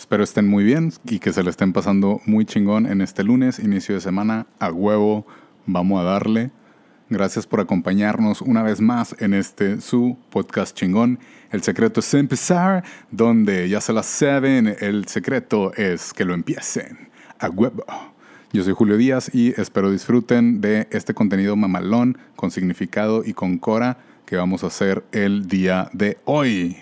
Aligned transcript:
Espero 0.00 0.24
estén 0.24 0.48
muy 0.48 0.64
bien 0.64 0.94
y 1.04 1.18
que 1.18 1.30
se 1.30 1.42
le 1.44 1.50
estén 1.50 1.74
pasando 1.74 2.22
muy 2.24 2.46
chingón 2.46 2.86
en 2.86 3.02
este 3.02 3.22
lunes, 3.22 3.58
inicio 3.58 3.94
de 3.94 4.00
semana. 4.00 4.46
A 4.58 4.72
huevo, 4.72 5.26
vamos 5.66 6.00
a 6.00 6.04
darle. 6.04 6.50
Gracias 7.10 7.46
por 7.46 7.60
acompañarnos 7.60 8.40
una 8.40 8.62
vez 8.62 8.80
más 8.80 9.14
en 9.18 9.34
este 9.34 9.82
su 9.82 10.16
podcast 10.30 10.74
chingón. 10.74 11.18
El 11.52 11.62
secreto 11.62 12.00
es 12.00 12.14
empezar, 12.14 12.82
donde 13.10 13.68
ya 13.68 13.82
se 13.82 13.92
las 13.92 14.06
saben, 14.06 14.74
el 14.80 15.06
secreto 15.06 15.74
es 15.74 16.14
que 16.14 16.24
lo 16.24 16.32
empiecen. 16.32 17.10
A 17.38 17.50
huevo. 17.50 17.84
Yo 18.54 18.64
soy 18.64 18.72
Julio 18.72 18.96
Díaz 18.96 19.30
y 19.34 19.52
espero 19.60 19.92
disfruten 19.92 20.62
de 20.62 20.88
este 20.92 21.12
contenido 21.12 21.56
mamalón, 21.56 22.16
con 22.36 22.50
significado 22.50 23.22
y 23.22 23.34
con 23.34 23.58
cora 23.58 23.98
que 24.24 24.36
vamos 24.36 24.64
a 24.64 24.68
hacer 24.68 25.04
el 25.12 25.46
día 25.46 25.90
de 25.92 26.16
hoy. 26.24 26.78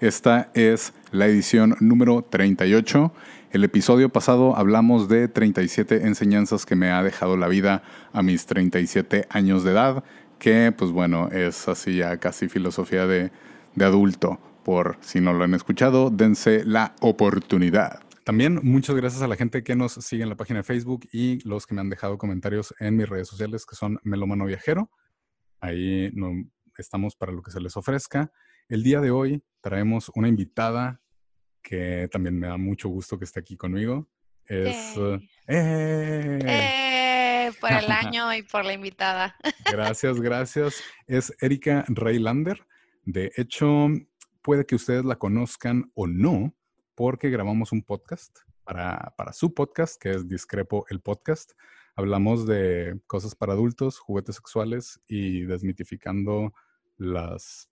Esta 0.00 0.50
es 0.54 0.92
la 1.12 1.26
edición 1.26 1.76
número 1.80 2.22
38. 2.22 3.12
El 3.50 3.64
episodio 3.64 4.10
pasado 4.10 4.56
hablamos 4.56 5.08
de 5.08 5.28
37 5.28 6.06
enseñanzas 6.06 6.66
que 6.66 6.76
me 6.76 6.90
ha 6.90 7.02
dejado 7.02 7.36
la 7.36 7.48
vida 7.48 7.82
a 8.12 8.22
mis 8.22 8.46
37 8.46 9.26
años 9.28 9.64
de 9.64 9.72
edad, 9.72 10.04
que 10.38 10.72
pues 10.76 10.90
bueno, 10.90 11.28
es 11.28 11.68
así 11.68 11.96
ya 11.96 12.18
casi 12.18 12.48
filosofía 12.48 13.06
de, 13.06 13.32
de 13.74 13.84
adulto. 13.84 14.38
Por 14.64 14.98
si 15.00 15.20
no 15.20 15.32
lo 15.32 15.44
han 15.44 15.54
escuchado, 15.54 16.10
dense 16.10 16.64
la 16.64 16.94
oportunidad. 17.00 18.00
También 18.24 18.60
muchas 18.62 18.94
gracias 18.94 19.22
a 19.22 19.28
la 19.28 19.36
gente 19.36 19.64
que 19.64 19.74
nos 19.74 19.94
sigue 19.94 20.22
en 20.22 20.28
la 20.28 20.36
página 20.36 20.60
de 20.60 20.64
Facebook 20.64 21.08
y 21.10 21.46
los 21.48 21.66
que 21.66 21.74
me 21.74 21.80
han 21.80 21.90
dejado 21.90 22.18
comentarios 22.18 22.74
en 22.78 22.96
mis 22.96 23.08
redes 23.08 23.28
sociales, 23.28 23.66
que 23.66 23.74
son 23.74 23.98
Melomano 24.04 24.44
Viajero. 24.44 24.90
Ahí 25.60 26.10
no, 26.14 26.30
estamos 26.78 27.16
para 27.16 27.32
lo 27.32 27.42
que 27.42 27.50
se 27.50 27.60
les 27.60 27.76
ofrezca. 27.76 28.30
El 28.68 28.82
día 28.82 29.00
de 29.00 29.10
hoy 29.10 29.42
traemos 29.60 30.10
una 30.14 30.28
invitada 30.28 31.00
que 31.62 32.08
también 32.10 32.38
me 32.38 32.48
da 32.48 32.56
mucho 32.56 32.88
gusto 32.88 33.18
que 33.18 33.24
esté 33.24 33.40
aquí 33.40 33.56
conmigo. 33.56 34.08
Es... 34.46 34.96
¡Eh! 34.96 35.20
¡Eh! 35.46 36.38
¡Eh! 36.46 37.52
Por 37.60 37.72
el 37.72 37.90
año 37.90 38.32
y 38.34 38.42
por 38.42 38.64
la 38.64 38.72
invitada. 38.72 39.36
Gracias, 39.70 40.20
gracias. 40.20 40.82
Es 41.06 41.34
Erika 41.40 41.84
Reylander. 41.88 42.66
De 43.04 43.32
hecho, 43.36 43.88
puede 44.42 44.66
que 44.66 44.74
ustedes 44.74 45.04
la 45.04 45.16
conozcan 45.16 45.90
o 45.94 46.06
no, 46.06 46.54
porque 46.94 47.30
grabamos 47.30 47.72
un 47.72 47.82
podcast 47.82 48.38
para, 48.62 49.14
para 49.16 49.32
su 49.32 49.52
podcast, 49.54 50.00
que 50.00 50.10
es 50.10 50.28
Discrepo 50.28 50.84
el 50.90 51.00
Podcast. 51.00 51.52
Hablamos 51.96 52.46
de 52.46 53.00
cosas 53.06 53.34
para 53.34 53.52
adultos, 53.52 53.98
juguetes 53.98 54.36
sexuales 54.36 55.00
y 55.06 55.42
desmitificando 55.42 56.52
las 56.96 57.68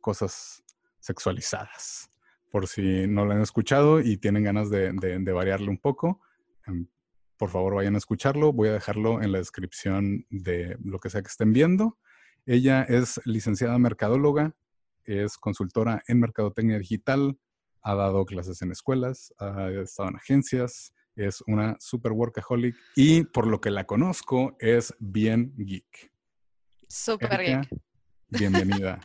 cosas 0.00 0.64
sexualizadas. 1.00 2.10
Por 2.50 2.66
si 2.66 3.06
no 3.06 3.24
lo 3.24 3.32
han 3.32 3.42
escuchado 3.42 4.00
y 4.00 4.16
tienen 4.16 4.44
ganas 4.44 4.70
de, 4.70 4.92
variarle 5.32 5.68
un 5.68 5.78
poco, 5.78 6.20
em, 6.66 6.86
por 7.36 7.50
favor 7.50 7.74
vayan 7.74 7.94
a 7.94 7.98
escucharlo. 7.98 8.52
Voy 8.52 8.68
a 8.68 8.72
dejarlo 8.72 9.22
en 9.22 9.32
la 9.32 9.38
descripción 9.38 10.26
de 10.30 10.76
lo 10.82 10.98
que 10.98 11.10
sea 11.10 11.22
que 11.22 11.28
estén 11.28 11.52
viendo. 11.52 11.98
Ella 12.46 12.82
es 12.82 13.20
licenciada 13.24 13.78
mercadóloga, 13.78 14.54
es 15.04 15.38
consultora 15.38 16.02
en 16.06 16.20
mercadotecnia 16.20 16.78
digital, 16.78 17.38
ha 17.82 17.94
dado 17.94 18.24
clases 18.24 18.60
en 18.62 18.72
escuelas, 18.72 19.32
ha 19.38 19.70
estado 19.70 20.10
en 20.10 20.16
agencias, 20.16 20.92
es 21.16 21.42
una 21.46 21.76
super 21.80 22.12
workaholic 22.12 22.76
y 22.96 23.24
por 23.24 23.46
lo 23.46 23.60
que 23.60 23.70
la 23.70 23.84
conozco 23.84 24.56
es 24.58 24.94
bien 24.98 25.54
geek. 25.56 26.12
Super 26.88 27.40
geek. 27.40 27.68
Bienvenida. 28.28 29.00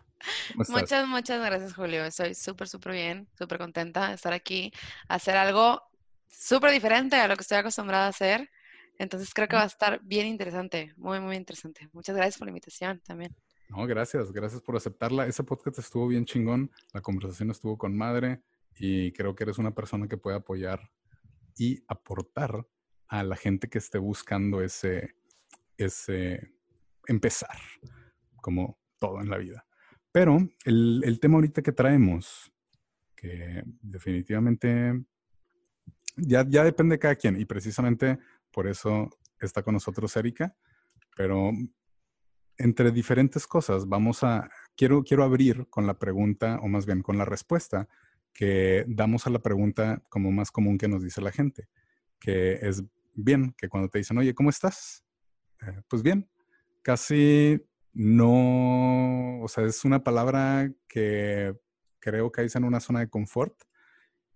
Muchas, 0.70 1.08
muchas 1.08 1.44
gracias, 1.46 1.74
Julio. 1.74 2.06
Estoy 2.06 2.36
súper, 2.36 2.68
súper 2.68 2.94
bien, 2.94 3.28
súper 3.38 3.58
contenta 3.58 4.10
de 4.10 4.16
estar 4.16 4.34
aquí, 4.34 4.72
hacer 5.08 5.38
algo 5.38 5.82
súper 6.28 6.72
diferente 6.72 7.16
a 7.16 7.28
lo 7.28 7.36
que 7.36 7.42
estoy 7.42 7.58
acostumbrada 7.58 8.06
a 8.06 8.10
hacer. 8.10 8.50
Entonces 8.98 9.34
creo 9.34 9.48
que 9.48 9.56
va 9.56 9.64
a 9.64 9.68
estar 9.68 10.00
bien 10.04 10.28
interesante, 10.28 10.94
muy, 10.96 11.20
muy 11.20 11.36
interesante. 11.36 11.90
Muchas 11.92 12.16
gracias 12.16 12.38
por 12.38 12.48
la 12.48 12.52
invitación 12.52 13.02
también. 13.06 13.36
No, 13.70 13.86
gracias, 13.88 14.32
gracias 14.32 14.62
por 14.62 14.76
aceptarla. 14.76 15.26
Ese 15.26 15.44
podcast 15.44 15.80
estuvo 15.80 16.08
bien 16.08 16.26
chingón, 16.26 16.72
la 16.94 17.02
conversación 17.02 17.50
estuvo 17.52 17.78
con 17.78 17.98
madre 17.98 18.42
y 18.78 19.12
creo 19.12 19.36
que 19.36 19.44
eres 19.44 19.58
una 19.58 19.74
persona 19.74 20.08
que 20.08 20.18
puede 20.18 20.38
apoyar 20.38 20.92
y 21.58 21.84
aportar 21.88 22.68
a 23.08 23.24
la 23.24 23.36
gente 23.36 23.70
que 23.70 23.80
esté 23.80 23.98
buscando 23.98 24.62
ese, 24.62 25.16
ese 25.78 26.54
empezar, 27.08 27.58
como 28.42 28.80
todo 29.00 29.22
en 29.22 29.30
la 29.30 29.38
vida. 29.38 29.66
Pero 30.16 30.38
el, 30.64 31.20
tema 31.20 31.36
ahorita 31.36 31.62
que 31.62 31.74
traemos, 31.74 32.50
que 33.18 33.62
definitivamente 33.82 35.04
ya, 36.16 36.46
ya 36.48 36.64
depende 36.64 36.96
de 36.96 37.00
cada 37.00 37.18
quien 37.18 37.38
y 37.38 37.44
precisamente 37.44 38.18
por 38.50 38.66
eso 38.66 39.10
está 39.42 39.62
con 39.62 39.74
nosotros 39.74 40.16
Erika, 40.16 40.56
pero 41.18 41.52
entre 42.58 42.92
diferentes 42.92 43.46
cosas 43.46 43.90
vamos 43.90 44.24
a, 44.24 44.50
quiero, 44.78 45.04
quiero 45.04 45.26
abrir 45.26 45.68
con 45.70 45.86
la 45.86 46.00
pregunta, 46.00 46.60
o 46.62 46.70
más 46.70 46.86
bien 46.86 47.02
con 47.02 47.18
la 47.18 47.26
respuesta 47.26 47.90
que 48.32 48.86
damos 48.88 49.28
a 49.28 49.32
la 49.32 49.40
pregunta 49.40 50.02
como 50.08 50.32
más 50.32 50.50
común 50.50 50.78
que 50.78 50.88
nos 50.88 51.04
dice 51.04 51.20
la 51.20 51.34
gente, 51.34 51.68
que 52.22 52.54
es 52.62 52.82
bien, 53.16 53.54
que 53.58 53.68
cuando 53.68 53.90
te 53.90 53.98
dicen, 53.98 54.18
oye, 54.18 54.34
¿cómo 54.34 54.50
estás? 54.50 55.04
Eh, 55.62 55.82
pues 55.90 56.04
bien, 56.04 56.30
casi 56.84 57.62
no, 57.96 59.42
o 59.42 59.48
sea, 59.48 59.64
es 59.64 59.86
una 59.86 60.04
palabra 60.04 60.70
que 60.88 61.56
creo 62.00 62.30
que 62.30 62.44
es 62.44 62.56
en 62.56 62.66
una 62.66 62.82
zona 62.82 63.00
de 63.00 63.10
confort 63.10 63.58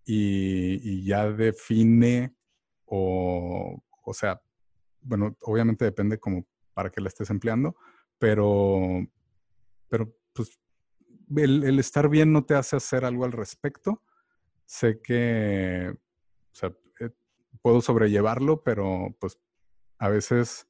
y, 0.05 1.03
ya 1.05 1.29
define 1.29 2.33
o, 2.85 3.83
o 4.03 4.13
sea, 4.13 4.41
bueno, 5.01 5.35
obviamente 5.41 5.83
depende 5.83 6.19
como 6.19 6.47
para 6.73 6.89
que 6.89 7.01
la 7.01 7.09
estés 7.09 7.29
empleando, 7.29 7.75
pero, 8.17 9.05
pero 9.89 10.15
pues 10.33 10.57
el, 11.35 11.65
el, 11.65 11.79
estar 11.79 12.07
bien 12.07 12.31
no 12.31 12.45
te 12.45 12.55
hace 12.55 12.77
hacer 12.77 13.03
algo 13.03 13.25
al 13.25 13.33
respecto. 13.33 14.01
Sé 14.65 15.01
que, 15.01 15.93
o 15.93 16.55
sea, 16.55 16.73
eh, 17.01 17.09
puedo 17.61 17.81
sobrellevarlo, 17.81 18.63
pero 18.63 19.15
pues 19.19 19.37
a 19.97 20.07
veces 20.07 20.69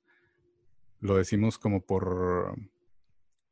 lo 1.00 1.16
decimos 1.16 1.60
como 1.60 1.86
por, 1.86 2.56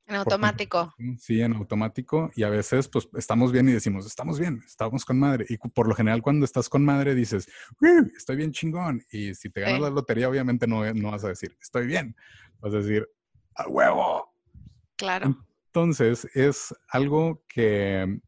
en 0.08 0.16
automático. 0.16 0.96
Sí, 1.20 1.42
en 1.42 1.54
automático. 1.54 2.32
Y 2.36 2.44
a 2.44 2.50
veces, 2.50 2.88
pues, 2.88 3.10
estamos 3.18 3.52
bien 3.52 3.68
y 3.68 3.74
decimos, 3.74 4.06
estamos 4.06 4.40
bien, 4.40 4.64
estamos 4.66 5.04
con 5.04 5.20
madre. 5.20 5.46
Y 5.50 5.58
por 5.58 5.88
lo 5.88 5.94
general, 5.94 6.22
cuando 6.22 6.46
estás 6.46 6.70
con 6.70 6.84
madre, 6.86 7.14
dices, 7.14 7.50
estoy 8.16 8.38
bien 8.38 8.52
chingón. 8.54 9.04
Y 9.12 9.36
si 9.36 9.50
te 9.50 9.62
ganas 9.62 9.82
la 9.82 9.90
lotería, 9.90 10.30
obviamente 10.30 10.66
no, 10.66 10.92
no 10.94 11.12
vas 11.12 11.26
a 11.26 11.30
decir, 11.30 11.58
estoy 11.62 11.88
bien. 11.88 12.16
Vas 12.60 12.74
a 12.74 12.78
decir, 12.78 13.08
a 13.56 13.68
huevo. 13.68 14.34
Claro. 14.96 15.46
Entonces, 15.68 16.26
es 16.34 16.74
algo 16.88 17.44
que 17.50 18.22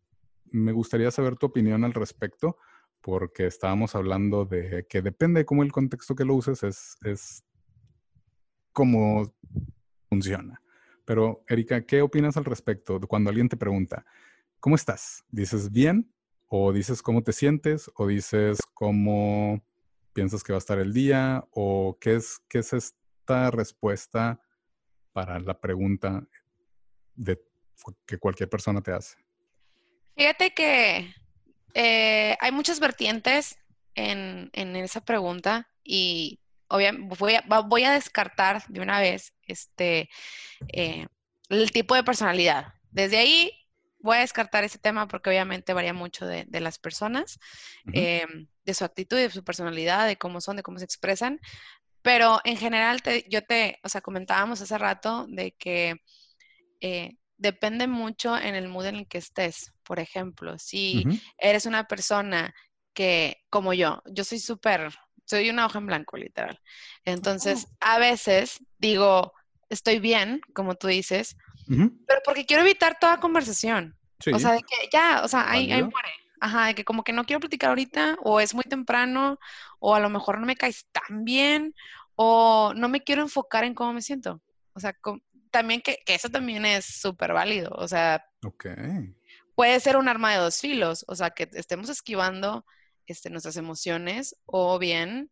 me 0.52 0.74
gustaría 0.74 1.12
saber 1.12 1.38
tu 1.38 1.46
opinión 1.46 1.86
al 1.86 1.94
respecto, 1.94 2.58
porque 3.02 3.48
estábamos 3.48 3.96
hablando 3.96 4.44
de 4.44 4.86
que 4.90 5.02
depende 5.02 5.40
de 5.40 5.46
cómo 5.46 5.64
el 5.64 5.72
contexto 5.72 6.14
que 6.14 6.26
lo 6.26 6.36
uses 6.36 6.62
es, 6.64 6.98
es 7.04 7.46
cómo 8.74 9.34
funciona. 10.10 10.62
Pero, 11.10 11.44
Erika, 11.48 11.88
¿qué 11.88 12.04
opinas 12.04 12.38
al 12.38 12.46
respecto 12.46 13.00
cuando 13.00 13.32
alguien 13.32 13.50
te 13.50 13.58
pregunta, 13.58 14.06
¿cómo 14.60 14.76
estás? 14.76 15.26
¿Dices 15.32 15.72
bien? 15.72 16.14
¿O 16.46 16.72
dices 16.72 17.02
cómo 17.02 17.24
te 17.24 17.34
sientes? 17.34 17.90
¿O 17.96 18.06
dices 18.06 18.60
cómo 18.76 19.60
piensas 20.14 20.44
que 20.44 20.54
va 20.54 20.58
a 20.58 20.60
estar 20.60 20.78
el 20.78 20.94
día? 20.94 21.44
¿O 21.50 21.98
qué 22.00 22.18
es, 22.18 22.44
qué 22.48 22.60
es 22.60 22.74
esta 22.74 23.50
respuesta 23.50 24.40
para 25.12 25.40
la 25.40 25.60
pregunta 25.60 26.28
que 28.06 28.20
cualquier 28.20 28.48
persona 28.48 28.80
te 28.84 28.92
hace? 28.92 29.18
Fíjate 30.16 30.54
que 30.54 31.12
eh, 31.74 32.38
hay 32.40 32.52
muchas 32.52 32.80
vertientes 32.80 33.58
en, 33.96 34.52
en, 34.54 34.76
esa 34.76 35.02
pregunta 35.02 35.68
y 35.84 36.40
obviamente 36.70 37.16
voy 37.20 37.36
a, 37.36 37.44
voy 37.62 37.84
a 37.84 37.92
descartar 37.92 38.64
de 38.68 38.82
una 38.82 39.00
vez 39.00 39.34
este, 39.44 40.10
eh, 40.70 41.08
el 41.50 41.72
tipo 41.72 41.96
de 41.96 42.04
personalidad. 42.04 42.74
Desde 42.92 43.18
ahí 43.18 43.52
voy 44.00 44.18
a 44.18 44.22
descartar 44.22 44.64
ese 44.64 44.80
tema 44.80 45.08
porque 45.08 45.30
obviamente 45.30 45.74
varía 45.74 45.94
mucho 45.94 46.26
de, 46.26 46.48
las 46.60 46.80
personas, 46.80 47.40
eh, 47.94 48.26
de 48.64 48.74
su 48.74 48.86
actitud, 48.86 49.18
de 49.18 49.30
su 49.30 49.44
personalidad, 49.44 50.08
de 50.08 50.18
cómo 50.18 50.42
son, 50.42 50.56
de 50.56 50.64
cómo 50.64 50.80
se 50.80 50.86
expresan. 50.86 51.40
Pero 52.02 52.40
en 52.46 52.56
general, 52.56 53.02
te, 53.02 53.26
yo 53.30 53.44
te, 53.44 53.80
o 53.84 53.90
sea, 53.90 54.02
comentábamos 54.02 54.62
hace 54.62 54.78
rato 54.78 55.26
de 55.28 55.52
que 55.52 55.96
eh, 56.80 57.18
depende 57.38 57.88
mucho 57.88 58.38
en 58.38 58.56
el 58.56 58.70
mood 58.70 58.86
en 58.86 58.96
el 58.96 59.08
que 59.08 59.18
estés. 59.18 59.74
Por 59.84 60.00
ejemplo, 60.00 60.58
si 60.58 61.04
eres 61.38 61.66
una 61.66 61.86
persona 61.88 62.54
que, 62.94 63.38
como 63.50 63.74
yo, 63.74 64.02
yo 64.06 64.24
soy 64.24 64.40
súper, 64.40 64.94
soy 65.30 65.50
una 65.50 65.66
hoja 65.66 65.80
en 65.80 65.86
blanco, 65.86 66.18
literal. 66.18 66.60
Entonces, 67.06 67.68
oh. 67.70 67.76
a 67.82 68.00
veces 68.00 68.60
digo, 68.78 69.34
estoy 69.70 70.00
bien, 70.00 70.42
como 70.54 70.76
tú 70.76 70.88
dices, 70.88 71.38
pero 71.68 72.22
porque 72.26 72.46
quiero 72.46 72.64
evitar 72.64 72.98
toda 73.00 73.20
conversación. 73.20 73.96
O 74.34 74.40
sea, 74.40 74.54
de 74.54 74.60
que 74.60 74.90
ya, 74.92 75.22
o 75.24 75.28
sea, 75.28 75.50
ahí, 75.50 75.72
ahí 75.72 75.84
muere. 75.84 76.10
Ajá, 76.42 76.68
de 76.68 76.76
que 76.76 76.86
como 76.86 77.04
que 77.04 77.14
no 77.14 77.26
quiero 77.26 77.42
platicar 77.42 77.70
ahorita, 77.70 78.18
o 78.24 78.40
es 78.40 78.56
muy 78.56 78.64
temprano, 78.64 79.38
o 79.80 79.94
a 79.94 80.00
lo 80.00 80.10
mejor 80.10 80.40
no 80.40 80.46
me 80.46 80.56
caes 80.56 80.88
tan 80.92 81.26
bien, 81.26 81.76
o 82.16 82.74
no 82.76 82.90
me 82.90 83.02
quiero 83.02 83.22
enfocar 83.22 83.66
en 83.66 83.76
cómo 83.76 83.94
me 83.94 84.02
siento. 84.02 84.42
O 84.74 84.80
sea, 84.80 84.96
también 85.52 85.82
que, 85.82 86.00
eso 86.08 86.30
también 86.30 86.66
es 86.66 86.86
súper 86.86 87.34
válido. 87.34 87.72
O 87.76 87.88
sea, 87.88 88.26
puede 89.56 89.80
ser 89.80 89.98
un 89.98 90.08
arma 90.08 90.32
de 90.32 90.40
dos 90.40 90.60
filos. 90.60 91.06
O 91.08 91.16
sea, 91.16 91.30
que 91.32 91.50
estemos 91.54 91.90
esquivando 91.90 92.66
este, 93.12 93.30
nuestras 93.30 93.58
emociones, 93.58 94.36
o 94.46 94.80
bien 94.80 95.32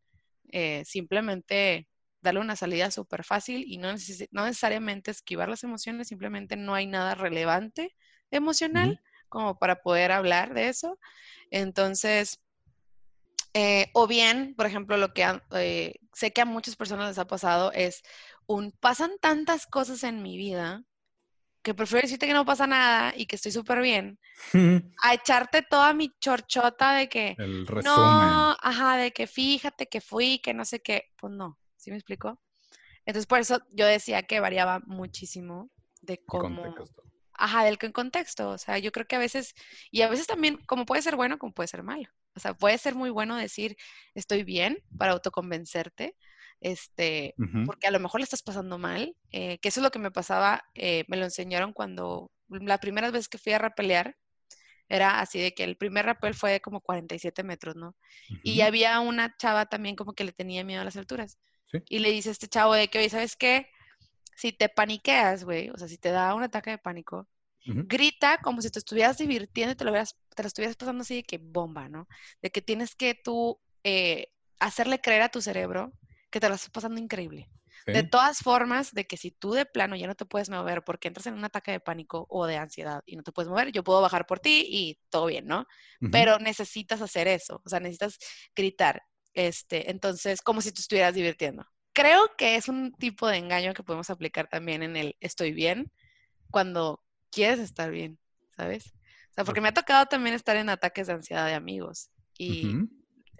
eh, 0.51 0.83
simplemente 0.85 1.87
darle 2.21 2.39
una 2.39 2.55
salida 2.55 2.91
súper 2.91 3.23
fácil 3.23 3.63
y 3.67 3.77
no, 3.77 3.93
no, 4.31 4.45
necesariamente 4.45 5.11
esquivar 5.11 5.49
las 5.49 5.63
emociones, 5.63 6.07
simplemente 6.07 6.55
no 6.55 6.73
hay 6.73 6.87
nada 6.87 7.15
relevante 7.15 7.95
emocional 8.31 8.99
como 9.29 9.57
para 9.57 9.81
poder 9.81 10.11
hablar 10.11 10.53
de 10.53 10.69
eso. 10.69 10.99
Entonces, 11.51 12.41
eh, 13.53 13.89
o 13.93 14.07
bien, 14.07 14.55
por 14.55 14.65
ejemplo, 14.65 14.97
lo 14.97 15.13
que 15.13 15.25
eh, 15.51 15.95
sé 16.13 16.31
que 16.31 16.41
a 16.41 16.45
muchas 16.45 16.75
personas 16.75 17.09
les 17.09 17.19
ha 17.19 17.27
pasado 17.27 17.71
es 17.71 18.03
un, 18.45 18.71
pasan 18.71 19.11
tantas 19.19 19.65
cosas 19.65 20.03
en 20.03 20.21
mi 20.21 20.37
vida 20.37 20.83
que 21.67 21.73
prefiero 21.73 22.03
decirte 22.03 22.27
que 22.27 22.33
no 22.33 22.45
pasa 22.45 22.65
nada 22.65 23.13
y 23.17 23.25
que 23.25 23.35
estoy 23.35 23.51
súper 23.51 23.81
bien, 23.81 24.17
a 25.03 25.13
echarte 25.13 25.63
toda 25.63 25.93
mi 25.93 26.13
chorchota 26.17 26.93
de 26.93 27.09
que, 27.09 27.35
El 27.37 27.67
resumen. 27.67 27.83
no, 27.83 28.55
ajá, 28.61 28.95
de 28.95 29.11
que 29.11 29.27
fíjate 29.27 29.87
que 29.87 29.99
fui, 29.99 30.39
que 30.39 30.53
no 30.53 30.63
sé 30.63 30.79
qué, 30.79 31.11
pues 31.17 31.33
no, 31.33 31.59
¿sí 31.75 31.91
me 31.91 31.97
explico? 31.97 32.39
Entonces, 33.05 33.25
por 33.25 33.39
eso 33.39 33.59
yo 33.71 33.85
decía 33.85 34.23
que 34.23 34.39
variaba 34.39 34.79
muchísimo 34.85 35.69
de 36.03 36.23
cómo, 36.25 36.73
Ajá, 37.33 37.65
del 37.65 37.77
que 37.77 37.91
contexto. 37.91 38.49
O 38.51 38.57
sea, 38.57 38.77
yo 38.77 38.93
creo 38.93 39.05
que 39.05 39.17
a 39.17 39.19
veces, 39.19 39.53
y 39.91 40.03
a 40.03 40.09
veces 40.09 40.25
también, 40.25 40.57
como 40.67 40.85
puede 40.85 41.01
ser 41.01 41.17
bueno, 41.17 41.37
como 41.37 41.53
puede 41.53 41.67
ser 41.67 41.83
malo. 41.83 42.07
O 42.33 42.39
sea, 42.39 42.53
puede 42.53 42.77
ser 42.77 42.95
muy 42.95 43.09
bueno 43.09 43.35
decir, 43.35 43.75
estoy 44.15 44.43
bien 44.43 44.79
para 44.97 45.11
autoconvencerte, 45.11 46.15
este, 46.61 47.35
porque 47.65 47.87
a 47.87 47.91
lo 47.91 47.99
mejor 47.99 48.19
le 48.19 48.25
estás 48.25 48.43
pasando 48.43 48.77
mal, 48.77 49.15
eh, 49.31 49.57
que 49.59 49.69
eso 49.69 49.79
es 49.79 49.83
lo 49.83 49.91
que 49.91 49.99
me 49.99 50.11
pasaba, 50.11 50.63
eh, 50.73 51.03
me 51.07 51.17
lo 51.17 51.25
enseñaron 51.25 51.73
cuando, 51.73 52.31
la 52.49 52.79
primera 52.79 53.11
vez 53.11 53.27
que 53.27 53.37
fui 53.37 53.53
a 53.53 53.59
rapelear, 53.59 54.15
era 54.89 55.19
así 55.19 55.39
de 55.39 55.53
que 55.53 55.65
el 55.65 55.75
primer 55.75 56.05
rappel 56.05 56.33
fue 56.33 56.51
de 56.53 56.61
como 56.61 56.79
47 56.79 57.43
metros, 57.43 57.75
¿no? 57.75 57.93
Y 58.41 58.61
había 58.61 58.99
una 59.01 59.35
chava 59.35 59.65
también 59.65 59.97
como 59.97 60.13
que 60.13 60.23
le 60.23 60.31
tenía 60.31 60.63
miedo 60.63 60.81
a 60.81 60.85
las 60.85 60.95
alturas. 60.95 61.37
Y 61.89 61.99
le 61.99 62.09
dice 62.11 62.29
a 62.29 62.31
este 62.31 62.47
chavo 62.47 62.73
de 62.73 62.87
que, 62.87 62.99
oye, 62.99 63.09
¿sabes 63.09 63.35
qué? 63.35 63.67
si 64.37 64.51
te 64.53 64.69
paniqueas, 64.69 65.43
güey, 65.43 65.71
o 65.71 65.77
sea, 65.77 65.87
si 65.87 65.97
te 65.97 66.11
da 66.11 66.35
un 66.35 66.43
ataque 66.43 66.69
de 66.69 66.77
pánico, 66.77 67.27
grita 67.65 68.37
como 68.37 68.61
si 68.61 68.69
te 68.69 68.79
estuvieras 68.79 69.17
divirtiendo 69.17 69.73
y 69.73 69.75
te 69.75 69.83
lo, 69.83 69.91
te 69.91 70.43
lo 70.43 70.47
estuvieras 70.47 70.77
pasando 70.77 71.01
así 71.01 71.15
de 71.15 71.23
que 71.23 71.39
bomba, 71.39 71.89
¿no? 71.89 72.07
De 72.41 72.51
que 72.51 72.61
tienes 72.61 72.95
que 72.95 73.15
tú 73.15 73.59
eh, 73.83 74.27
hacerle 74.59 75.01
creer 75.01 75.23
a 75.23 75.29
tu 75.29 75.41
cerebro 75.41 75.91
que 76.37 76.41
te 76.41 76.49
lo 76.49 76.55
estás 76.55 76.69
pasando 76.69 76.99
increíble. 76.99 77.49
De 77.85 78.03
todas 78.03 78.39
formas, 78.39 78.91
de 78.93 79.05
que 79.05 79.15
si 79.15 79.31
tú 79.31 79.53
de 79.53 79.65
plano 79.65 79.95
ya 79.95 80.07
no 80.07 80.15
te 80.15 80.25
puedes 80.25 80.49
mover 80.49 80.83
porque 80.83 81.07
entras 81.07 81.27
en 81.27 81.35
un 81.35 81.45
ataque 81.45 81.71
de 81.71 81.79
pánico 81.79 82.25
o 82.29 82.45
de 82.45 82.57
ansiedad 82.57 83.01
y 83.05 83.15
no 83.15 83.23
te 83.23 83.31
puedes 83.31 83.49
mover, 83.49 83.71
yo 83.71 83.83
puedo 83.83 84.01
bajar 84.01 84.25
por 84.25 84.39
ti 84.39 84.65
y 84.69 84.99
todo 85.09 85.27
bien, 85.27 85.47
¿no? 85.47 85.65
Pero 86.11 86.37
necesitas 86.37 87.01
hacer 87.01 87.29
eso, 87.29 87.61
o 87.63 87.69
sea, 87.69 87.79
necesitas 87.79 88.17
gritar. 88.53 89.03
Este, 89.33 89.89
entonces, 89.89 90.41
como 90.41 90.61
si 90.61 90.71
tú 90.71 90.81
estuvieras 90.81 91.13
divirtiendo 91.13 91.65
creo 91.97 92.29
que 92.37 92.57
es 92.57 92.67
un 92.67 92.93
tipo 92.93 93.27
de 93.27 93.37
engaño 93.37 93.73
que 93.73 93.81
podemos 93.81 94.11
aplicar 94.11 94.47
también 94.47 94.83
en 94.83 94.95
el 94.95 95.15
estoy 95.19 95.51
bien 95.51 95.91
cuando 96.51 97.03
quieres 97.31 97.59
estar 97.59 97.89
bien, 97.89 98.19
¿sabes? 98.55 98.93
O 99.31 99.33
sea, 99.33 99.43
porque 99.43 99.61
me 99.61 99.69
ha 99.69 99.73
tocado 99.73 100.05
también 100.05 100.35
estar 100.35 100.57
en 100.57 100.69
ataques 100.69 101.07
de 101.07 101.13
ansiedad 101.13 101.47
de 101.47 101.55
amigos 101.55 102.11
y 102.37 102.69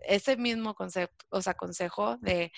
ese 0.06 0.38
mismo 0.38 0.74
concepto, 0.76 1.26
o 1.30 1.42
sea, 1.42 1.54
consejo 1.54 2.18
de 2.18 2.52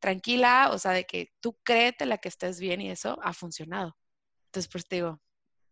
tranquila, 0.00 0.70
o 0.72 0.78
sea, 0.78 0.92
de 0.92 1.04
que 1.04 1.32
tú 1.40 1.58
créete 1.62 2.06
la 2.06 2.18
que 2.18 2.28
estés 2.28 2.58
bien 2.60 2.80
y 2.80 2.90
eso 2.90 3.18
ha 3.22 3.32
funcionado. 3.32 3.96
Entonces, 4.46 4.70
pues 4.70 4.86
te 4.86 4.96
digo, 4.96 5.20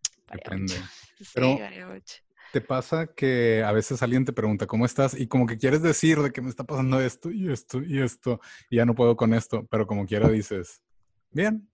Depende. 0.32 0.74
Sí, 1.20 1.40
mucho. 1.86 2.14
¿Te 2.52 2.60
pasa 2.62 3.06
que 3.14 3.62
a 3.62 3.72
veces 3.72 4.02
alguien 4.02 4.24
te 4.24 4.32
pregunta 4.32 4.66
cómo 4.66 4.86
estás 4.86 5.14
y 5.14 5.28
como 5.28 5.46
que 5.46 5.58
quieres 5.58 5.82
decir 5.82 6.18
de 6.18 6.32
que 6.32 6.40
me 6.40 6.48
está 6.48 6.64
pasando 6.64 7.00
esto 7.00 7.30
y 7.30 7.52
esto 7.52 7.82
y 7.82 8.00
esto 8.00 8.40
y 8.70 8.76
ya 8.76 8.86
no 8.86 8.94
puedo 8.94 9.16
con 9.16 9.34
esto, 9.34 9.66
pero 9.70 9.86
como 9.86 10.06
quiera 10.06 10.28
dices, 10.30 10.82
bien. 11.30 11.70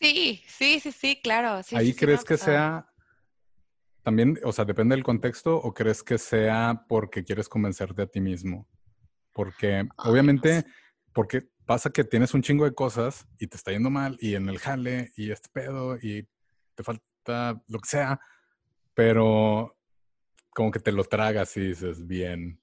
Sí, 0.00 0.42
sí, 0.48 0.80
sí, 0.80 0.92
sí, 0.92 1.20
claro. 1.22 1.60
Ahí 1.72 1.94
crees 1.94 2.24
que 2.24 2.36
sea 2.36 2.86
también, 4.06 4.38
o 4.44 4.52
sea, 4.52 4.64
depende 4.64 4.94
del 4.94 5.02
contexto 5.02 5.56
o 5.56 5.74
crees 5.74 6.04
que 6.04 6.16
sea 6.16 6.84
porque 6.88 7.24
quieres 7.24 7.48
convencerte 7.48 8.02
a 8.02 8.06
ti 8.06 8.20
mismo. 8.20 8.68
Porque 9.32 9.86
obviamente, 9.98 10.64
porque 11.12 11.48
pasa 11.66 11.90
que 11.90 12.04
tienes 12.04 12.32
un 12.32 12.40
chingo 12.40 12.64
de 12.64 12.72
cosas 12.72 13.26
y 13.38 13.48
te 13.48 13.56
está 13.56 13.72
yendo 13.72 13.90
mal 13.90 14.16
y 14.20 14.36
en 14.36 14.48
el 14.48 14.60
jale 14.60 15.10
y 15.16 15.32
este 15.32 15.48
pedo 15.52 15.96
y 15.96 16.26
te 16.76 16.84
falta 16.84 17.60
lo 17.66 17.80
que 17.80 17.88
sea 17.88 18.20
pero 18.96 19.76
como 20.54 20.70
que 20.70 20.80
te 20.80 20.90
lo 20.90 21.04
tragas 21.04 21.54
y 21.58 21.60
dices, 21.60 22.06
bien. 22.06 22.58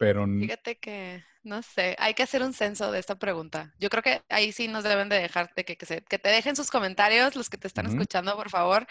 Pero... 0.00 0.26
Fíjate 0.26 0.78
que, 0.78 1.22
no 1.42 1.60
sé, 1.60 1.94
hay 1.98 2.14
que 2.14 2.22
hacer 2.22 2.42
un 2.42 2.54
censo 2.54 2.90
de 2.90 2.98
esta 2.98 3.18
pregunta. 3.18 3.74
Yo 3.78 3.90
creo 3.90 4.02
que 4.02 4.22
ahí 4.30 4.50
sí 4.50 4.66
nos 4.66 4.82
deben 4.82 5.10
de 5.10 5.20
dejarte 5.20 5.62
que, 5.66 5.76
que, 5.76 5.84
se, 5.84 6.00
que 6.00 6.18
te 6.18 6.30
dejen 6.30 6.56
sus 6.56 6.70
comentarios, 6.70 7.36
los 7.36 7.50
que 7.50 7.58
te 7.58 7.66
están 7.66 7.84
escuchando, 7.84 8.34
por 8.34 8.48
favor, 8.48 8.86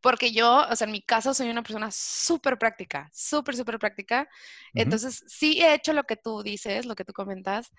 porque 0.00 0.30
yo, 0.30 0.64
o 0.70 0.76
sea, 0.76 0.84
en 0.84 0.92
mi 0.92 1.02
caso 1.02 1.34
soy 1.34 1.50
una 1.50 1.64
persona 1.64 1.90
súper 1.90 2.58
práctica, 2.58 3.10
súper, 3.12 3.56
súper 3.56 3.80
práctica. 3.80 4.28
Entonces, 4.72 5.24
sí 5.26 5.60
he 5.60 5.74
hecho 5.74 5.92
lo 5.94 6.04
que 6.04 6.14
tú 6.14 6.44
dices, 6.44 6.86
lo 6.86 6.94
que 6.94 7.04
tú 7.04 7.12
comentas, 7.12 7.72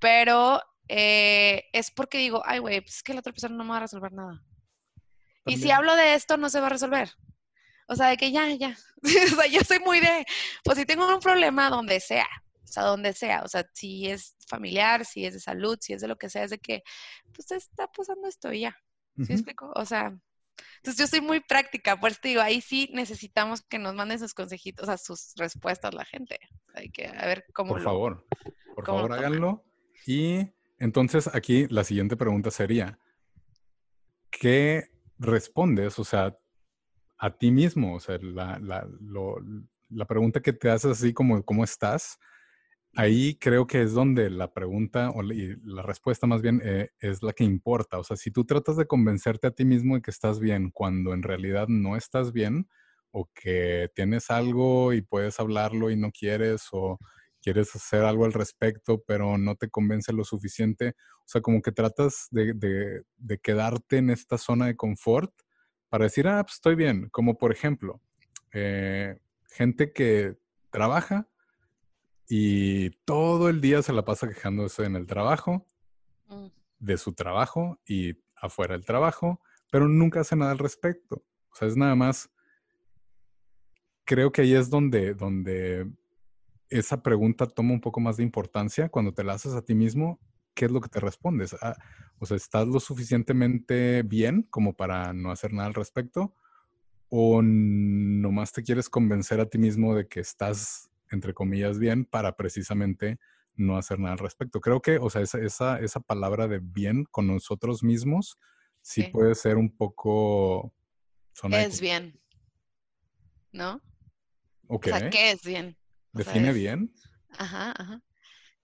pero 0.00 0.60
eh, 0.88 1.68
es 1.72 1.92
porque 1.92 2.18
digo, 2.18 2.42
ay, 2.44 2.58
güey, 2.58 2.80
pues 2.80 2.96
es 2.96 3.02
que 3.04 3.14
la 3.14 3.20
otra 3.20 3.32
persona 3.32 3.54
no 3.54 3.62
me 3.62 3.70
va 3.70 3.76
a 3.76 3.80
resolver 3.82 4.12
nada. 4.12 4.42
Y 5.44 5.58
si 5.58 5.70
hablo 5.70 5.94
de 5.94 6.14
esto, 6.14 6.36
no 6.38 6.50
se 6.50 6.58
va 6.58 6.66
a 6.66 6.70
resolver. 6.70 7.08
O 7.86 7.94
sea, 7.94 8.08
de 8.08 8.16
que 8.16 8.32
ya, 8.32 8.52
ya. 8.54 8.76
o 9.02 9.36
sea, 9.36 9.46
yo 9.46 9.60
soy 9.60 9.78
muy 9.80 10.00
de, 10.00 10.24
pues 10.64 10.78
si 10.78 10.86
tengo 10.86 11.06
un 11.12 11.20
problema 11.20 11.70
donde 11.70 12.00
sea, 12.00 12.28
o 12.62 12.66
sea, 12.66 12.82
donde 12.82 13.12
sea, 13.12 13.42
o 13.42 13.48
sea, 13.48 13.64
si 13.72 14.08
es 14.08 14.36
familiar, 14.48 15.04
si 15.04 15.24
es 15.24 15.34
de 15.34 15.40
salud, 15.40 15.78
si 15.80 15.92
es 15.92 16.00
de 16.00 16.08
lo 16.08 16.16
que 16.16 16.28
sea, 16.28 16.44
es 16.44 16.50
de 16.50 16.58
que, 16.58 16.82
pues 17.32 17.50
está 17.52 17.86
pasando 17.88 18.28
esto 18.28 18.52
y 18.52 18.60
ya. 18.60 18.76
¿Sí 19.24 19.32
explico? 19.32 19.72
O 19.74 19.86
sea, 19.86 20.14
entonces 20.76 20.98
yo 20.98 21.06
soy 21.06 21.20
muy 21.20 21.40
práctica, 21.40 21.98
por 21.98 22.10
eso 22.10 22.20
te 22.22 22.28
digo, 22.28 22.40
ahí 22.40 22.60
sí 22.60 22.90
necesitamos 22.92 23.62
que 23.62 23.78
nos 23.78 23.94
manden 23.94 24.18
sus 24.18 24.34
consejitos, 24.34 24.84
o 24.84 24.86
sea, 24.86 24.98
sus 24.98 25.32
respuestas 25.36 25.94
la 25.94 26.04
gente. 26.04 26.38
Hay 26.74 26.90
que 26.90 27.06
a 27.06 27.26
ver 27.26 27.44
cómo 27.52 27.72
Por 27.72 27.82
favor, 27.82 28.26
por 28.74 28.86
favor 28.86 29.12
háganlo. 29.12 29.64
Y 30.06 30.52
entonces 30.78 31.28
aquí 31.34 31.66
la 31.68 31.84
siguiente 31.84 32.16
pregunta 32.16 32.50
sería, 32.50 32.98
¿qué 34.30 34.90
respondes? 35.18 35.98
O 35.98 36.04
sea, 36.04 36.38
a 37.18 37.36
ti 37.36 37.50
mismo. 37.50 37.94
O 37.96 38.00
sea, 38.00 38.18
la, 38.20 38.58
la, 38.58 38.86
la 39.90 40.04
pregunta 40.06 40.40
que 40.40 40.52
te 40.52 40.70
haces 40.70 40.92
así 40.92 41.12
como, 41.12 41.42
¿cómo 41.44 41.64
estás? 41.64 42.18
Ahí 42.96 43.36
creo 43.36 43.66
que 43.66 43.82
es 43.82 43.92
donde 43.92 44.30
la 44.30 44.52
pregunta 44.54 45.10
o 45.10 45.22
la 45.22 45.82
respuesta 45.82 46.26
más 46.26 46.40
bien 46.42 46.62
eh, 46.64 46.90
es 47.00 47.22
la 47.22 47.32
que 47.32 47.44
importa. 47.44 47.98
O 47.98 48.04
sea, 48.04 48.16
si 48.16 48.30
tú 48.30 48.44
tratas 48.46 48.76
de 48.76 48.86
convencerte 48.86 49.46
a 49.48 49.50
ti 49.50 49.64
mismo 49.64 49.96
de 49.96 50.02
que 50.02 50.10
estás 50.10 50.40
bien 50.40 50.70
cuando 50.70 51.12
en 51.12 51.22
realidad 51.22 51.68
no 51.68 51.96
estás 51.96 52.32
bien 52.32 52.68
o 53.10 53.30
que 53.34 53.90
tienes 53.94 54.30
algo 54.30 54.94
y 54.94 55.02
puedes 55.02 55.38
hablarlo 55.40 55.90
y 55.90 55.96
no 55.96 56.10
quieres 56.10 56.68
o 56.72 56.98
quieres 57.42 57.74
hacer 57.76 58.02
algo 58.02 58.24
al 58.24 58.32
respecto 58.32 59.02
pero 59.06 59.38
no 59.38 59.56
te 59.56 59.68
convence 59.68 60.12
lo 60.12 60.24
suficiente, 60.24 60.94
o 61.20 61.24
sea, 61.26 61.40
como 61.42 61.62
que 61.62 61.72
tratas 61.72 62.28
de, 62.30 62.54
de 62.54 63.38
quedarte 63.38 63.98
en 63.98 64.10
esta 64.10 64.38
zona 64.38 64.66
de 64.66 64.76
confort 64.76 65.32
para 65.88 66.04
decir, 66.04 66.28
ah, 66.28 66.42
pues 66.42 66.54
estoy 66.54 66.74
bien. 66.74 67.08
Como 67.10 67.38
por 67.38 67.52
ejemplo, 67.52 68.00
eh, 68.52 69.18
gente 69.50 69.92
que 69.92 70.36
trabaja 70.70 71.28
y 72.28 72.90
todo 73.04 73.48
el 73.48 73.60
día 73.60 73.82
se 73.82 73.92
la 73.92 74.04
pasa 74.04 74.28
quejándose 74.28 74.84
en 74.84 74.96
el 74.96 75.06
trabajo, 75.06 75.66
mm. 76.28 76.46
de 76.78 76.98
su 76.98 77.14
trabajo 77.14 77.80
y 77.86 78.18
afuera 78.36 78.74
del 78.74 78.84
trabajo, 78.84 79.40
pero 79.70 79.88
nunca 79.88 80.20
hace 80.20 80.36
nada 80.36 80.52
al 80.52 80.58
respecto. 80.58 81.24
O 81.50 81.54
sea, 81.54 81.68
es 81.68 81.76
nada 81.76 81.94
más, 81.94 82.30
creo 84.04 84.32
que 84.32 84.42
ahí 84.42 84.54
es 84.54 84.68
donde, 84.70 85.14
donde 85.14 85.90
esa 86.68 87.02
pregunta 87.02 87.46
toma 87.46 87.72
un 87.72 87.80
poco 87.80 88.00
más 88.00 88.16
de 88.16 88.22
importancia 88.22 88.88
cuando 88.88 89.14
te 89.14 89.24
la 89.24 89.34
haces 89.34 89.54
a 89.54 89.62
ti 89.62 89.74
mismo. 89.74 90.20
¿Qué 90.56 90.64
es 90.64 90.70
lo 90.70 90.80
que 90.80 90.88
te 90.88 91.00
respondes? 91.00 91.54
Ah, 91.60 91.76
o 92.18 92.24
sea, 92.24 92.38
¿estás 92.38 92.66
lo 92.66 92.80
suficientemente 92.80 94.02
bien 94.02 94.42
como 94.44 94.74
para 94.74 95.12
no 95.12 95.30
hacer 95.30 95.52
nada 95.52 95.68
al 95.68 95.74
respecto? 95.74 96.34
¿O 97.10 97.42
nomás 97.42 98.52
te 98.52 98.62
quieres 98.62 98.88
convencer 98.88 99.38
a 99.38 99.50
ti 99.50 99.58
mismo 99.58 99.94
de 99.94 100.08
que 100.08 100.20
estás, 100.20 100.90
entre 101.10 101.34
comillas, 101.34 101.78
bien 101.78 102.06
para 102.06 102.36
precisamente 102.36 103.18
no 103.54 103.76
hacer 103.76 104.00
nada 104.00 104.14
al 104.14 104.18
respecto? 104.18 104.62
Creo 104.62 104.80
que, 104.80 104.96
o 104.96 105.10
sea, 105.10 105.20
esa, 105.20 105.38
esa, 105.40 105.78
esa 105.78 106.00
palabra 106.00 106.48
de 106.48 106.58
bien 106.58 107.04
con 107.04 107.26
nosotros 107.26 107.84
mismos 107.84 108.38
sí, 108.80 109.04
puede 109.04 109.34
ser 109.34 109.58
un 109.58 109.76
poco... 109.76 110.72
Es 111.50 111.82
bien. 111.82 112.18
¿No? 113.52 113.82
O 114.68 114.80
sea, 114.82 115.10
¿qué 115.10 115.32
es 115.32 115.42
bien? 115.44 115.76
¿Define 116.12 116.54
bien? 116.54 116.94
Ajá, 117.36 117.74
ajá. 117.76 118.02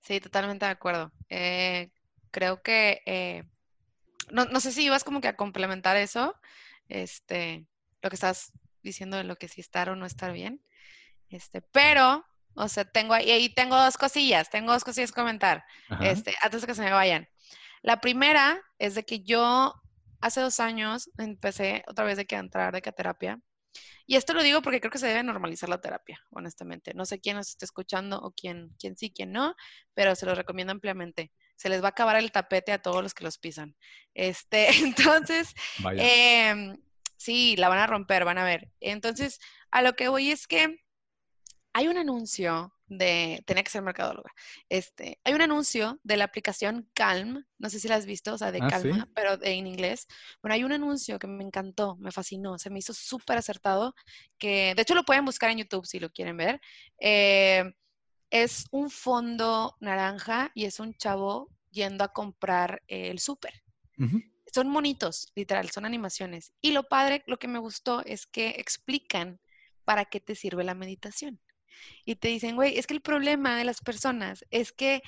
Sí, 0.03 0.21
totalmente 0.21 0.65
de 0.67 0.73
acuerdo. 0.73 1.13
Eh, 1.29 1.91
creo 2.31 2.63
que, 2.63 3.03
eh, 3.07 3.45
no, 4.31 4.45
no, 4.47 4.61
sé 4.61 4.73
si 4.73 4.85
ibas 4.85 5.05
como 5.05 5.21
que 5.21 5.29
a 5.29 5.37
complementar 5.37 5.97
eso, 5.97 6.35
este, 6.89 7.67
lo 8.03 8.11
que 8.11 8.17
estás 8.17 8.53
diciendo 8.83 9.17
de 9.17 9.25
lo 9.25 9.37
que 9.37 9.49
sí 9.49 9.61
estar 9.61 9.89
o 9.89 9.97
no 9.97 10.07
estar 10.07 10.33
bien. 10.33 10.61
Este, 11.31 11.63
pero, 11.63 12.27
o 12.55 12.69
sea, 12.69 12.85
tengo 12.85 13.15
ahí, 13.15 13.31
ahí 13.31 13.49
tengo 13.49 13.77
dos 13.77 13.97
cosillas, 13.97 14.51
tengo 14.51 14.73
dos 14.73 14.85
cosillas 14.85 15.13
que 15.13 15.21
comentar, 15.21 15.65
este, 16.01 16.35
antes 16.43 16.63
de 16.63 16.67
que 16.67 16.75
se 16.75 16.83
me 16.83 16.93
vayan. 16.93 17.29
La 17.83 18.01
primera 18.01 18.61
es 18.79 18.95
de 18.95 19.05
que 19.05 19.23
yo 19.23 19.75
hace 20.21 20.41
dos 20.41 20.61
años 20.61 21.11
empecé 21.19 21.85
otra 21.87 22.05
vez 22.05 22.17
de 22.17 22.27
que 22.27 22.37
entrar 22.37 22.73
de 22.73 22.83
que 22.83 22.93
terapia 22.93 23.41
y 24.07 24.17
esto 24.17 24.35
lo 24.35 24.43
digo 24.43 24.63
porque 24.63 24.81
creo 24.81 24.91
que 24.91 24.99
se 24.99 25.07
debe 25.07 25.23
normalizar 25.23 25.69
la 25.69 25.81
terapia, 25.81 26.21
honestamente. 26.31 26.93
No 26.95 27.05
sé 27.05 27.21
quién 27.21 27.37
nos 27.37 27.49
está 27.49 27.65
escuchando 27.65 28.19
o 28.21 28.33
quién, 28.33 28.75
quién 28.79 28.97
sí, 28.97 29.11
quién 29.11 29.33
no, 29.33 29.55
pero 29.95 30.15
se 30.15 30.27
lo 30.27 30.35
recomiendo 30.35 30.73
ampliamente. 30.73 31.33
Se 31.57 31.69
les 31.69 31.83
va 31.83 31.87
a 31.87 31.91
acabar 31.91 32.17
el 32.17 32.33
tapete 32.33 32.73
a 32.73 32.83
todos 32.83 33.03
los 33.03 33.15
que 33.15 33.25
los 33.25 33.39
pisan. 33.39 33.77
Este, 34.15 34.69
entonces, 34.83 35.55
eh, 35.97 36.75
sí, 37.17 37.57
la 37.57 37.69
van 37.69 37.79
a 37.79 37.87
romper, 37.87 38.25
van 38.25 38.39
a 38.39 38.45
ver. 38.45 38.69
Entonces, 38.81 39.39
a 39.71 39.83
lo 39.83 39.95
que 39.95 40.09
voy 40.09 40.31
es 40.31 40.47
que 40.47 40.77
hay 41.75 41.89
un 41.89 41.97
anuncio 41.97 42.73
de, 42.87 43.43
tenía 43.47 43.63
que 43.63 43.71
ser 43.71 43.83
mercadóloga, 43.83 44.31
este, 44.69 45.19
hay 45.25 45.33
un 45.33 45.41
anuncio 45.41 45.99
de 46.03 46.17
la 46.17 46.25
aplicación 46.25 46.89
Calm, 46.95 47.45
no 47.59 47.71
sé 47.71 47.81
si 47.81 47.89
la 47.89 47.97
has 47.97 48.05
visto, 48.05 48.35
o 48.35 48.39
sea, 48.39 48.53
de 48.53 48.61
ah, 48.61 48.69
calma, 48.69 49.09
pero 49.15 49.43
en 49.43 49.67
inglés. 49.67 50.07
Bueno, 50.43 50.55
hay 50.55 50.65
un 50.65 50.73
anuncio 50.73 51.19
que 51.19 51.27
me 51.27 51.45
encantó, 51.45 51.97
me 51.97 52.13
fascinó, 52.13 52.59
se 52.59 52.69
me 52.69 52.81
hizo 52.81 52.93
súper 52.93 53.39
acertado, 53.39 53.95
que 54.39 54.75
de 54.75 54.83
hecho 54.83 54.95
lo 54.95 55.05
pueden 55.05 55.25
buscar 55.25 55.51
en 55.51 55.59
YouTube 55.59 55.87
si 55.87 55.99
lo 55.99 56.11
quieren 56.11 56.37
ver. 56.37 56.61
Eh, 56.99 57.65
es 58.31 58.67
un 58.71 58.91
fondo 58.91 59.77
naranja 59.81 60.51
y 60.55 60.65
es 60.65 60.81
un 60.81 60.95
chavo 60.95 61.51
yendo 61.71 62.05
a 62.05 62.13
comprar 62.13 62.83
el 62.87 63.19
súper. 63.19 63.63
Son 64.53 64.69
monitos, 64.69 65.31
literal, 65.35 65.71
son 65.71 65.87
animaciones. 65.87 66.53
Y 66.61 66.73
lo 66.73 66.83
padre, 66.83 67.23
lo 67.27 67.39
que 67.39 67.49
me 67.49 67.59
gustó 67.59 68.05
es 68.05 68.27
que 68.27 68.49
explican 68.59 69.41
para 69.85 70.07
qué 70.07 70.21
te 70.21 70.35
sirve 70.35 70.65
la 70.65 70.75
meditación 70.75 71.41
y 72.05 72.17
te 72.17 72.29
dicen, 72.29 72.57
güey, 72.57 72.79
es 72.79 72.87
que 72.87 72.95
el 72.95 73.01
problema 73.01 73.57
de 73.57 73.65
las 73.65 73.81
personas 73.81 74.45
es 74.51 74.73
que 74.73 75.03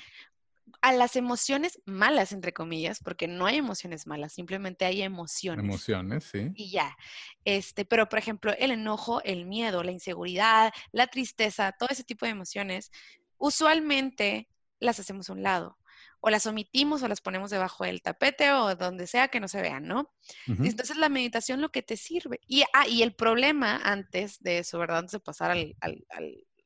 a 0.81 0.93
las 0.93 1.15
emociones 1.15 1.79
malas, 1.85 2.31
entre 2.31 2.53
comillas, 2.53 2.99
porque 2.99 3.27
no 3.27 3.45
hay 3.45 3.57
emociones 3.57 4.07
malas, 4.07 4.33
simplemente 4.33 4.85
hay 4.85 5.01
emociones. 5.01 5.63
Emociones, 5.63 6.23
sí. 6.23 6.51
Y 6.55 6.71
ya. 6.71 6.95
Este, 7.43 7.85
pero 7.85 8.09
por 8.09 8.19
ejemplo, 8.19 8.53
el 8.57 8.71
enojo, 8.71 9.21
el 9.23 9.45
miedo, 9.45 9.83
la 9.83 9.91
inseguridad, 9.91 10.73
la 10.91 11.07
tristeza, 11.07 11.71
todo 11.77 11.89
ese 11.91 12.03
tipo 12.03 12.25
de 12.25 12.31
emociones, 12.31 12.91
usualmente 13.37 14.49
las 14.79 14.99
hacemos 14.99 15.29
a 15.29 15.33
un 15.33 15.43
lado 15.43 15.77
o 16.19 16.29
las 16.31 16.47
omitimos 16.47 17.03
o 17.03 17.07
las 17.07 17.21
ponemos 17.21 17.51
debajo 17.51 17.83
del 17.83 18.01
tapete 18.01 18.51
o 18.51 18.75
donde 18.75 19.05
sea 19.05 19.27
que 19.27 19.39
no 19.39 19.47
se 19.47 19.61
vean, 19.61 19.87
¿no? 19.87 20.11
Entonces 20.47 20.97
la 20.97 21.07
meditación 21.07 21.61
lo 21.61 21.69
que 21.69 21.83
te 21.83 21.97
sirve. 21.97 22.39
Y, 22.47 22.63
ah, 22.73 22.87
y 22.87 23.03
el 23.03 23.13
problema 23.13 23.79
antes 23.83 24.41
de 24.41 24.57
eso, 24.57 24.79
¿verdad? 24.79 24.99
Antes 24.99 25.11
de 25.11 25.19
pasar 25.19 25.51
al, 25.51 25.75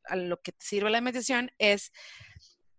a 0.09 0.15
lo 0.15 0.41
que 0.41 0.51
te 0.51 0.65
sirve 0.65 0.89
la 0.89 1.01
meditación 1.01 1.51
es, 1.57 1.91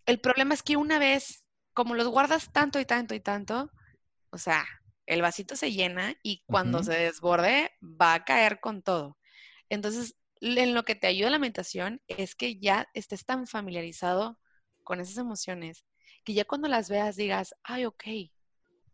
el 0.06 0.20
problema 0.20 0.54
es 0.54 0.62
que 0.62 0.76
una 0.76 0.98
vez, 0.98 1.44
como 1.72 1.94
los 1.94 2.08
guardas 2.08 2.52
tanto 2.52 2.80
y 2.80 2.84
tanto 2.84 3.14
y 3.14 3.20
tanto, 3.20 3.70
o 4.30 4.38
sea, 4.38 4.64
el 5.06 5.22
vasito 5.22 5.56
se 5.56 5.72
llena 5.72 6.14
y 6.22 6.42
cuando 6.46 6.82
se 6.82 6.92
desborde 6.92 7.72
va 7.82 8.14
a 8.14 8.24
caer 8.24 8.60
con 8.60 8.82
todo. 8.82 9.18
Entonces, 9.68 10.16
en 10.40 10.74
lo 10.74 10.84
que 10.84 10.94
te 10.94 11.06
ayuda 11.06 11.30
la 11.30 11.38
meditación 11.38 12.00
es 12.06 12.34
que 12.34 12.58
ya 12.58 12.88
estés 12.94 13.24
tan 13.24 13.46
familiarizado 13.46 14.38
con 14.84 15.00
esas 15.00 15.18
emociones 15.18 15.84
que 16.24 16.34
ya 16.34 16.44
cuando 16.44 16.68
las 16.68 16.88
veas 16.88 17.16
digas, 17.16 17.54
ay, 17.62 17.86
ok, 17.86 18.04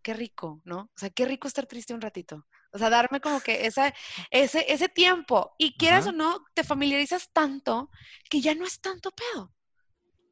qué 0.02 0.14
rico, 0.14 0.60
¿no? 0.64 0.82
O 0.82 0.98
sea, 0.98 1.10
qué 1.10 1.24
rico 1.26 1.48
estar 1.48 1.66
triste 1.66 1.94
un 1.94 2.00
ratito. 2.00 2.46
O 2.72 2.78
sea, 2.78 2.90
darme 2.90 3.20
como 3.20 3.40
que 3.40 3.66
esa, 3.66 3.94
ese, 4.30 4.64
ese 4.72 4.88
tiempo. 4.88 5.54
Y 5.58 5.76
quieras 5.76 6.06
o 6.06 6.12
no, 6.12 6.44
te 6.54 6.64
familiarizas 6.64 7.32
tanto 7.32 7.90
que 8.28 8.40
ya 8.40 8.54
no 8.54 8.64
es 8.64 8.80
tanto 8.80 9.10
pedo. 9.12 9.52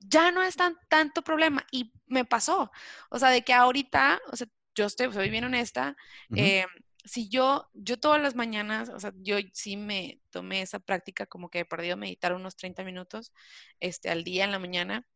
Ya 0.01 0.31
no 0.31 0.43
es 0.43 0.57
tan, 0.57 0.77
tanto 0.89 1.23
problema. 1.23 1.65
Y 1.71 1.93
me 2.07 2.25
pasó. 2.25 2.71
O 3.11 3.19
sea, 3.19 3.31
de 3.31 3.43
que 3.43 3.55
ahorita, 3.55 4.21
o 4.31 4.37
sea, 4.37 4.47
yo 4.75 4.87
estoy, 4.87 5.13
soy 5.13 5.31
bien 5.31 5.45
honesta. 5.45 5.97
Eh, 6.35 6.67
si 7.05 7.29
yo, 7.29 7.69
yo 7.75 7.99
todas 7.99 8.21
las 8.21 8.35
mañanas, 8.35 8.89
o 8.89 8.99
sea, 8.99 9.13
yo 9.17 9.37
sí 9.53 9.77
me 9.77 10.21
tomé 10.31 10.63
esa 10.63 10.79
práctica 10.81 11.27
como 11.27 11.51
que 11.51 11.61
he 11.61 11.65
perdido 11.65 11.97
meditar 11.97 12.33
unos 12.33 12.57
30 12.57 12.83
minutos 12.83 13.33
este, 13.79 14.11
al 14.11 14.25
día 14.25 14.45
en 14.45 14.53
la 14.53 14.59
mañana. 14.59 15.07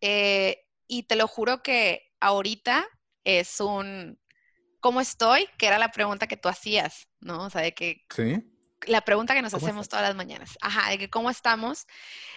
Eh, 0.00 0.66
y 0.86 1.04
te 1.04 1.16
lo 1.16 1.26
juro 1.26 1.62
que 1.62 2.12
ahorita 2.20 2.86
es 3.24 3.60
un, 3.60 4.19
¿cómo 4.80 5.00
estoy? 5.00 5.46
Que 5.58 5.66
era 5.66 5.78
la 5.78 5.90
pregunta 5.90 6.26
que 6.26 6.36
tú 6.36 6.48
hacías, 6.48 7.08
¿no? 7.20 7.44
O 7.44 7.50
sea, 7.50 7.62
de 7.62 7.72
que... 7.72 8.04
Sí. 8.14 8.46
La 8.86 9.02
pregunta 9.02 9.34
que 9.34 9.42
nos 9.42 9.52
hacemos 9.52 9.90
todas 9.90 10.06
las 10.06 10.16
mañanas. 10.16 10.56
Ajá, 10.62 10.90
de 10.90 10.98
que 10.98 11.10
cómo 11.10 11.28
estamos. 11.28 11.86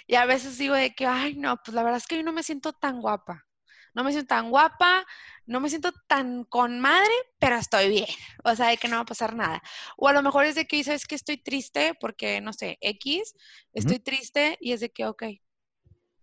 Y 0.07 0.15
a 0.15 0.25
veces 0.25 0.57
digo 0.57 0.75
de 0.75 0.93
que, 0.93 1.05
ay, 1.05 1.35
no, 1.35 1.55
pues 1.63 1.73
la 1.73 1.83
verdad 1.83 1.97
es 1.97 2.05
que 2.05 2.15
hoy 2.15 2.23
no 2.23 2.33
me 2.33 2.43
siento 2.43 2.73
tan 2.73 2.99
guapa. 2.99 3.45
No 3.93 4.03
me 4.03 4.11
siento 4.11 4.27
tan 4.27 4.49
guapa, 4.49 5.05
no 5.45 5.59
me 5.59 5.69
siento 5.69 5.91
tan 6.07 6.43
con 6.45 6.79
madre, 6.79 7.13
pero 7.39 7.55
estoy 7.55 7.89
bien. 7.89 8.07
O 8.43 8.55
sea, 8.55 8.67
de 8.67 8.77
que 8.77 8.87
no 8.89 8.97
va 8.97 9.03
a 9.03 9.05
pasar 9.05 9.35
nada. 9.35 9.61
O 9.95 10.07
a 10.09 10.13
lo 10.13 10.21
mejor 10.21 10.45
es 10.45 10.55
de 10.55 10.65
que, 10.65 10.83
¿sabes 10.83 11.05
que 11.05 11.15
Estoy 11.15 11.37
triste 11.37 11.93
porque, 11.99 12.41
no 12.41 12.51
sé, 12.51 12.77
X, 12.81 13.35
estoy 13.71 13.99
triste 13.99 14.57
y 14.59 14.73
es 14.73 14.81
de 14.81 14.91
que, 14.91 15.05
ok, 15.05 15.23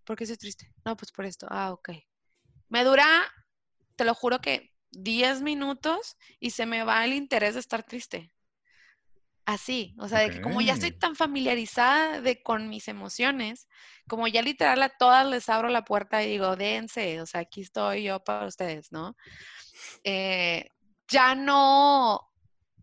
¿por 0.05 0.17
qué 0.17 0.25
estoy 0.25 0.37
triste? 0.37 0.71
No, 0.85 0.97
pues 0.97 1.12
por 1.12 1.25
esto. 1.25 1.47
Ah, 1.49 1.73
ok. 1.73 1.91
Me 2.69 2.85
dura, 2.85 3.07
te 3.97 4.05
lo 4.05 4.15
juro 4.15 4.41
que 4.41 4.71
10 4.92 5.42
minutos 5.42 6.16
y 6.38 6.50
se 6.50 6.66
me 6.66 6.85
va 6.85 7.04
el 7.04 7.12
interés 7.12 7.54
de 7.54 7.61
estar 7.61 7.82
triste. 7.82 8.32
Así, 9.47 9.97
o 9.99 10.06
sea, 10.06 10.20
de 10.20 10.30
que 10.30 10.40
como 10.40 10.61
ya 10.61 10.75
estoy 10.75 10.92
tan 10.92 11.16
familiarizada 11.16 12.20
de 12.20 12.40
con 12.40 12.68
mis 12.68 12.87
emociones, 12.87 13.66
como 14.06 14.28
ya 14.28 14.42
literal 14.42 14.80
a 14.82 14.90
todas 14.90 15.26
les 15.26 15.49
abro 15.49 15.68
la 15.68 15.85
puerta 15.85 16.23
y 16.23 16.28
digo, 16.30 16.54
dense, 16.54 17.20
o 17.20 17.26
sea, 17.26 17.40
aquí 17.40 17.62
estoy 17.62 18.04
yo 18.04 18.20
para 18.20 18.47
ustedes, 18.47 18.92
¿no? 18.92 19.16
Eh, 20.04 20.68
ya 21.09 21.35
no, 21.35 22.20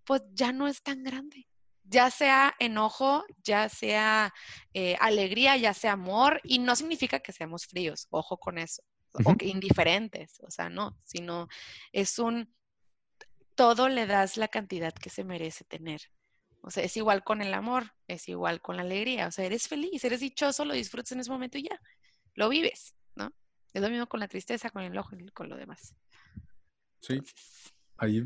pues 0.03 0.23
ya 0.33 0.51
no 0.51 0.67
es 0.67 0.81
tan 0.81 1.03
grande. 1.03 1.47
Ya 1.85 2.11
sea 2.11 2.53
enojo, 2.59 3.23
ya 3.43 3.69
sea 3.69 4.33
eh, 4.73 4.97
alegría, 4.99 5.55
ya 5.55 5.73
sea 5.73 5.93
amor, 5.93 6.41
y 6.43 6.59
no 6.59 6.75
significa 6.75 7.21
que 7.21 7.31
seamos 7.31 7.65
fríos, 7.65 8.07
ojo 8.09 8.37
con 8.37 8.57
eso 8.57 8.83
o 9.23 9.35
que 9.35 9.47
indiferentes, 9.47 10.39
o 10.41 10.51
sea, 10.51 10.69
no, 10.69 10.97
sino 11.03 11.47
es 11.91 12.19
un, 12.19 12.53
todo 13.55 13.89
le 13.89 14.05
das 14.05 14.37
la 14.37 14.47
cantidad 14.47 14.93
que 14.93 15.09
se 15.09 15.23
merece 15.23 15.63
tener. 15.63 16.01
O 16.61 16.69
sea, 16.69 16.83
es 16.83 16.97
igual 16.97 17.23
con 17.23 17.41
el 17.41 17.53
amor, 17.53 17.93
es 18.07 18.27
igual 18.29 18.61
con 18.61 18.75
la 18.75 18.81
alegría, 18.81 19.27
o 19.27 19.31
sea, 19.31 19.45
eres 19.45 19.67
feliz, 19.67 20.03
eres 20.03 20.19
dichoso, 20.19 20.65
lo 20.65 20.73
disfrutas 20.73 21.13
en 21.13 21.21
ese 21.21 21.31
momento 21.31 21.57
y 21.57 21.63
ya, 21.63 21.81
lo 22.35 22.49
vives, 22.49 22.95
¿no? 23.15 23.31
Es 23.73 23.81
lo 23.81 23.89
mismo 23.89 24.07
con 24.07 24.19
la 24.19 24.27
tristeza, 24.27 24.69
con 24.69 24.83
el 24.83 24.91
enojo 24.91 25.15
con 25.33 25.49
lo 25.49 25.55
demás. 25.55 25.95
Sí. 26.99 27.21
Ahí, 27.97 28.23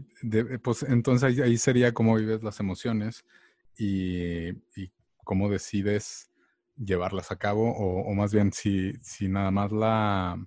pues 0.61 0.83
entonces 0.83 1.39
ahí, 1.39 1.57
sería 1.57 1.93
cómo 1.93 2.15
vives 2.15 2.43
las 2.43 2.59
emociones 2.59 3.23
y, 3.77 4.49
y 4.75 4.91
cómo 5.23 5.49
decides 5.49 6.31
llevarlas 6.75 7.31
a 7.31 7.37
cabo, 7.37 7.71
o, 7.71 8.01
o, 8.01 8.13
más 8.13 8.33
bien 8.33 8.51
si, 8.51 8.93
si 9.01 9.29
nada 9.29 9.51
más 9.51 9.71
la, 9.71 10.37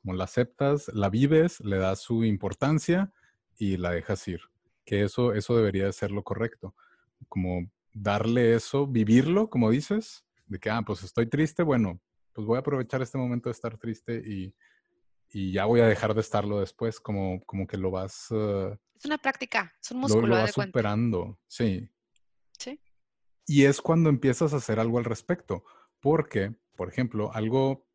como 0.00 0.14
la 0.14 0.24
aceptas, 0.24 0.88
la 0.94 1.10
vives, 1.10 1.60
le 1.60 1.78
das 1.78 2.00
su 2.00 2.24
importancia 2.24 3.12
y 3.56 3.76
la 3.76 3.90
dejas 3.90 4.26
ir. 4.28 4.40
Que 4.84 5.02
eso, 5.02 5.34
eso 5.34 5.56
debería 5.56 5.90
ser 5.92 6.10
lo 6.10 6.22
correcto. 6.22 6.74
Como 7.28 7.70
darle 7.92 8.54
eso, 8.54 8.86
vivirlo, 8.86 9.50
como 9.50 9.70
dices, 9.70 10.24
de 10.46 10.58
que, 10.58 10.70
ah, 10.70 10.82
pues 10.86 11.02
estoy 11.02 11.26
triste, 11.26 11.62
bueno, 11.62 12.00
pues 12.32 12.46
voy 12.46 12.56
a 12.56 12.60
aprovechar 12.60 13.02
este 13.02 13.18
momento 13.18 13.48
de 13.48 13.52
estar 13.52 13.76
triste 13.76 14.22
y, 14.24 14.54
ya 15.52 15.66
voy 15.66 15.80
a 15.80 15.86
dejar 15.86 16.14
de 16.14 16.22
estarlo 16.22 16.60
después, 16.60 17.00
como, 17.00 17.44
como 17.44 17.66
que 17.66 17.76
lo 17.76 17.90
vas... 17.90 18.30
Uh, 18.30 18.74
es 18.96 19.04
una 19.04 19.18
práctica, 19.18 19.74
es 19.82 19.90
un 19.90 19.98
músculo. 19.98 20.26
Lo, 20.26 20.36
vas 20.36 20.52
superando, 20.52 21.38
sí. 21.46 21.86
Sí. 22.58 22.80
Y 23.46 23.64
es 23.64 23.82
cuando 23.82 24.08
empiezas 24.08 24.54
a 24.54 24.56
hacer 24.56 24.80
algo 24.80 24.96
al 24.96 25.04
respecto, 25.04 25.64
porque 26.00 26.56
por 26.78 26.88
ejemplo, 26.88 27.34
algo 27.34 27.88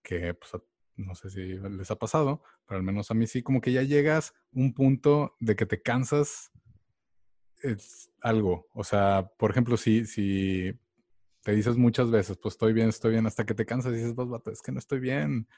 que 0.00 0.34
pues, 0.34 0.52
no 0.96 1.14
sé 1.14 1.30
si 1.30 1.40
les 1.40 1.90
ha 1.90 1.96
pasado, 1.96 2.42
pero 2.66 2.78
al 2.78 2.84
menos 2.84 3.10
a 3.10 3.14
mí 3.14 3.26
sí, 3.26 3.42
como 3.42 3.60
que 3.60 3.72
ya 3.72 3.82
llegas 3.82 4.34
un 4.52 4.74
punto 4.74 5.36
de 5.40 5.56
que 5.56 5.66
te 5.66 5.82
cansas 5.82 6.50
es 7.62 8.10
algo. 8.20 8.68
O 8.74 8.84
sea, 8.84 9.30
por 9.38 9.50
ejemplo, 9.50 9.76
si, 9.76 10.04
si 10.06 10.78
te 11.42 11.52
dices 11.52 11.76
muchas 11.76 12.10
veces, 12.10 12.36
pues 12.36 12.54
estoy 12.54 12.72
bien, 12.72 12.88
estoy 12.88 13.12
bien, 13.12 13.26
hasta 13.26 13.44
que 13.44 13.54
te 13.54 13.66
cansas 13.66 13.92
y 13.92 13.96
dices, 13.96 14.14
pues, 14.14 14.28
vato, 14.28 14.50
es 14.50 14.62
que 14.62 14.72
no 14.72 14.78
estoy 14.78 15.00
bien. 15.00 15.48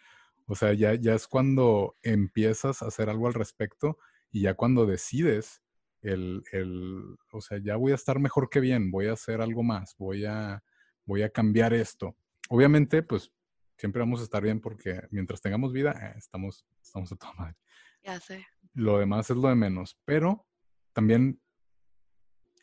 O 0.46 0.54
sea, 0.54 0.72
ya, 0.72 0.94
ya 0.94 1.14
es 1.14 1.26
cuando 1.26 1.96
empiezas 2.02 2.82
a 2.82 2.86
hacer 2.86 3.10
algo 3.10 3.26
al 3.26 3.34
respecto 3.34 3.98
y 4.30 4.42
ya 4.42 4.54
cuando 4.54 4.86
decides 4.86 5.62
el, 6.02 6.44
el, 6.52 7.16
o 7.32 7.40
sea, 7.40 7.58
ya 7.58 7.76
voy 7.76 7.92
a 7.92 7.96
estar 7.96 8.20
mejor 8.20 8.48
que 8.48 8.60
bien, 8.60 8.90
voy 8.90 9.08
a 9.08 9.14
hacer 9.14 9.40
algo 9.40 9.64
más, 9.64 9.96
voy 9.98 10.24
a, 10.24 10.62
voy 11.04 11.22
a 11.22 11.30
cambiar 11.30 11.74
esto. 11.74 12.16
Obviamente, 12.48 13.02
pues 13.02 13.32
siempre 13.76 14.00
vamos 14.00 14.20
a 14.20 14.24
estar 14.24 14.42
bien 14.42 14.60
porque 14.60 15.02
mientras 15.10 15.40
tengamos 15.40 15.72
vida, 15.72 15.92
eh, 15.92 16.14
estamos, 16.18 16.66
estamos 16.82 17.12
a 17.12 17.16
toda 17.16 17.32
madre. 17.34 17.56
Ya 18.02 18.20
sé. 18.20 18.46
Lo 18.74 18.98
demás 18.98 19.30
es 19.30 19.36
lo 19.36 19.48
de 19.48 19.54
menos, 19.54 19.98
pero 20.04 20.46
también 20.92 21.40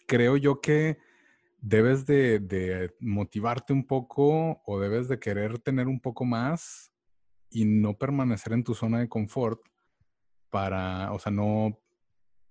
creo 0.08 0.38
yo 0.38 0.62
que 0.62 0.98
debes 1.60 2.06
de, 2.06 2.40
de, 2.40 2.94
motivarte 3.00 3.74
un 3.74 3.86
poco 3.86 4.62
o 4.66 4.80
debes 4.80 5.08
de 5.08 5.20
querer 5.20 5.60
tener 5.60 5.88
un 5.88 6.00
poco 6.00 6.26
más 6.26 6.92
y 7.50 7.66
no 7.66 7.98
permanecer 7.98 8.54
en 8.54 8.64
tu 8.64 8.76
zona 8.76 9.00
de 9.00 9.08
confort 9.08 9.62
para, 10.50 11.12
o 11.14 11.20
sea, 11.20 11.32
no, 11.32 11.80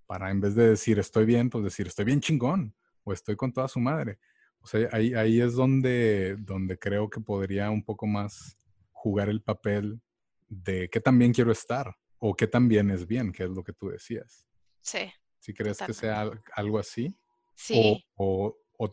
para 0.05 0.31
en 0.31 0.41
vez 0.41 0.55
de 0.55 0.69
decir 0.69 0.99
estoy 0.99 1.25
bien, 1.25 1.49
pues 1.49 1.63
decir 1.63 1.87
estoy 1.87 2.05
bien 2.05 2.21
chingón 2.21 2.75
o 3.03 3.13
estoy 3.13 3.35
con 3.35 3.53
toda 3.53 3.67
su 3.67 3.79
madre. 3.79 4.19
O 4.63 4.67
sea, 4.67 4.87
ahí, 4.93 5.13
ahí 5.13 5.41
es 5.41 5.55
donde, 5.55 6.37
donde 6.39 6.79
creo 6.79 7.09
que 7.09 7.19
podría 7.19 7.69
un 7.69 7.83
poco 7.83 8.07
más 8.07 8.57
jugar 8.91 9.27
el 9.27 9.41
papel 9.41 10.01
de 10.47 10.89
qué 10.89 11.01
también 11.01 11.33
quiero 11.33 11.51
estar 11.51 11.93
o 12.17 12.33
qué 12.33 12.47
también 12.47 12.89
es 12.89 13.05
bien, 13.05 13.33
que 13.33 13.43
es 13.43 13.49
lo 13.49 13.63
que 13.63 13.73
tú 13.73 13.89
decías. 13.89 14.47
Sí. 14.79 15.11
Si 15.39 15.53
crees 15.53 15.77
que 15.79 15.93
sea 15.93 16.31
algo 16.55 16.79
así. 16.79 17.13
Sí. 17.55 18.05
O, 18.15 18.57
o, 18.77 18.89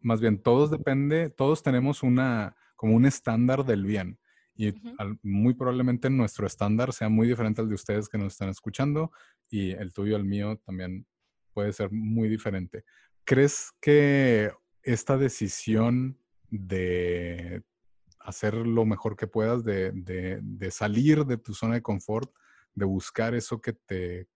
más 0.00 0.20
bien, 0.20 0.40
todos 0.40 0.70
depende, 0.70 1.30
todos 1.30 1.64
tenemos 1.64 2.04
una, 2.04 2.56
como 2.76 2.94
un 2.94 3.04
estándar 3.04 3.64
del 3.64 3.84
bien. 3.84 4.20
Y 4.54 4.72
muy 5.22 5.54
probablemente 5.54 6.10
nuestro 6.10 6.46
estándar 6.46 6.92
sea 6.92 7.08
muy 7.08 7.26
diferente 7.26 7.60
al 7.60 7.68
de 7.68 7.74
ustedes 7.74 8.08
que 8.08 8.18
nos 8.18 8.34
están 8.34 8.48
escuchando 8.48 9.10
y 9.50 9.70
el 9.70 9.92
tuyo, 9.92 10.16
el 10.16 10.24
mío, 10.24 10.60
también 10.64 11.06
puede 11.52 11.72
ser 11.72 11.90
muy 11.90 12.28
diferente. 12.28 12.84
¿Crees 13.24 13.72
que 13.80 14.52
esta 14.92 15.18
decisión 15.18 16.18
de 16.48 17.62
hacer 18.20 18.54
lo 18.54 18.86
mejor 18.86 19.16
que 19.16 19.26
puedas, 19.26 19.62
de, 19.64 19.92
de, 19.92 20.70
salir 20.70 21.26
de 21.26 21.36
tu 21.36 21.52
zona 21.52 21.74
de 21.74 21.82
confort, 21.82 22.34
de 22.74 22.86
buscar 22.86 23.34
eso 23.34 23.60
que 23.60 23.74
te, 23.74 24.28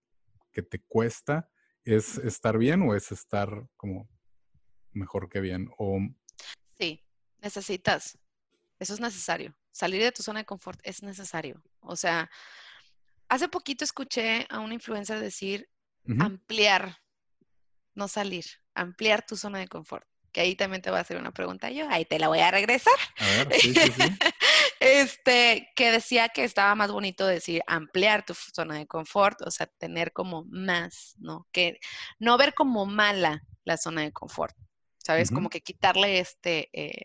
que 0.53 0.63
te 0.63 0.79
cuesta, 0.81 1.49
¿es 1.85 2.19
estar 2.19 2.59
bien 2.59 2.83
o 2.83 2.95
es 2.95 3.13
estar 3.13 3.67
como 3.79 4.11
mejor 4.93 5.31
que 5.31 5.41
bien? 5.41 5.71
O... 5.79 6.01
Sí, 6.79 7.03
necesitas, 7.39 8.19
eso 8.79 8.93
es 8.93 9.01
necesario. 9.01 9.57
Salir 9.71 10.03
de 10.03 10.13
tu 10.13 10.23
zona 10.23 10.41
de 10.41 10.47
confort 10.47 10.81
es 10.85 11.03
necesario. 11.03 11.63
O 11.81 11.97
sea, 11.97 12.31
hace 13.29 13.49
poquito 13.49 13.85
escuché 13.85 14.47
a 14.51 14.61
una 14.61 14.75
influencer 14.75 15.19
decir 15.19 15.67
ampliar, 16.19 16.99
no 17.95 18.07
salir, 18.07 18.45
ampliar 18.75 19.25
tu 19.25 19.37
zona 19.37 19.59
de 19.59 19.69
confort 19.69 20.12
que 20.33 20.41
ahí 20.41 20.57
también 20.57 20.83
te 20.83 20.91
voy 20.91 20.99
a 20.99 21.03
hacer 21.03 21.19
una 21.19 21.33
pregunta 21.33 21.71
yo, 21.71 21.89
ahí 21.91 22.05
te 22.05 22.19
la 22.19 22.29
voy 22.29 22.41
a 22.41 22.51
regresar. 22.51 22.95
A 23.19 23.27
ver, 23.27 23.55
sí, 23.61 23.75
sí, 23.75 23.93
sí. 23.93 24.03
este, 24.81 25.71
que 25.77 25.91
decía 25.91 26.29
que 26.31 26.45
estaba 26.45 26.75
más 26.75 26.91
bonito 26.91 27.27
decir 27.27 27.63
ampliar 27.67 28.25
tu 28.25 28.35
zona 28.35 28.77
de 28.77 28.87
confort, 28.87 29.43
o 29.43 29.51
sea, 29.51 29.67
tener 29.67 30.13
como 30.13 30.45
más, 30.47 31.15
¿no? 31.19 31.47
Que 31.53 31.79
no 32.19 32.37
ver 32.39 32.55
como 32.55 32.87
mala 32.87 33.43
la 33.65 33.77
zona 33.77 34.03
de 34.03 34.13
confort, 34.13 34.57
¿sabes? 34.99 35.31
Como 35.31 35.51
que 35.51 35.61
quitarle 35.61 36.19
este 36.19 36.71
eh, 36.73 37.05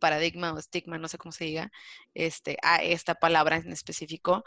paradigma 0.00 0.52
o 0.54 0.58
estigma, 0.58 0.98
no 0.98 1.08
sé 1.08 1.18
cómo 1.18 1.32
se 1.32 1.44
diga, 1.44 1.70
este, 2.14 2.56
a 2.62 2.76
esta 2.82 3.14
palabra 3.14 3.56
en 3.56 3.72
específico. 3.72 4.42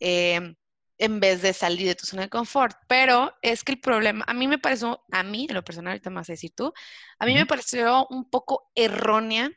Eh, 0.00 0.54
en 0.98 1.20
vez 1.20 1.42
de 1.42 1.52
salir 1.52 1.86
de 1.88 1.94
tu 1.94 2.06
zona 2.06 2.22
de 2.22 2.28
confort. 2.28 2.76
Pero 2.88 3.34
es 3.42 3.64
que 3.64 3.72
el 3.72 3.80
problema, 3.80 4.24
a 4.26 4.34
mí 4.34 4.48
me 4.48 4.58
pareció, 4.58 5.04
a 5.10 5.22
mí, 5.22 5.46
en 5.48 5.54
lo 5.54 5.64
personal, 5.64 5.92
ahorita 5.92 6.10
me 6.10 6.16
vas 6.16 6.30
a 6.30 6.32
decir 6.32 6.52
tú, 6.54 6.72
a 7.18 7.26
mí 7.26 7.34
me 7.34 7.46
pareció 7.46 8.06
un 8.10 8.28
poco 8.28 8.70
errónea 8.74 9.50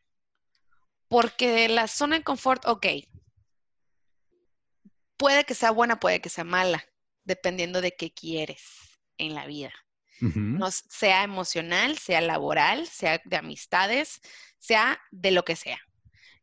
porque 1.07 1.69
la 1.69 1.87
zona 1.87 2.17
de 2.17 2.23
confort, 2.23 2.65
ok, 2.65 2.85
puede 5.15 5.45
que 5.45 5.53
sea 5.53 5.71
buena, 5.71 5.99
puede 5.99 6.21
que 6.21 6.29
sea 6.29 6.43
mala, 6.43 6.83
dependiendo 7.23 7.81
de 7.81 7.95
qué 7.95 8.13
quieres 8.13 8.99
en 9.17 9.33
la 9.33 9.45
vida. 9.45 9.73
no, 10.19 10.71
sea 10.71 11.23
emocional, 11.23 11.97
sea 11.97 12.21
laboral, 12.21 12.87
sea 12.87 13.21
de 13.23 13.37
amistades, 13.37 14.19
sea 14.57 14.99
de 15.11 15.31
lo 15.31 15.45
que 15.45 15.55
sea. 15.55 15.79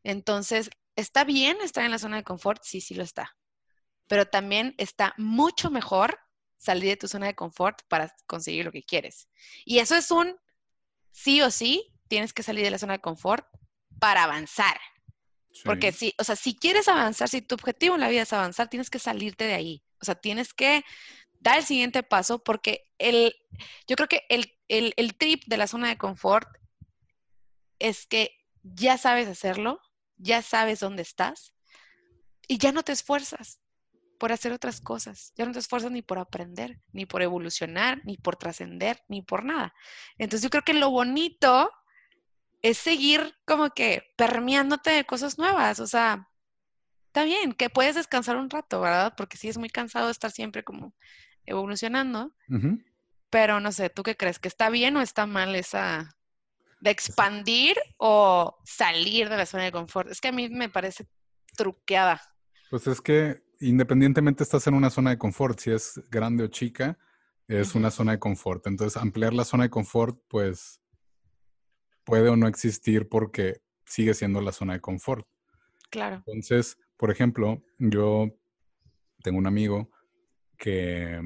Entonces, 0.03 0.69
¿está 0.95 1.25
bien 1.25 1.57
estar 1.61 1.83
en 1.83 1.91
la 1.91 1.99
zona 1.99 2.17
de 2.17 2.23
confort? 2.23 2.63
Sí, 2.63 2.79
sí 2.79 2.95
lo 2.95 3.03
está 3.03 3.35
pero 4.07 4.25
también 4.25 4.75
está 4.77 5.13
mucho 5.17 5.69
mejor 5.69 6.19
salir 6.57 6.89
de 6.89 6.97
tu 6.97 7.07
zona 7.07 7.27
de 7.27 7.35
confort 7.35 7.81
para 7.87 8.13
conseguir 8.27 8.65
lo 8.65 8.71
que 8.71 8.83
quieres. 8.83 9.27
Y 9.65 9.79
eso 9.79 9.95
es 9.95 10.11
un 10.11 10.35
sí 11.11 11.41
o 11.41 11.51
sí, 11.51 11.93
tienes 12.07 12.33
que 12.33 12.43
salir 12.43 12.63
de 12.63 12.71
la 12.71 12.77
zona 12.77 12.93
de 12.93 13.01
confort 13.01 13.45
para 13.99 14.23
avanzar. 14.23 14.79
Porque 15.63 15.93
si, 15.93 16.13
o 16.17 16.23
sea, 16.25 16.35
si 16.35 16.53
quieres 16.53 16.89
avanzar, 16.89 17.29
si 17.29 17.41
tu 17.41 17.55
objetivo 17.55 17.95
en 17.95 18.01
la 18.01 18.09
vida 18.09 18.23
es 18.23 18.33
avanzar, 18.33 18.67
tienes 18.69 18.89
que 18.89 18.99
salirte 18.99 19.45
de 19.45 19.53
ahí. 19.53 19.83
O 20.01 20.05
sea, 20.05 20.15
tienes 20.15 20.53
que 20.53 20.83
dar 21.39 21.59
el 21.59 21.63
siguiente 21.63 22.03
paso 22.03 22.43
porque 22.43 22.91
el, 22.97 23.33
yo 23.87 23.95
creo 23.95 24.09
que 24.09 24.23
el, 24.27 24.53
el, 24.67 24.93
el 24.97 25.15
trip 25.15 25.43
de 25.45 25.55
la 25.55 25.67
zona 25.67 25.87
de 25.87 25.97
confort 25.97 26.49
es 27.79 28.05
que 28.05 28.35
ya 28.63 28.97
sabes 28.97 29.29
hacerlo, 29.29 29.79
ya 30.17 30.41
sabes 30.41 30.81
dónde 30.81 31.03
estás 31.03 31.53
y 32.47 32.57
ya 32.57 32.73
no 32.73 32.83
te 32.83 32.91
esfuerzas 32.91 33.61
por 34.17 34.31
hacer 34.31 34.51
otras 34.51 34.81
cosas. 34.81 35.33
Ya 35.35 35.45
no 35.45 35.51
te 35.51 35.59
esfuerzas 35.59 35.91
ni 35.91 36.01
por 36.01 36.17
aprender, 36.17 36.79
ni 36.91 37.05
por 37.05 37.21
evolucionar, 37.21 38.01
ni 38.05 38.17
por 38.17 38.35
trascender, 38.35 39.01
ni 39.07 39.21
por 39.21 39.43
nada. 39.43 39.73
Entonces 40.17 40.43
yo 40.43 40.49
creo 40.49 40.63
que 40.63 40.73
lo 40.73 40.89
bonito 40.89 41.71
es 42.61 42.77
seguir 42.77 43.35
como 43.45 43.69
que 43.69 44.03
permeándote 44.17 44.89
de 44.89 45.05
cosas 45.05 45.37
nuevas. 45.37 45.79
O 45.79 45.87
sea, 45.87 46.29
está 47.07 47.23
bien 47.23 47.53
que 47.53 47.69
puedes 47.69 47.95
descansar 47.95 48.37
un 48.37 48.49
rato, 48.49 48.81
¿verdad? 48.81 49.13
Porque 49.15 49.37
sí 49.37 49.47
es 49.47 49.57
muy 49.57 49.69
cansado 49.69 50.09
estar 50.09 50.31
siempre 50.31 50.63
como 50.63 50.95
evolucionando. 51.45 52.33
Pero 53.29 53.59
no 53.59 53.71
sé, 53.71 53.89
¿tú 53.89 54.03
qué 54.03 54.17
crees? 54.17 54.39
¿Que 54.39 54.47
está 54.47 54.69
bien 54.69 54.97
o 54.97 55.01
está 55.01 55.25
mal 55.25 55.55
esa 55.55 56.15
de 56.79 56.89
expandir 56.89 57.77
o 57.97 58.57
salir 58.65 59.29
de 59.29 59.37
la 59.37 59.45
zona 59.45 59.65
de 59.65 59.71
confort? 59.71 60.09
Es 60.09 60.19
que 60.19 60.29
a 60.29 60.31
mí 60.31 60.49
me 60.49 60.69
parece 60.69 61.07
truqueada. 61.55 62.21
Pues 62.69 62.87
es 62.87 62.99
que 62.99 63.44
independientemente 63.69 64.43
estás 64.43 64.67
en 64.67 64.73
una 64.73 64.89
zona 64.89 65.11
de 65.11 65.17
confort, 65.17 65.59
si 65.59 65.71
es 65.71 66.01
grande 66.09 66.43
o 66.43 66.47
chica, 66.47 66.97
es 67.47 67.75
una 67.75 67.91
zona 67.91 68.13
de 68.13 68.19
confort. 68.19 68.65
Entonces, 68.67 69.01
ampliar 69.01 69.33
la 69.33 69.45
zona 69.45 69.63
de 69.63 69.69
confort, 69.69 70.19
pues 70.27 70.81
puede 72.03 72.29
o 72.29 72.35
no 72.35 72.47
existir 72.47 73.07
porque 73.09 73.61
sigue 73.85 74.13
siendo 74.13 74.41
la 74.41 74.51
zona 74.51 74.73
de 74.73 74.81
confort. 74.81 75.27
Claro. 75.89 76.17
Entonces, 76.17 76.77
por 76.97 77.11
ejemplo, 77.11 77.63
yo 77.77 78.29
tengo 79.21 79.37
un 79.37 79.47
amigo 79.47 79.89
que 80.57 81.19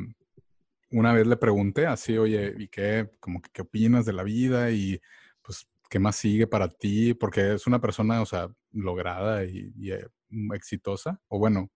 una 0.91 1.13
vez 1.13 1.27
le 1.27 1.37
pregunté 1.37 1.85
así, 1.85 2.17
oye, 2.17 2.53
¿y 2.57 2.67
qué, 2.67 3.09
como 3.19 3.41
qué 3.41 3.61
opinas 3.61 4.05
de 4.05 4.13
la 4.13 4.23
vida? 4.23 4.71
Y 4.71 4.99
pues, 5.41 5.67
¿qué 5.89 5.99
más 5.99 6.15
sigue 6.15 6.47
para 6.47 6.67
ti? 6.67 7.13
Porque 7.13 7.53
es 7.53 7.67
una 7.67 7.79
persona, 7.79 8.21
o 8.21 8.25
sea, 8.25 8.49
lograda 8.71 9.45
y, 9.45 9.71
y 9.77 9.91
eh, 9.91 10.07
exitosa, 10.53 11.21
o 11.27 11.39
bueno, 11.39 11.69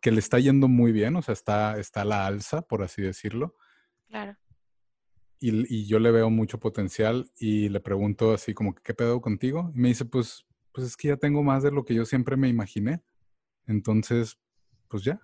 que 0.00 0.10
le 0.10 0.18
está 0.18 0.38
yendo 0.38 0.68
muy 0.68 0.92
bien, 0.92 1.16
o 1.16 1.22
sea, 1.22 1.32
está, 1.32 1.78
está 1.78 2.02
a 2.02 2.04
la 2.04 2.26
alza, 2.26 2.62
por 2.62 2.82
así 2.82 3.02
decirlo. 3.02 3.56
Claro. 4.08 4.36
Y, 5.38 5.74
y, 5.74 5.86
yo 5.86 5.98
le 5.98 6.10
veo 6.10 6.30
mucho 6.30 6.58
potencial 6.58 7.30
y 7.38 7.68
le 7.68 7.80
pregunto 7.80 8.32
así 8.32 8.54
como, 8.54 8.74
¿qué 8.74 8.94
pedo 8.94 9.20
contigo? 9.20 9.70
Y 9.74 9.80
me 9.80 9.88
dice, 9.88 10.04
pues, 10.04 10.46
pues 10.72 10.86
es 10.86 10.96
que 10.96 11.08
ya 11.08 11.16
tengo 11.16 11.42
más 11.42 11.62
de 11.62 11.70
lo 11.70 11.84
que 11.84 11.94
yo 11.94 12.04
siempre 12.04 12.36
me 12.36 12.48
imaginé. 12.48 13.02
Entonces, 13.66 14.38
pues 14.88 15.04
ya. 15.04 15.20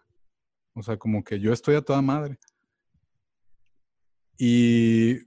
O 0.75 0.83
sea, 0.83 0.97
como 0.99 1.23
que 1.25 1.41
yo 1.41 1.53
estoy 1.53 1.75
a 1.75 1.83
toda 1.83 2.03
madre. 2.03 2.39
Y 4.39 5.19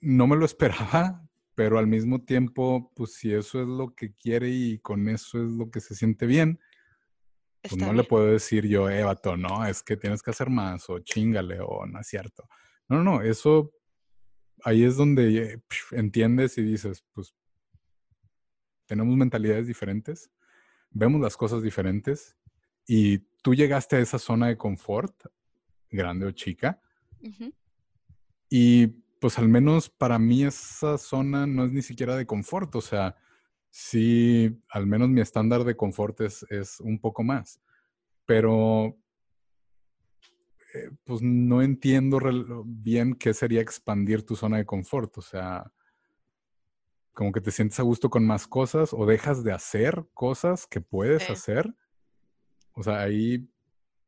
no 0.00 0.26
me 0.26 0.36
lo 0.36 0.44
esperaba, 0.46 1.28
pero 1.54 1.78
al 1.78 1.86
mismo 1.86 2.22
tiempo, 2.22 2.92
pues 2.94 3.14
si 3.14 3.32
eso 3.32 3.60
es 3.60 3.68
lo 3.68 3.94
que 3.94 4.14
quiere 4.14 4.48
y 4.50 4.78
con 4.78 5.08
eso 5.08 5.42
es 5.42 5.50
lo 5.50 5.70
que 5.70 5.80
se 5.80 5.94
siente 5.94 6.26
bien, 6.26 6.60
pues 7.62 7.76
no 7.76 7.92
le 7.92 8.04
puedo 8.04 8.26
decir 8.26 8.66
yo, 8.66 8.90
eh, 8.90 9.04
no, 9.38 9.64
es 9.64 9.82
que 9.82 9.96
tienes 9.96 10.22
que 10.22 10.30
hacer 10.30 10.50
más, 10.50 10.90
o 10.90 10.98
chingale, 10.98 11.60
o 11.60 11.86
no 11.86 12.00
es 12.00 12.06
cierto. 12.08 12.48
No, 12.88 13.02
no, 13.04 13.22
eso, 13.22 13.72
ahí 14.64 14.84
es 14.84 14.96
donde 14.96 15.60
entiendes 15.92 16.58
y 16.58 16.62
dices, 16.62 17.04
pues, 17.12 17.34
tenemos 18.86 19.16
mentalidades 19.16 19.66
diferentes, 19.66 20.30
vemos 20.90 21.20
las 21.20 21.36
cosas 21.36 21.62
diferentes 21.62 22.36
y 22.86 23.18
tú 23.42 23.54
llegaste 23.54 23.96
a 23.96 24.00
esa 24.00 24.18
zona 24.18 24.48
de 24.48 24.58
confort, 24.58 25.14
grande 25.88 26.26
o 26.26 26.32
chica, 26.32 26.80
y 28.48 28.88
pues 29.20 29.38
al 29.38 29.48
menos 29.48 29.88
para 29.88 30.18
mí 30.18 30.42
esa 30.42 30.98
zona 30.98 31.46
no 31.46 31.64
es 31.64 31.72
ni 31.72 31.82
siquiera 31.82 32.16
de 32.16 32.26
confort, 32.26 32.74
o 32.74 32.80
sea, 32.80 33.14
sí, 33.72 34.62
al 34.68 34.86
menos 34.86 35.08
mi 35.08 35.22
estándar 35.22 35.64
de 35.64 35.74
confort 35.74 36.20
es, 36.20 36.44
es 36.50 36.78
un 36.78 37.00
poco 37.00 37.24
más, 37.24 37.58
pero 38.26 38.96
eh, 40.74 40.90
pues 41.04 41.20
no 41.22 41.62
entiendo 41.62 42.18
bien 42.64 43.14
qué 43.14 43.34
sería 43.34 43.60
expandir 43.60 44.24
tu 44.24 44.36
zona 44.36 44.58
de 44.58 44.66
confort. 44.66 45.18
O 45.18 45.22
sea, 45.22 45.70
como 47.12 47.32
que 47.32 47.40
te 47.40 47.50
sientes 47.50 47.78
a 47.80 47.82
gusto 47.82 48.08
con 48.08 48.26
más 48.26 48.46
cosas 48.46 48.92
o 48.92 49.04
dejas 49.04 49.42
de 49.42 49.52
hacer 49.52 50.04
cosas 50.14 50.66
que 50.66 50.80
puedes 50.80 51.28
hacer. 51.28 51.74
O 52.72 52.82
sea, 52.82 53.00
ahí, 53.00 53.50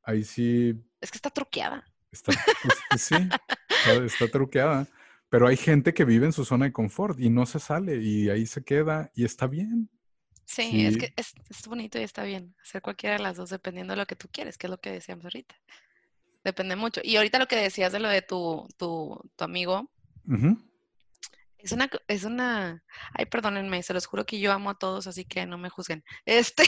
ahí 0.03 0.25
sí. 0.25 0.75
Es 1.01 1.11
que 1.11 1.19
está 1.19 1.31
truqueada. 1.31 1.85
Está, 2.11 2.33
pues, 2.63 3.03
sí, 3.03 3.15
está, 4.05 4.29
truqueada. 4.29 4.87
Pero 5.35 5.49
hay 5.49 5.57
gente 5.57 5.93
que 5.93 6.05
vive 6.05 6.27
en 6.27 6.33
su 6.33 6.45
zona 6.45 6.67
de 6.67 6.73
confort 6.73 7.19
y 7.19 7.29
no 7.29 7.45
se 7.45 7.59
sale 7.59 7.97
y 8.01 8.31
ahí 8.31 8.47
se 8.47 8.63
queda 8.63 9.11
y 9.17 9.25
está 9.25 9.49
bien. 9.49 9.91
Sí, 10.45 10.87
es 10.87 10.97
que 10.97 11.13
es, 11.17 11.35
es, 11.51 11.67
bonito 11.67 11.99
y 11.99 12.05
está 12.05 12.23
bien 12.23 12.55
hacer 12.63 12.81
cualquiera 12.81 13.17
de 13.17 13.23
las 13.25 13.37
dos 13.37 13.51
dependiendo 13.51 13.95
de 13.95 13.97
lo 13.97 14.07
que 14.07 14.15
tú 14.15 14.29
quieres, 14.31 14.57
que 14.57 14.69
es 14.69 14.71
lo 14.71 14.79
que 14.79 14.93
decíamos 14.93 15.25
ahorita. 15.25 15.57
Depende 16.45 16.77
mucho. 16.77 17.01
Y 17.03 17.17
ahorita 17.17 17.41
lo 17.41 17.49
que 17.49 17.57
decías 17.57 17.91
de 17.91 17.99
lo 17.99 18.09
de 18.11 18.23
tu, 18.23 18.65
tu, 18.77 19.21
tu 19.35 19.45
amigo, 19.45 19.91
es 21.59 21.73
una, 21.73 21.91
es 22.07 22.23
una, 22.23 22.85
ay, 23.15 23.27
perdónenme, 23.27 23.83
se 23.83 23.93
los 23.93 24.07
juro 24.07 24.25
que 24.25 24.39
yo 24.39 24.53
amo 24.53 24.71
a 24.71 24.79
todos, 24.79 25.09
así 25.09 25.25
que 25.25 25.47
no 25.47 25.59
me 25.59 25.69
juzguen. 25.69 26.05
Este, 26.27 26.63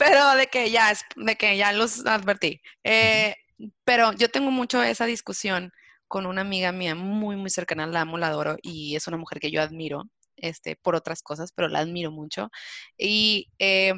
pero 0.00 0.34
de 0.34 0.48
que 0.48 0.72
ya, 0.72 0.92
de 1.14 1.36
que 1.36 1.56
ya 1.56 1.70
los 1.70 2.04
advertí. 2.04 2.60
Eh, 2.82 3.36
pero 3.84 4.14
yo 4.14 4.28
tengo 4.28 4.50
mucho 4.50 4.82
esa 4.82 5.06
discusión 5.06 5.70
con 6.08 6.26
una 6.26 6.40
amiga 6.40 6.72
mía 6.72 6.94
muy, 6.94 7.36
muy 7.36 7.50
cercana, 7.50 7.86
la 7.86 8.00
amo, 8.02 8.18
la 8.18 8.28
adoro, 8.28 8.56
y 8.62 8.96
es 8.96 9.06
una 9.06 9.16
mujer 9.16 9.40
que 9.40 9.50
yo 9.50 9.62
admiro, 9.62 10.04
este, 10.36 10.76
por 10.76 10.94
otras 10.94 11.22
cosas, 11.22 11.52
pero 11.52 11.68
la 11.68 11.80
admiro 11.80 12.10
mucho. 12.10 12.50
Y 12.96 13.50
eh, 13.58 13.94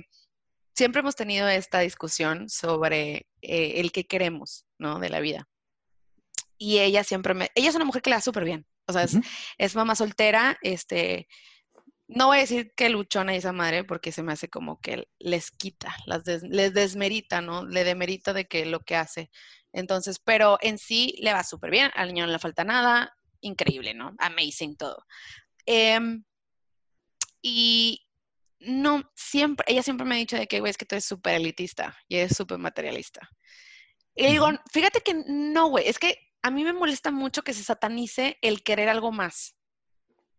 siempre 0.74 1.00
hemos 1.00 1.16
tenido 1.16 1.48
esta 1.48 1.80
discusión 1.80 2.48
sobre 2.48 3.26
eh, 3.42 3.80
el 3.80 3.92
que 3.92 4.06
queremos, 4.06 4.66
¿no? 4.78 4.98
De 4.98 5.08
la 5.08 5.20
vida. 5.20 5.48
Y 6.58 6.78
ella 6.78 7.04
siempre 7.04 7.32
me, 7.34 7.48
ella 7.54 7.70
es 7.70 7.74
una 7.74 7.84
mujer 7.86 8.02
que 8.02 8.10
le 8.10 8.16
da 8.16 8.22
súper 8.22 8.44
bien, 8.44 8.66
o 8.86 8.92
sea, 8.92 9.06
es, 9.58 9.76
mamá 9.76 9.94
soltera, 9.94 10.58
este, 10.62 11.26
no 12.08 12.26
voy 12.26 12.38
a 12.38 12.40
decir 12.40 12.72
que 12.76 12.90
luchona 12.90 13.34
esa 13.34 13.52
madre 13.52 13.84
porque 13.84 14.12
se 14.12 14.22
me 14.22 14.32
hace 14.32 14.48
como 14.48 14.80
que 14.80 15.06
les 15.18 15.50
quita, 15.50 15.94
las 16.06 16.26
les 16.26 16.74
desmerita, 16.74 17.40
¿no? 17.40 17.64
Le 17.64 17.84
demerita 17.84 18.32
de 18.32 18.46
que 18.46 18.66
lo 18.66 18.80
que 18.80 18.96
hace. 18.96 19.30
Entonces, 19.72 20.18
pero 20.18 20.58
en 20.60 20.78
sí 20.78 21.14
le 21.20 21.32
va 21.32 21.44
súper 21.44 21.70
bien, 21.70 21.90
al 21.94 22.08
niño 22.08 22.26
no 22.26 22.32
le 22.32 22.38
falta 22.38 22.64
nada, 22.64 23.14
increíble, 23.40 23.94
¿no? 23.94 24.14
Amazing 24.18 24.76
todo. 24.76 25.04
Em, 25.66 26.24
y 27.42 28.06
no, 28.60 29.10
siempre, 29.14 29.64
ella 29.68 29.82
siempre 29.82 30.06
me 30.06 30.14
ha 30.14 30.18
dicho 30.18 30.36
de 30.36 30.46
que, 30.46 30.60
güey, 30.60 30.70
es 30.70 30.76
que 30.76 30.84
tú 30.84 30.94
eres 30.94 31.04
súper 31.04 31.34
elitista 31.34 31.96
y 32.08 32.16
eres 32.16 32.36
súper 32.36 32.58
materialista. 32.58 33.28
Y 34.14 34.24
le 34.24 34.30
digo, 34.30 34.48
fíjate 34.72 35.00
que 35.00 35.14
no, 35.26 35.68
güey, 35.68 35.88
es 35.88 35.98
que 35.98 36.18
a 36.42 36.50
mí 36.50 36.64
me 36.64 36.72
molesta 36.72 37.10
mucho 37.10 37.42
que 37.42 37.54
se 37.54 37.62
satanice 37.62 38.38
el 38.42 38.62
querer 38.62 38.88
algo 38.88 39.12
más, 39.12 39.56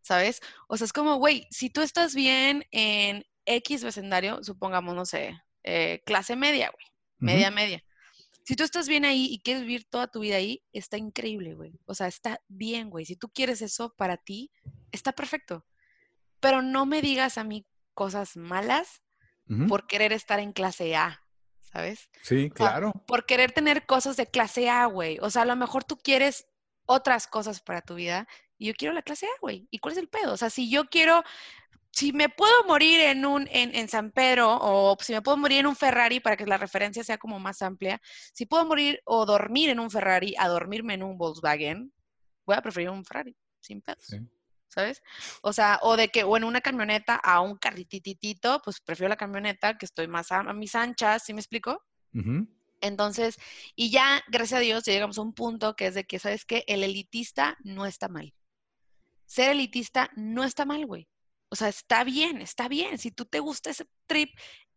¿sabes? 0.02 0.41
O 0.67 0.78
sea, 0.78 0.86
es 0.86 0.94
como, 0.94 1.15
güey, 1.15 1.48
si 1.52 1.70
tú 1.70 1.82
estás 1.82 2.13
bien 2.13 2.65
en 2.72 3.26
X 3.46 3.84
vecindario, 3.84 4.44
supongamos, 4.44 4.96
no 4.96 5.06
sé, 5.06 5.39
eh, 5.63 6.02
clase 6.06 6.36
media, 6.36 6.72
güey, 6.72 6.86
media, 7.20 7.52
media. 7.52 7.84
Si 8.43 8.56
tú 8.56 8.63
estás 8.63 8.88
bien 8.88 9.06
ahí 9.06 9.27
y 9.30 9.39
quieres 9.41 9.63
vivir 9.63 9.86
toda 9.86 10.08
tu 10.08 10.19
vida 10.19 10.38
ahí, 10.38 10.63
está 10.73 10.97
increíble, 10.97 11.54
güey. 11.54 11.80
O 11.86 11.93
sea, 11.93 12.08
está 12.08 12.39
bien, 12.47 12.89
güey. 12.89 13.06
Si 13.06 13.15
tú 13.15 13.30
quieres 13.30 13.62
eso 13.62 13.93
para 13.95 14.17
ti, 14.17 14.51
está 14.91 15.12
perfecto. 15.12 15.65
Pero 16.39 16.62
no 16.62 16.86
me 16.86 17.01
digas 17.01 17.38
a 17.38 17.43
mí 17.43 17.65
cosas 17.93 18.36
malas 18.36 19.01
por 19.67 19.86
querer 19.86 20.13
estar 20.13 20.39
en 20.39 20.54
clase 20.54 20.95
A, 20.95 21.21
¿sabes? 21.60 22.10
Sí, 22.21 22.49
claro. 22.49 22.93
por 23.06 23.25
querer 23.25 23.51
tener 23.51 23.86
cosas 23.86 24.15
de 24.15 24.27
clase 24.27 24.69
A, 24.69 24.86
güey. 24.86 25.17
O 25.21 25.30
sea, 25.30 25.41
a 25.41 25.45
lo 25.45 25.58
mejor 25.58 25.84
tú 25.84 25.97
quieres 25.97 26.47
otras 26.86 27.27
cosas 27.27 27.62
para 27.62 27.82
tu 27.82 27.95
vida 27.95 28.27
y 28.58 28.67
yo 28.67 28.73
quiero 28.73 28.93
la 28.93 29.01
clase 29.01 29.25
A, 29.25 29.39
güey. 29.41 29.67
¿Y 29.69 29.80
cuál 29.80 29.93
es 29.93 29.97
el 29.97 30.08
pedo? 30.08 30.34
O 30.34 30.38
sea, 30.38 30.49
si 30.49 30.69
yo 30.69 30.86
quiero, 30.86 31.23
si 31.91 32.13
me 32.13 32.30
puedo 32.30 32.63
morir 32.67 33.01
en 33.01 33.25
un, 33.25 33.47
en, 33.51 33.75
en 33.75 33.88
San 33.89 34.12
Pedro 34.12 34.58
o 34.62 34.97
si 34.99 35.13
me 35.13 35.21
puedo 35.21 35.38
morir 35.38 35.60
en 35.60 35.67
un 35.67 35.75
Ferrari 35.75 36.19
para 36.19 36.38
que 36.38 36.45
la 36.45 36.58
referencia 36.58 37.04
sea 37.04 37.17
como 37.17 37.39
más 37.39 37.62
amplia, 37.62 38.01
si 38.34 38.45
puedo 38.45 38.65
morir 38.65 39.01
o 39.06 39.25
dormir 39.25 39.69
en 39.69 39.80
un 39.80 39.91
Ferrari 39.91 40.34
a 40.38 40.47
dormirme 40.47 40.93
en 40.93 41.04
un 41.04 41.17
Volkswagen, 41.17 41.93
voy 42.45 42.56
a 42.56 42.62
preferir 42.62 42.89
un 42.89 43.06
Ferrari, 43.06 43.36
sin 43.60 43.82
pedos. 43.82 44.06
Sí. 44.06 44.17
¿sabes? 44.71 45.04
O 45.41 45.54
sea, 45.54 45.80
o 45.82 45.97
de 45.97 46.08
que, 46.08 46.23
o 46.23 46.38
en 46.38 46.43
una 46.43 46.62
camioneta 46.62 47.15
a 47.15 47.41
un 47.41 47.58
carrititito, 47.58 48.62
pues 48.63 48.80
prefiero 48.80 49.10
la 49.10 49.17
camioneta 49.17 49.77
que 49.77 49.86
estoy 49.86 50.08
más 50.08 50.32
a, 50.32 50.41
mis 50.54 50.75
anchas, 50.75 51.23
¿sí 51.25 51.34
me 51.34 51.41
explico? 51.41 51.84
Entonces, 52.80 53.38
y 53.75 53.91
ya, 53.91 54.23
gracias 54.27 54.60
a 54.60 54.62
Dios, 54.62 54.86
llegamos 54.86 55.17
a 55.17 55.21
un 55.21 55.34
punto 55.34 55.75
que 55.75 55.88
es 55.88 55.95
de 55.95 56.06
que, 56.06 56.19
¿sabes 56.19 56.45
qué? 56.45 56.63
El 56.67 56.84
elitista 56.84 57.58
no 57.63 57.86
está 57.86 58.08
mal. 58.08 58.34
Ser 59.25 59.51
elitista 59.51 60.10
no 60.15 60.43
está 60.43 60.65
mal, 60.65 60.86
güey. 60.86 61.08
O 61.52 61.56
sea, 61.56 61.68
está 61.68 62.04
bien, 62.06 62.42
está 62.42 62.70
bien. 62.70 62.98
Si 62.98 63.12
tú 63.12 63.26
te 63.26 63.40
gusta 63.40 63.72
ese 63.72 63.86
trip, 64.08 64.30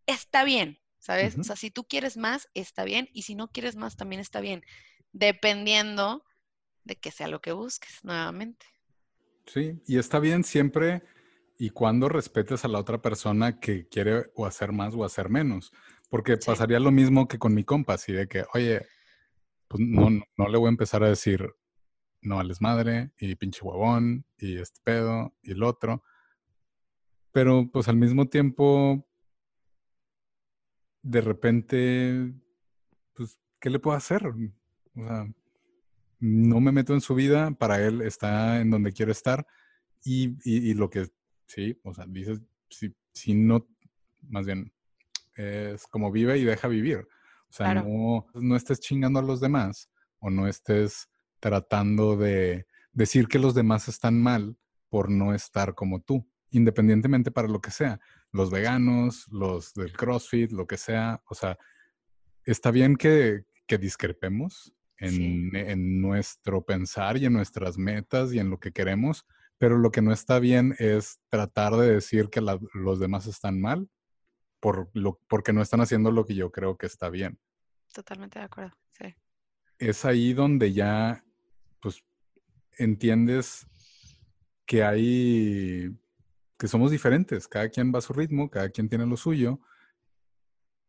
está 0.06 0.42
bien, 0.42 0.80
¿sabes? 0.98 1.38
O 1.38 1.44
sea, 1.44 1.54
si 1.54 1.70
tú 1.70 1.84
quieres 1.84 2.16
más, 2.16 2.48
está 2.52 2.82
bien. 2.84 3.08
Y 3.12 3.22
si 3.22 3.36
no 3.36 3.48
quieres 3.48 3.76
más, 3.76 3.96
también 3.96 4.20
está 4.20 4.40
bien. 4.40 4.64
Dependiendo 5.12 6.24
de 6.82 6.96
que 6.96 7.12
sea 7.12 7.28
lo 7.28 7.40
que 7.40 7.52
busques, 7.52 8.00
nuevamente. 8.02 8.66
Sí, 9.46 9.80
y 9.86 9.98
está 9.98 10.18
bien 10.18 10.42
siempre 10.42 11.04
y 11.58 11.70
cuando 11.70 12.08
respetes 12.08 12.64
a 12.64 12.68
la 12.68 12.80
otra 12.80 13.00
persona 13.00 13.60
que 13.60 13.88
quiere 13.88 14.32
o 14.34 14.44
hacer 14.44 14.72
más 14.72 14.94
o 14.94 15.04
hacer 15.04 15.28
menos. 15.28 15.72
Porque 16.10 16.36
pasaría 16.36 16.80
lo 16.80 16.90
mismo 16.90 17.28
que 17.28 17.38
con 17.38 17.54
mi 17.54 17.64
compa, 17.64 17.94
así 17.94 18.12
de 18.12 18.26
que, 18.26 18.44
oye, 18.52 18.86
pues 19.68 19.80
no, 19.80 20.10
no, 20.36 20.48
le 20.48 20.58
voy 20.58 20.66
a 20.66 20.70
empezar 20.70 21.02
a 21.04 21.08
decir, 21.08 21.54
no 22.20 22.36
vales 22.36 22.60
madre, 22.60 23.12
y 23.18 23.34
pinche 23.36 23.62
huevón, 23.62 24.26
y 24.38 24.58
este 24.58 24.80
pedo, 24.82 25.34
y 25.42 25.52
el 25.52 25.62
otro. 25.62 26.02
Pero 27.34 27.68
pues 27.68 27.88
al 27.88 27.96
mismo 27.96 28.28
tiempo, 28.28 29.04
de 31.02 31.20
repente, 31.20 32.32
pues, 33.12 33.36
¿qué 33.58 33.70
le 33.70 33.80
puedo 33.80 33.96
hacer? 33.96 34.24
O 34.24 35.04
sea, 35.04 35.26
no 36.20 36.60
me 36.60 36.70
meto 36.70 36.94
en 36.94 37.00
su 37.00 37.16
vida, 37.16 37.50
para 37.50 37.84
él 37.84 38.02
está 38.02 38.60
en 38.60 38.70
donde 38.70 38.92
quiero 38.92 39.10
estar 39.10 39.44
y, 40.04 40.74
lo 40.74 40.88
que, 40.88 41.08
sí, 41.48 41.76
o 41.82 41.92
sea, 41.92 42.06
dices, 42.06 42.40
si, 42.70 42.94
si, 43.12 43.34
no, 43.34 43.66
más 44.28 44.46
bien, 44.46 44.72
es 45.34 45.88
como 45.88 46.12
vive 46.12 46.38
y 46.38 46.44
deja 46.44 46.68
vivir. 46.68 46.98
O 47.48 47.52
sea, 47.52 47.74
no, 47.74 48.26
no 48.32 48.54
estés 48.54 48.78
chingando 48.78 49.18
a 49.18 49.22
los 49.22 49.40
demás 49.40 49.90
o 50.20 50.30
no 50.30 50.46
estés 50.46 51.08
tratando 51.40 52.16
de 52.16 52.68
decir 52.92 53.26
que 53.26 53.40
los 53.40 53.54
demás 53.54 53.88
están 53.88 54.22
mal 54.22 54.56
por 54.88 55.10
no 55.10 55.34
estar 55.34 55.74
como 55.74 56.00
tú, 56.00 56.24
independientemente 56.54 57.30
para 57.30 57.48
lo 57.48 57.60
que 57.60 57.70
sea. 57.70 58.00
Los 58.32 58.50
veganos, 58.50 59.26
los 59.30 59.74
del 59.74 59.92
CrossFit, 59.92 60.52
lo 60.52 60.66
que 60.66 60.76
sea. 60.76 61.22
O 61.28 61.34
sea, 61.34 61.58
está 62.44 62.70
bien 62.70 62.96
que, 62.96 63.44
que 63.66 63.78
discrepemos, 63.78 64.74
en, 64.98 66.00
nuestro 66.00 66.64
pensar 66.64 67.16
y 67.16 67.26
en 67.26 67.32
nuestras 67.32 67.78
metas 67.78 68.32
y 68.32 68.38
en 68.38 68.50
lo 68.50 68.58
que 68.58 68.72
queremos, 68.72 69.26
pero 69.58 69.78
lo 69.78 69.90
que 69.90 70.02
no 70.02 70.12
está 70.12 70.38
bien 70.38 70.74
es 70.78 71.20
tratar 71.28 71.74
de 71.76 71.94
decir 71.94 72.28
que 72.28 72.40
los 72.40 72.98
demás 72.98 73.26
están 73.26 73.60
mal 73.60 73.88
por 74.60 74.90
lo, 74.94 75.20
porque 75.28 75.52
no 75.52 75.62
están 75.62 75.80
haciendo 75.80 76.10
lo 76.10 76.24
que 76.24 76.34
yo 76.34 76.50
creo 76.50 76.76
que 76.76 76.86
está 76.86 77.10
bien. 77.10 77.38
Totalmente 77.92 78.38
de 78.38 78.46
acuerdo, 78.46 78.72
sí. 78.90 79.14
Es 79.78 80.04
ahí 80.04 80.32
donde 80.32 80.72
ya, 80.72 81.24
pues, 81.80 82.02
entiendes 82.78 83.66
que 84.64 84.82
hay, 84.82 85.94
que 86.58 86.68
somos 86.68 86.90
diferentes, 86.90 87.48
cada 87.48 87.68
quien 87.68 87.92
va 87.92 87.98
a 87.98 88.02
su 88.02 88.12
ritmo, 88.12 88.50
cada 88.50 88.68
quien 88.70 88.88
tiene 88.88 89.06
lo 89.06 89.16
suyo. 89.16 89.60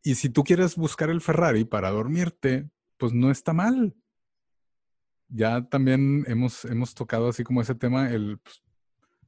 Y 0.04 0.16
si 0.16 0.30
tú 0.30 0.44
quieres 0.44 0.76
buscar 0.76 1.10
el 1.10 1.22
Ferrari 1.22 1.66
para 1.66 1.90
dormirte, 1.90 2.70
pues 2.98 3.14
no 3.14 3.32
está 3.32 3.54
mal. 3.54 3.96
Ya 5.28 5.68
también 5.68 6.24
hemos, 6.28 6.66
hemos 6.66 6.94
tocado 6.94 7.30
así 7.30 7.44
como 7.44 7.62
ese 7.62 7.76
tema, 7.76 8.12
el 8.12 8.40
pues, 8.40 8.64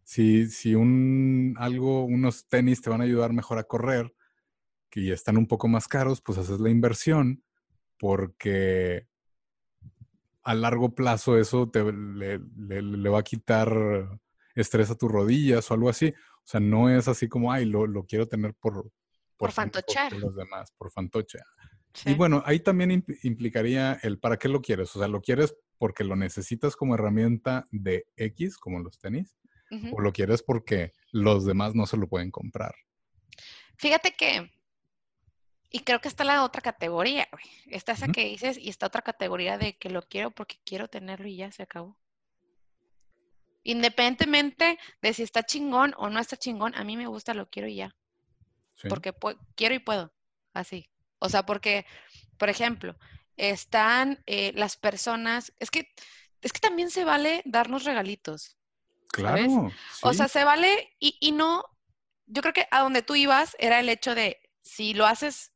si, 0.04 0.47
si 0.47 0.76
un 0.76 1.56
algo, 1.58 2.06
unos 2.06 2.47
tenis 2.47 2.82
te 2.82 2.89
van 2.89 3.02
a 3.02 3.04
ayudar 3.04 3.34
mejor 3.34 3.58
a 3.58 3.65
correr, 3.65 4.13
que 4.89 5.12
están 5.12 5.38
un 5.38 5.47
poco 5.47 5.67
más 5.67 5.88
caros, 5.88 6.21
pues 6.21 6.38
haces 6.38 6.60
la 6.60 6.69
inversión, 6.69 7.43
porque 8.00 9.08
a 10.43 10.54
largo 10.54 10.95
plazo 10.95 11.38
eso 11.38 11.69
te 11.69 11.84
le, 11.91 13.10
va 13.10 13.19
a 13.19 13.23
quitar 13.23 14.19
estrés 14.62 14.89
a 14.89 14.96
tus 14.96 15.12
rodillas 15.12 15.70
o 15.70 15.74
algo 15.74 15.89
así. 15.89 16.08
O 16.10 16.48
sea, 16.48 16.60
no 16.60 16.89
es 16.89 17.08
así 17.08 17.28
como, 17.28 17.52
ay, 17.52 17.65
lo, 17.65 17.88
lo 17.88 18.06
quiero 18.06 18.28
tener 18.28 18.54
por... 18.54 18.91
Por, 19.38 19.52
fantochar. 19.52 20.12
Por 20.12 20.22
los 20.22 20.36
demás, 20.36 20.72
por 20.78 20.91
fantoche. 20.91 21.39
Y 22.06 22.13
bueno, 22.13 22.43
ahí 22.46 22.60
también 22.60 23.06
implicaría 23.24 24.00
el 24.04 24.20
para 24.20 24.38
qué 24.38 24.50
lo 24.50 24.62
quieres. 24.62 24.96
O 24.96 25.00
sea, 25.00 25.08
lo 25.08 25.22
quieres 25.22 25.56
porque 25.78 26.04
lo 26.04 26.15
necesitas 26.15 26.76
como 26.76 26.96
herramienta 26.96 27.65
de 27.72 28.06
X, 28.15 28.58
como 28.58 28.80
los 28.80 29.00
tenis, 29.00 29.38
o 29.91 30.02
lo 30.02 30.13
quieres 30.13 30.43
porque 30.43 30.93
los 31.12 31.46
demás 31.46 31.76
no 31.76 31.86
se 31.86 31.98
lo 31.98 32.08
pueden 32.08 32.32
comprar. 32.32 32.74
Fíjate 33.78 34.15
que, 34.17 34.52
y 35.70 35.80
creo 35.80 36.00
que 36.00 36.08
está 36.08 36.24
la 36.24 36.43
otra 36.43 36.62
categoría, 36.62 37.28
güey. 37.32 37.43
Está 37.67 37.91
esa 37.91 38.08
que 38.08 38.26
dices 38.26 38.58
y 38.58 38.70
está 38.70 38.88
otra 38.88 39.02
categoría 39.02 39.58
de 39.58 39.78
que 39.78 39.89
lo 39.89 40.02
quiero 40.02 40.32
porque 40.32 40.58
quiero 40.63 40.88
tenerlo 40.88 41.28
y 41.28 41.38
ya 41.38 41.52
se 41.52 41.63
acabó. 41.63 41.98
Independientemente 43.67 44.80
de 45.01 45.13
si 45.13 45.23
está 45.23 45.43
chingón 45.43 45.93
o 45.97 46.10
no 46.10 46.21
está 46.21 46.38
chingón, 46.38 46.73
a 46.75 46.86
mí 46.86 46.95
me 46.95 47.08
gusta, 47.08 47.34
lo 47.34 47.49
quiero 47.49 47.67
y 47.67 47.75
ya. 47.75 47.93
Porque 48.88 49.13
quiero 49.56 49.75
y 49.75 49.80
puedo, 49.80 50.13
así. 50.53 50.89
O 51.19 51.27
sea, 51.27 51.45
porque, 51.45 51.86
por 52.38 52.47
ejemplo, 52.47 52.97
están 53.36 54.23
eh, 54.25 54.53
las 54.56 54.77
personas, 54.77 55.51
es 55.60 55.69
que, 55.69 55.89
es 56.41 56.53
que 56.53 56.62
también 56.62 56.89
se 56.89 57.03
vale 57.03 57.41
darnos 57.43 57.84
regalitos. 57.84 58.56
Claro. 59.10 59.69
O 60.01 60.13
sea, 60.13 60.30
se 60.30 60.45
vale 60.45 60.95
y, 60.97 61.17
y 61.19 61.34
no, 61.34 61.65
yo 62.25 62.41
creo 62.41 62.53
que 62.53 62.69
a 62.71 62.80
donde 62.80 63.01
tú 63.01 63.15
ibas 63.15 63.53
era 63.60 63.82
el 63.82 63.89
hecho 63.89 64.15
de 64.15 64.39
si 64.62 64.93
lo 64.93 65.06
haces 65.06 65.51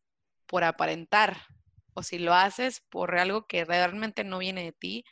por 0.48 0.66
aparentar 0.66 1.48
o 1.94 2.04
si 2.04 2.20
lo 2.20 2.34
haces 2.34 2.82
por 2.90 3.18
algo 3.18 3.48
que 3.48 3.64
realmente 3.64 4.26
no 4.26 4.40
viene 4.40 4.66
de 4.66 4.74
ti, 4.74 5.06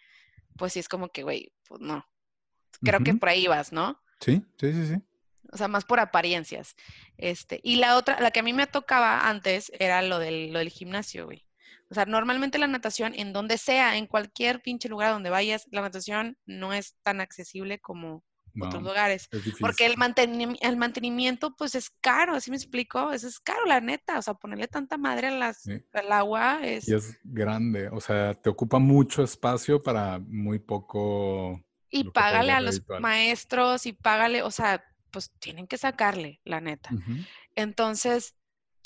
pues 0.57 0.73
sí 0.73 0.79
es 0.79 0.89
como 0.89 1.07
que, 1.07 1.23
güey, 1.23 1.53
pues 1.65 1.79
no. 1.79 2.08
Creo 2.81 2.99
que 3.01 3.13
por 3.13 3.29
ahí 3.29 3.47
vas, 3.47 3.71
¿no? 3.71 3.99
Sí, 4.19 4.43
sí, 4.59 4.73
sí, 4.73 4.87
sí. 4.87 5.01
O 5.51 5.57
sea, 5.57 5.67
más 5.67 5.85
por 5.85 5.99
apariencias. 5.99 6.75
Este, 7.17 7.59
y 7.63 7.77
la 7.77 7.97
otra, 7.97 8.19
la 8.19 8.31
que 8.31 8.41
a 8.41 8.43
mí 8.43 8.53
me 8.53 8.67
tocaba 8.67 9.27
antes 9.27 9.71
era 9.79 10.01
lo 10.01 10.19
del, 10.19 10.53
lo 10.53 10.59
del 10.59 10.69
gimnasio, 10.69 11.25
güey. 11.25 11.45
O 11.89 11.95
sea, 11.95 12.05
normalmente 12.05 12.59
la 12.59 12.67
natación, 12.67 13.13
en 13.15 13.33
donde 13.33 13.57
sea, 13.57 13.97
en 13.97 14.05
cualquier 14.05 14.61
pinche 14.61 14.89
lugar 14.89 15.11
donde 15.11 15.31
vayas, 15.31 15.67
la 15.71 15.81
natación 15.81 16.37
no 16.45 16.71
es 16.71 16.95
tan 17.01 17.19
accesible 17.19 17.79
como 17.79 18.23
otros 18.61 18.83
lugares. 18.83 19.27
Porque 19.59 19.85
el, 19.85 19.95
el 20.61 20.77
mantenimiento, 20.77 21.55
pues 21.55 21.75
es 21.75 21.89
caro, 22.01 22.35
así 22.35 22.51
me 22.51 22.57
explico, 22.57 23.11
es, 23.11 23.23
es 23.23 23.39
caro, 23.39 23.65
la 23.65 23.81
neta. 23.81 24.19
O 24.19 24.21
sea, 24.21 24.35
ponerle 24.35 24.67
tanta 24.67 24.97
madre 24.97 25.31
las, 25.31 25.63
al 25.93 26.11
agua 26.11 26.59
es... 26.63 26.87
Y 26.87 26.93
es 26.93 27.17
grande, 27.23 27.89
o 27.89 27.99
sea, 27.99 28.35
te 28.35 28.49
ocupa 28.49 28.77
mucho 28.77 29.23
espacio 29.23 29.81
para 29.81 30.19
muy 30.19 30.59
poco... 30.59 31.59
Y 31.89 32.05
págale 32.05 32.51
a 32.51 32.61
los 32.61 32.81
maestros 32.99 33.85
y 33.85 33.93
págale, 33.93 34.43
o 34.43 34.51
sea, 34.51 34.83
pues 35.11 35.31
tienen 35.39 35.67
que 35.67 35.77
sacarle, 35.77 36.39
la 36.43 36.61
neta. 36.61 36.91
Entonces, 37.55 38.35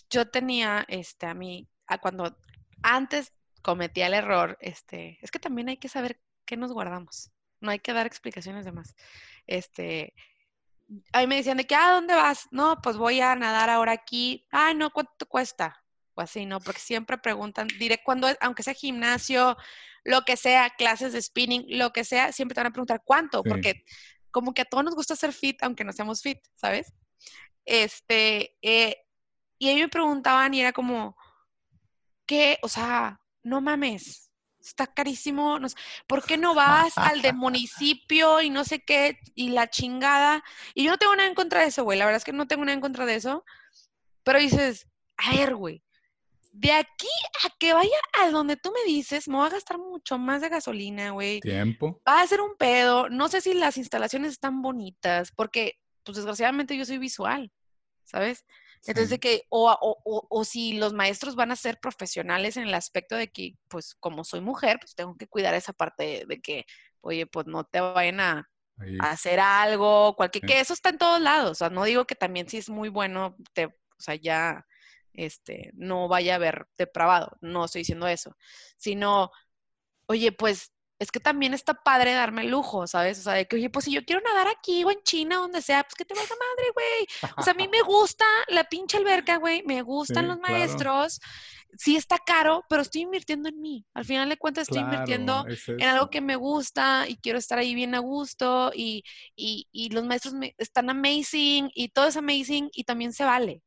yo 0.09 0.29
tenía, 0.29 0.85
este, 0.87 1.25
a 1.25 1.33
mí, 1.33 1.67
a 1.87 1.97
cuando 1.97 2.37
antes 2.81 3.33
cometía 3.61 4.07
el 4.07 4.13
error, 4.13 4.57
este, 4.61 5.17
es 5.21 5.31
que 5.31 5.39
también 5.39 5.69
hay 5.69 5.77
que 5.77 5.89
saber 5.89 6.19
qué 6.45 6.57
nos 6.57 6.71
guardamos. 6.71 7.31
No 7.59 7.71
hay 7.71 7.79
que 7.79 7.93
dar 7.93 8.05
explicaciones 8.05 8.65
de 8.65 8.71
más. 8.71 8.95
Este, 9.47 10.13
ahí 11.11 11.27
me 11.27 11.35
decían 11.35 11.57
de 11.57 11.65
que, 11.65 11.75
ah, 11.75 11.93
¿dónde 11.93 12.13
vas? 12.13 12.47
No, 12.51 12.79
pues 12.81 12.97
voy 12.97 13.21
a 13.21 13.35
nadar 13.35 13.69
ahora 13.69 13.93
aquí. 13.93 14.45
Ay, 14.51 14.75
no, 14.75 14.91
¿cuánto 14.91 15.13
te 15.17 15.25
cuesta? 15.25 15.81
O 16.13 16.21
así, 16.21 16.45
¿no? 16.45 16.59
Porque 16.59 16.79
siempre 16.79 17.17
preguntan, 17.17 17.67
diré 17.79 18.01
cuando, 18.03 18.27
aunque 18.41 18.63
sea 18.63 18.73
gimnasio, 18.73 19.57
lo 20.03 20.23
que 20.23 20.37
sea, 20.37 20.69
clases 20.71 21.13
de 21.13 21.21
spinning, 21.21 21.65
lo 21.77 21.91
que 21.93 22.03
sea, 22.03 22.31
siempre 22.31 22.55
te 22.55 22.61
van 22.61 22.67
a 22.67 22.73
preguntar 22.73 23.01
cuánto, 23.05 23.43
porque 23.43 23.83
como 24.31 24.53
que 24.53 24.63
a 24.63 24.65
todos 24.65 24.83
nos 24.83 24.95
gusta 24.95 25.15
ser 25.15 25.31
fit, 25.33 25.61
aunque 25.63 25.83
no 25.83 25.93
seamos 25.93 26.21
fit, 26.21 26.39
¿sabes? 26.55 26.93
Este, 27.65 28.57
eh, 28.61 28.97
y 29.57 29.69
ahí 29.69 29.75
me 29.75 29.87
preguntaban 29.87 30.53
y 30.53 30.61
era 30.61 30.73
como, 30.73 31.15
¿qué? 32.25 32.57
O 32.63 32.67
sea, 32.67 33.21
no 33.43 33.61
mames, 33.61 34.29
está 34.59 34.87
carísimo, 34.87 35.59
no 35.59 35.67
¿por 36.07 36.23
qué 36.25 36.37
no 36.37 36.55
vas 36.55 36.97
al 36.97 37.21
de 37.21 37.33
municipio 37.33 38.41
y 38.41 38.49
no 38.49 38.63
sé 38.63 38.83
qué, 38.83 39.19
y 39.35 39.49
la 39.49 39.69
chingada? 39.69 40.43
Y 40.73 40.83
yo 40.83 40.91
no 40.91 40.97
tengo 40.97 41.15
nada 41.15 41.29
en 41.29 41.35
contra 41.35 41.61
de 41.61 41.67
eso, 41.67 41.83
güey, 41.83 41.97
la 41.97 42.05
verdad 42.05 42.17
es 42.17 42.25
que 42.25 42.33
no 42.33 42.47
tengo 42.47 42.65
nada 42.65 42.73
en 42.73 42.81
contra 42.81 43.05
de 43.05 43.15
eso, 43.15 43.45
pero 44.23 44.39
dices, 44.39 44.87
a 45.17 45.31
ver, 45.35 45.55
güey, 45.55 45.83
de 46.53 46.71
aquí 46.71 47.07
a 47.43 47.49
que 47.57 47.73
vaya 47.73 47.89
a 48.21 48.29
donde 48.29 48.55
tú 48.55 48.71
me 48.71 48.83
dices, 48.85 49.27
me 49.27 49.37
voy 49.37 49.47
a 49.47 49.49
gastar 49.49 49.79
mucho 49.79 50.19
más 50.19 50.39
de 50.41 50.49
gasolina, 50.49 51.09
güey. 51.09 51.39
Tiempo. 51.39 51.99
Va 52.07 52.21
a 52.21 52.27
ser 52.27 52.41
un 52.41 52.55
pedo. 52.55 53.09
No 53.09 53.27
sé 53.27 53.41
si 53.41 53.55
las 53.55 53.75
instalaciones 53.77 54.33
están 54.33 54.61
bonitas, 54.61 55.31
porque, 55.35 55.79
pues 56.03 56.15
desgraciadamente 56.17 56.77
yo 56.77 56.85
soy 56.85 56.99
visual, 56.99 57.51
¿sabes? 58.03 58.45
Entonces, 58.85 59.09
de 59.09 59.19
que, 59.19 59.43
o, 59.49 59.71
o, 59.71 60.27
o, 60.29 60.45
si 60.45 60.73
los 60.73 60.93
maestros 60.93 61.35
van 61.35 61.51
a 61.51 61.55
ser 61.55 61.79
profesionales 61.79 62.55
en 62.57 62.63
el 62.63 62.73
aspecto 62.75 63.15
de 63.15 63.29
que, 63.29 63.55
pues, 63.67 63.95
como 63.95 64.23
soy 64.23 64.41
mujer, 64.41 64.77
pues 64.79 64.93
tengo 64.93 65.15
que 65.15 65.27
cuidar 65.27 65.55
esa 65.55 65.73
parte 65.73 66.25
de, 66.27 66.41
que, 66.41 66.65
oye, 67.01 67.25
pues 67.25 67.47
no 67.47 67.63
te 67.63 67.79
vayan 67.79 68.19
a, 68.19 68.47
hacer 68.99 69.39
algo, 69.39 70.15
cualquier, 70.15 70.45
que 70.45 70.59
eso 70.59 70.73
está 70.73 70.89
en 70.89 70.97
todos 70.97 71.21
lados. 71.21 71.51
O 71.51 71.55
sea, 71.55 71.69
no 71.69 71.85
digo 71.85 72.05
que 72.05 72.15
también 72.15 72.47
si 72.47 72.57
es 72.57 72.69
muy 72.69 72.89
bueno, 72.89 73.37
te, 73.53 73.65
o 73.65 73.71
sea, 73.97 74.15
ya 74.15 74.65
este, 75.13 75.71
no 75.73 76.07
vaya 76.07 76.33
a 76.33 76.35
haber 76.35 76.67
depravado, 76.77 77.37
no 77.41 77.65
estoy 77.65 77.81
diciendo 77.81 78.07
eso, 78.07 78.35
sino, 78.77 79.31
oye, 80.07 80.31
pues 80.31 80.73
es 81.03 81.11
que 81.11 81.19
también 81.19 81.53
está 81.53 81.73
padre 81.73 82.13
darme 82.13 82.45
lujo, 82.45 82.87
¿sabes? 82.87 83.19
O 83.19 83.23
sea, 83.23 83.33
de 83.33 83.45
que, 83.45 83.57
oye, 83.57 83.69
pues 83.69 83.85
si 83.85 83.91
yo 83.91 84.05
quiero 84.05 84.21
nadar 84.21 84.47
aquí 84.47 84.83
o 84.83 84.91
en 84.91 85.01
China, 85.03 85.37
donde 85.37 85.61
sea, 85.61 85.83
pues 85.83 85.95
que 85.95 86.05
te 86.05 86.13
valga 86.13 86.33
madre, 86.35 86.71
güey. 86.73 87.33
O 87.37 87.43
sea, 87.43 87.51
a 87.51 87.55
mí 87.55 87.67
me 87.67 87.81
gusta 87.85 88.25
la 88.47 88.63
pinche 88.63 88.97
alberca, 88.97 89.37
güey, 89.37 89.63
me 89.65 89.81
gustan 89.81 90.27
los 90.27 90.39
maestros. 90.39 91.19
Sí 91.75 91.95
está 91.95 92.19
caro, 92.19 92.63
pero 92.69 92.83
estoy 92.83 93.01
invirtiendo 93.01 93.49
en 93.49 93.59
mí. 93.59 93.85
Al 93.93 94.05
final 94.05 94.29
de 94.29 94.37
cuentas 94.37 94.69
estoy 94.69 94.83
invirtiendo 94.83 95.45
en 95.67 95.87
algo 95.87 96.09
que 96.09 96.21
me 96.21 96.35
gusta 96.35 97.05
y 97.07 97.17
quiero 97.17 97.39
estar 97.39 97.57
ahí 97.57 97.73
bien 97.73 97.95
a 97.95 97.99
gusto 97.99 98.71
y, 98.73 99.03
y, 99.35 99.67
y 99.71 99.89
los 99.89 100.05
maestros 100.05 100.35
me, 100.35 100.53
están 100.59 100.89
amazing 100.91 101.69
y 101.73 101.89
todo 101.89 102.07
es 102.07 102.15
amazing 102.15 102.69
y 102.73 102.83
también 102.83 103.11
se 103.11 103.25
vale 103.25 103.63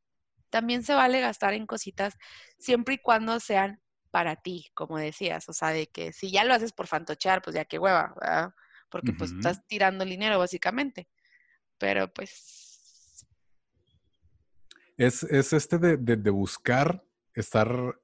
también 0.51 0.83
se 0.83 0.95
vale 0.95 1.21
gastar 1.21 1.55
en 1.55 1.67
cositas 1.67 2.15
siempre 2.59 2.95
y 2.95 2.99
cuando 2.99 3.41
sean 3.41 3.81
para 4.11 4.37
ti, 4.37 4.71
como 4.75 4.99
decías, 4.99 5.49
o 5.49 5.53
sea, 5.53 5.71
de 5.71 5.89
que 5.89 6.13
si 6.13 6.31
ya 6.31 6.45
lo 6.45 6.55
haces 6.55 6.73
por 6.73 6.87
fantochear, 6.87 7.43
pues 7.43 7.55
ya 7.55 7.65
qué 7.65 7.79
hueva, 7.79 8.15
¿verdad? 8.19 8.51
Porque 8.91 9.13
pues 9.13 9.33
estás 9.33 9.67
tirando 9.67 10.05
el 10.05 10.11
dinero 10.11 10.39
básicamente. 10.39 11.09
Pero 11.77 12.11
pues... 12.13 13.27
Es, 14.97 15.23
este 15.23 15.77
de, 15.79 15.97
de, 15.99 16.31
buscar 16.31 17.05
estar, 17.35 18.01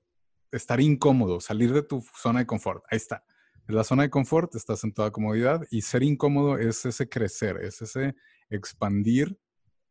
estar 0.51 0.81
incómodo, 0.83 1.41
salir 1.41 1.73
de 1.73 1.83
tu 1.83 2.05
zona 2.15 2.41
de 2.41 2.47
confort. 2.47 2.85
Ahí 2.91 2.99
está. 2.99 3.25
En 3.67 3.77
la 3.77 3.85
zona 3.85 4.03
de 4.03 4.11
confort 4.11 4.55
estás 4.55 4.85
en 4.85 4.93
toda 4.93 5.13
comodidad 5.13 5.63
y 5.71 5.81
ser 5.81 6.03
incómodo 6.03 6.59
es 6.59 6.85
ese 6.85 7.09
crecer, 7.09 7.59
es 7.63 7.81
ese 7.81 8.15
expandir 8.51 9.39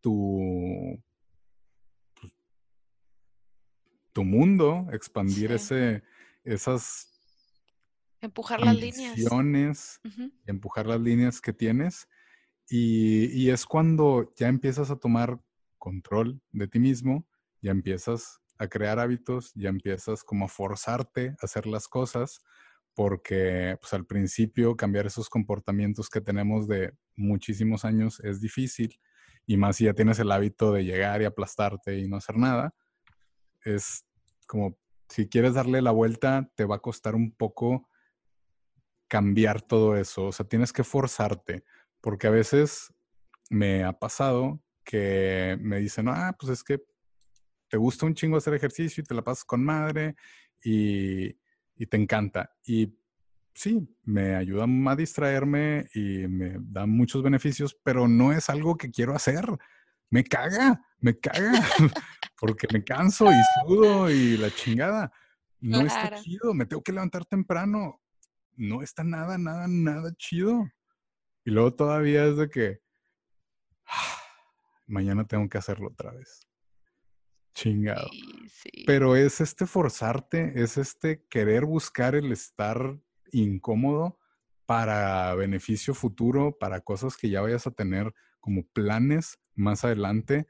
tu, 0.01 1.01
tu 4.13 4.23
mundo, 4.23 4.87
expandir 4.91 5.51
ese, 5.51 6.03
esas 6.43 7.07
empujar 8.21 8.61
las 8.61 8.75
líneas. 8.75 9.17
empujar 10.45 10.85
las 10.85 11.01
líneas 11.01 11.41
que 11.41 11.53
tienes. 11.53 12.07
Y, 12.69 13.25
y, 13.33 13.49
es 13.49 13.65
cuando 13.65 14.33
ya 14.37 14.47
empiezas 14.47 14.91
a 14.91 14.95
tomar 14.95 15.41
control 15.77 16.41
de 16.51 16.67
ti 16.67 16.79
mismo, 16.79 17.27
ya 17.61 17.71
empiezas 17.71 18.39
a 18.57 18.67
crear 18.67 18.99
hábitos, 18.99 19.51
ya 19.55 19.69
empiezas 19.69 20.23
como 20.23 20.45
a 20.45 20.47
forzarte 20.47 21.35
a 21.41 21.45
hacer 21.45 21.65
las 21.65 21.87
cosas, 21.87 22.41
porque 22.93 23.75
pues 23.81 23.93
al 23.93 24.05
principio 24.05 24.77
cambiar 24.77 25.07
esos 25.07 25.29
comportamientos 25.29 26.09
que 26.09 26.21
tenemos 26.21 26.67
de 26.67 26.93
muchísimos 27.15 27.83
años 27.83 28.19
es 28.21 28.39
difícil, 28.39 28.99
y 29.47 29.57
más 29.57 29.77
si 29.77 29.85
ya 29.85 29.93
tienes 29.93 30.19
el 30.19 30.31
hábito 30.31 30.71
de 30.71 30.85
llegar 30.85 31.21
y 31.21 31.25
aplastarte 31.25 31.97
y 31.97 32.07
no 32.07 32.17
hacer 32.17 32.37
nada, 32.37 32.75
es 33.63 34.05
como 34.47 34.77
si 35.09 35.27
quieres 35.27 35.53
darle 35.53 35.81
la 35.81 35.91
vuelta, 35.91 36.49
te 36.55 36.65
va 36.65 36.77
a 36.77 36.81
costar 36.81 37.15
un 37.15 37.31
poco 37.31 37.89
cambiar 39.07 39.61
todo 39.61 39.97
eso. 39.97 40.27
O 40.27 40.31
sea, 40.31 40.47
tienes 40.47 40.71
que 40.71 40.85
forzarte, 40.85 41.65
porque 41.99 42.27
a 42.27 42.31
veces 42.31 42.93
me 43.49 43.83
ha 43.83 43.91
pasado 43.91 44.63
que 44.85 45.57
me 45.59 45.79
dicen, 45.79 46.07
ah, 46.07 46.35
pues 46.39 46.53
es 46.53 46.63
que 46.63 46.81
te 47.67 47.77
gusta 47.77 48.05
un 48.05 48.15
chingo 48.15 48.37
hacer 48.37 48.53
ejercicio 48.53 49.01
y 49.01 49.05
te 49.05 49.13
la 49.13 49.21
pasas 49.21 49.43
con 49.43 49.63
madre 49.63 50.15
y, 50.63 51.27
y 51.75 51.85
te 51.87 51.97
encanta. 51.97 52.55
Y 52.65 52.97
sí, 53.53 53.85
me 54.03 54.35
ayuda 54.35 54.65
a 54.87 54.95
distraerme 54.95 55.87
y 55.93 56.27
me 56.27 56.55
da 56.59 56.85
muchos 56.85 57.21
beneficios, 57.21 57.77
pero 57.83 58.07
no 58.07 58.31
es 58.31 58.49
algo 58.49 58.77
que 58.77 58.91
quiero 58.91 59.13
hacer. 59.13 59.45
Me 60.09 60.23
caga, 60.23 60.85
me 60.99 61.19
caga. 61.19 61.51
porque 62.41 62.67
me 62.73 62.83
canso 62.83 63.31
y 63.31 63.35
sudo 63.61 64.09
y 64.09 64.35
la 64.35 64.49
chingada. 64.49 65.13
No 65.59 65.81
está 65.81 66.15
chido, 66.15 66.55
me 66.55 66.65
tengo 66.65 66.81
que 66.81 66.91
levantar 66.91 67.23
temprano. 67.23 68.01
No 68.55 68.81
está 68.81 69.03
nada, 69.03 69.37
nada, 69.37 69.67
nada 69.67 70.11
chido. 70.17 70.67
Y 71.45 71.51
luego 71.51 71.75
todavía 71.75 72.25
es 72.25 72.37
de 72.37 72.49
que 72.49 72.81
mañana 74.87 75.27
tengo 75.27 75.47
que 75.47 75.59
hacerlo 75.59 75.89
otra 75.89 76.13
vez. 76.13 76.47
Chingado. 77.53 78.09
Sí, 78.09 78.49
sí. 78.49 78.83
Pero 78.87 79.15
es 79.15 79.39
este 79.39 79.67
forzarte, 79.67 80.63
es 80.63 80.79
este 80.79 81.23
querer 81.27 81.65
buscar 81.65 82.15
el 82.15 82.31
estar 82.31 82.99
incómodo 83.31 84.17
para 84.65 85.35
beneficio 85.35 85.93
futuro, 85.93 86.57
para 86.57 86.81
cosas 86.81 87.17
que 87.17 87.29
ya 87.29 87.41
vayas 87.41 87.67
a 87.67 87.71
tener 87.71 88.15
como 88.39 88.63
planes 88.63 89.37
más 89.53 89.85
adelante, 89.85 90.47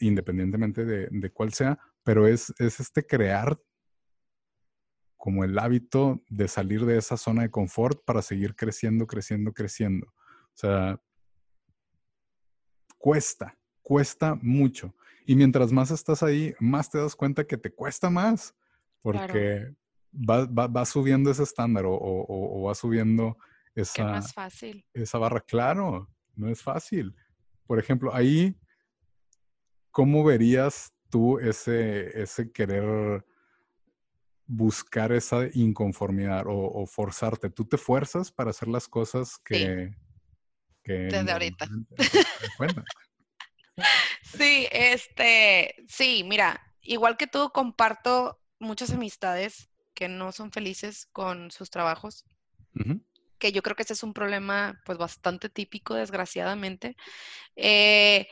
independientemente 0.00 0.84
de, 0.84 1.08
de 1.10 1.30
cuál 1.30 1.52
sea, 1.52 1.78
pero 2.02 2.26
es, 2.26 2.52
es 2.58 2.80
este 2.80 3.06
crear 3.06 3.58
como 5.16 5.44
el 5.44 5.58
hábito 5.58 6.22
de 6.28 6.46
salir 6.46 6.84
de 6.84 6.98
esa 6.98 7.16
zona 7.16 7.42
de 7.42 7.50
confort 7.50 8.04
para 8.04 8.22
seguir 8.22 8.54
creciendo, 8.54 9.06
creciendo, 9.06 9.52
creciendo. 9.52 10.06
O 10.06 10.56
sea, 10.58 11.00
cuesta, 12.96 13.58
cuesta 13.82 14.38
mucho. 14.40 14.94
Y 15.26 15.34
mientras 15.34 15.72
más 15.72 15.90
estás 15.90 16.22
ahí, 16.22 16.54
más 16.60 16.90
te 16.90 16.98
das 16.98 17.16
cuenta 17.16 17.44
que 17.44 17.56
te 17.56 17.74
cuesta 17.74 18.08
más, 18.10 18.54
porque 19.02 19.74
va, 20.12 20.46
va, 20.46 20.84
subiendo 20.84 21.30
ese 21.30 21.42
estándar 21.42 21.84
o, 21.86 21.96
o, 22.00 22.62
va 22.62 22.74
subiendo 22.74 23.36
esa, 23.74 24.04
no 24.04 24.18
es 24.18 24.32
fácil. 24.32 24.84
esa 24.94 25.18
barra. 25.18 25.40
Claro, 25.40 26.08
no 26.34 26.48
es 26.48 26.62
fácil. 26.62 27.14
Por 27.66 27.78
ejemplo, 27.78 28.14
ahí, 28.14 28.56
¿cómo 29.96 30.22
verías 30.24 30.92
tú 31.08 31.38
ese, 31.38 32.20
ese 32.20 32.52
querer 32.52 33.24
buscar 34.46 35.10
esa 35.10 35.48
inconformidad 35.54 36.44
o, 36.46 36.86
forzarte? 36.86 37.48
¿Tú 37.48 37.64
te 37.64 37.78
fuerzas 37.78 38.30
para 38.30 38.50
hacer 38.50 38.68
las 38.68 38.88
cosas 38.88 39.38
que... 39.42 39.94
que 40.82 40.92
Desde 40.92 41.32
ahorita. 41.32 41.66
Sí, 44.22 44.68
este, 44.70 45.74
sí, 45.88 46.24
mira, 46.28 46.60
igual 46.82 47.16
que 47.16 47.26
tú, 47.26 47.50
comparto 47.54 48.38
muchas 48.58 48.90
amistades 48.90 49.70
que 49.94 50.08
no 50.08 50.30
son 50.32 50.52
felices 50.52 51.06
con 51.10 51.50
sus 51.50 51.70
trabajos, 51.70 52.26
que 53.38 53.50
yo 53.50 53.62
creo 53.62 53.76
que 53.76 53.84
ese 53.84 53.94
es 53.94 54.02
un 54.02 54.12
problema 54.12 54.78
pues 54.84 54.98
bastante 54.98 55.48
típico, 55.48 55.94
desgraciadamente. 55.94 56.96
Eh, 57.54 58.28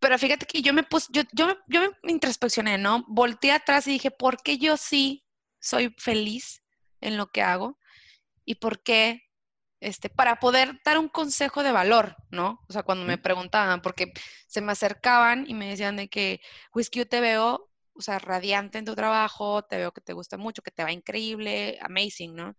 pero 0.00 0.18
fíjate 0.18 0.46
que 0.46 0.62
yo 0.62 0.72
me 0.74 0.82
puse, 0.82 1.08
yo, 1.12 1.22
yo, 1.32 1.56
yo 1.68 1.80
me 2.02 2.12
introspeccioné, 2.12 2.78
¿no? 2.78 3.04
Volteé 3.08 3.52
atrás 3.52 3.86
y 3.86 3.92
dije, 3.92 4.10
¿por 4.10 4.42
qué 4.42 4.58
yo 4.58 4.76
sí 4.76 5.24
soy 5.60 5.94
feliz 5.98 6.62
en 7.00 7.16
lo 7.16 7.30
que 7.30 7.42
hago? 7.42 7.78
¿Y 8.44 8.56
por 8.56 8.82
qué 8.82 9.22
este, 9.80 10.10
para 10.10 10.40
poder 10.40 10.80
dar 10.84 10.98
un 10.98 11.08
consejo 11.08 11.62
de 11.62 11.72
valor, 11.72 12.16
¿no? 12.30 12.60
O 12.68 12.72
sea, 12.72 12.82
cuando 12.82 13.06
me 13.06 13.18
preguntaban, 13.18 13.80
porque 13.82 14.12
se 14.46 14.60
me 14.60 14.72
acercaban 14.72 15.46
y 15.48 15.54
me 15.54 15.70
decían 15.70 15.96
de 15.96 16.08
que, 16.08 16.40
Whisky, 16.74 17.00
yo 17.00 17.08
te 17.08 17.20
veo, 17.20 17.70
o 17.94 18.02
sea, 18.02 18.18
radiante 18.18 18.78
en 18.78 18.84
tu 18.84 18.94
trabajo, 18.94 19.62
te 19.64 19.78
veo 19.78 19.92
que 19.92 20.02
te 20.02 20.12
gusta 20.12 20.36
mucho, 20.36 20.62
que 20.62 20.70
te 20.70 20.84
va 20.84 20.92
increíble, 20.92 21.78
amazing, 21.82 22.34
¿no? 22.34 22.56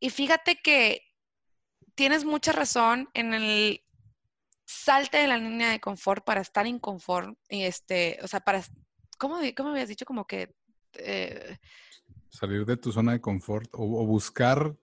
Y 0.00 0.10
fíjate 0.10 0.56
que 0.56 1.02
tienes 1.96 2.24
mucha 2.24 2.52
razón 2.52 3.08
en 3.14 3.34
el 3.34 3.82
salte 4.68 5.16
de 5.16 5.26
la 5.26 5.38
línea 5.38 5.70
de 5.70 5.80
confort 5.80 6.24
para 6.24 6.42
estar 6.42 6.66
inconfort, 6.66 7.38
y 7.48 7.62
este, 7.62 8.18
o 8.22 8.28
sea, 8.28 8.40
para, 8.40 8.62
¿cómo, 9.18 9.38
cómo 9.56 9.70
habías 9.70 9.88
dicho? 9.88 10.04
Como 10.04 10.26
que... 10.26 10.54
Eh, 10.94 11.56
Salir 12.28 12.66
de 12.66 12.76
tu 12.76 12.92
zona 12.92 13.12
de 13.12 13.20
confort 13.20 13.68
o 13.72 14.04
buscar 14.04 14.76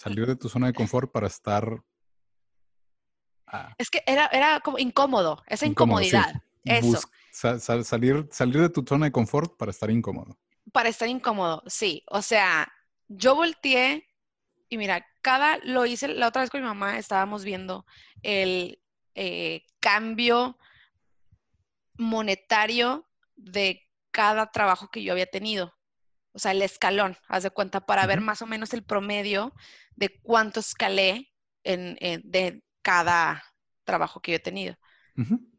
Salir 0.00 0.26
de 0.26 0.34
tu 0.34 0.48
zona 0.48 0.68
de 0.68 0.72
confort 0.72 1.12
para 1.12 1.26
estar. 1.26 1.84
Es 3.76 3.90
que 3.90 4.02
era, 4.06 4.28
era 4.32 4.60
como 4.60 4.78
incómodo, 4.78 5.42
esa 5.46 5.66
incomodidad. 5.66 6.42
Eso. 6.64 7.00
salir, 7.30 8.26
salir 8.30 8.60
de 8.62 8.70
tu 8.70 8.82
zona 8.88 9.04
de 9.04 9.12
confort 9.12 9.58
para 9.58 9.70
estar 9.70 9.90
incómodo. 9.90 10.38
Para 10.72 10.88
estar 10.88 11.06
incómodo, 11.06 11.62
sí. 11.66 12.02
O 12.06 12.22
sea, 12.22 12.72
yo 13.08 13.34
volteé 13.34 14.08
y 14.70 14.78
mira, 14.78 15.06
cada, 15.20 15.58
lo 15.64 15.84
hice 15.84 16.08
la 16.08 16.28
otra 16.28 16.40
vez 16.40 16.50
con 16.50 16.62
mi 16.62 16.66
mamá, 16.66 16.96
estábamos 16.96 17.44
viendo 17.44 17.84
el 18.22 18.80
eh, 19.22 19.66
cambio 19.80 20.56
monetario 21.98 23.06
de 23.36 23.86
cada 24.10 24.50
trabajo 24.50 24.88
que 24.88 25.02
yo 25.02 25.12
había 25.12 25.26
tenido. 25.26 25.74
O 26.32 26.38
sea, 26.38 26.52
el 26.52 26.62
escalón, 26.62 27.18
haz 27.28 27.42
de 27.42 27.50
cuenta, 27.50 27.84
para 27.84 28.06
ver 28.06 28.22
más 28.22 28.40
o 28.40 28.46
menos 28.46 28.72
el 28.72 28.82
promedio 28.82 29.52
de 29.94 30.18
cuánto 30.22 30.60
escalé 30.60 31.34
en, 31.64 31.96
de 32.24 32.64
cada 32.80 33.44
trabajo 33.84 34.22
que 34.22 34.32
yo 34.32 34.36
he 34.36 34.40
tenido. 34.40 34.78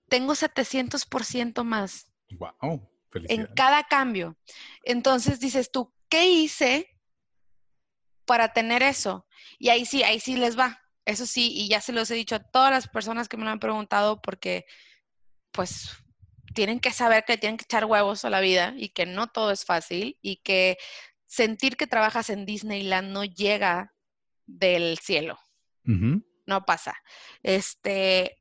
Tengo 0.10 0.34
700% 0.34 1.64
más. 1.64 2.12
¡Wow! 2.32 2.90
En 3.14 3.46
cada 3.56 3.84
cambio. 3.84 4.40
Entonces 4.84 5.40
dices 5.40 5.70
tú, 5.70 5.94
¿qué 6.10 6.32
hice 6.32 6.90
para 8.26 8.54
tener 8.54 8.82
eso? 8.82 9.28
Y 9.60 9.70
ahí 9.70 9.86
sí, 9.86 10.02
ahí 10.02 10.20
sí 10.20 10.36
les 10.36 10.58
va. 10.58 10.81
Eso 11.06 11.26
sí, 11.26 11.52
y 11.54 11.68
ya 11.68 11.82
se 11.82 11.94
los 11.94 12.10
he 12.12 12.16
dicho 12.16 12.36
a 12.36 12.40
todas 12.40 12.72
las 12.72 12.88
personas 12.88 13.28
que 13.28 13.38
me 13.38 13.44
lo 13.44 13.50
han 13.50 13.60
preguntado 13.60 14.22
porque, 14.22 14.66
pues, 15.52 15.92
tienen 16.54 16.80
que 16.80 16.92
saber 16.92 17.24
que 17.26 17.38
tienen 17.38 17.58
que 17.58 17.64
echar 17.64 17.86
huevos 17.86 18.26
a 18.26 18.30
la 18.30 18.40
vida 18.40 18.74
y 18.78 18.90
que 18.90 19.06
no 19.06 19.28
todo 19.28 19.52
es 19.52 19.66
fácil 19.66 20.18
y 20.22 20.38
que 20.38 20.78
sentir 21.26 21.78
que 21.78 21.88
trabajas 21.88 22.30
en 22.30 22.46
Disneyland 22.46 23.12
no 23.12 23.24
llega 23.24 23.94
del 24.46 25.00
cielo. 25.00 25.40
No 26.46 26.66
pasa. 26.66 26.96
Este, 27.42 28.38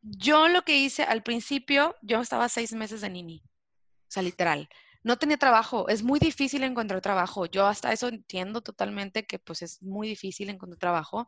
yo 0.00 0.48
lo 0.48 0.62
que 0.62 0.76
hice 0.76 1.02
al 1.02 1.22
principio, 1.22 1.96
yo 2.02 2.20
estaba 2.20 2.48
seis 2.48 2.72
meses 2.72 3.00
de 3.00 3.10
Nini. 3.10 3.42
O 3.44 4.10
sea, 4.10 4.22
literal. 4.22 4.68
No 5.04 5.16
tenía 5.18 5.36
trabajo. 5.36 5.88
Es 5.88 6.02
muy 6.02 6.18
difícil 6.18 6.64
encontrar 6.64 7.00
trabajo. 7.00 7.46
Yo 7.46 7.66
hasta 7.66 7.92
eso 7.92 8.08
entiendo 8.08 8.62
totalmente 8.62 9.26
que 9.26 9.38
pues 9.38 9.62
es 9.62 9.82
muy 9.82 10.08
difícil 10.08 10.48
encontrar 10.48 10.78
trabajo. 10.78 11.26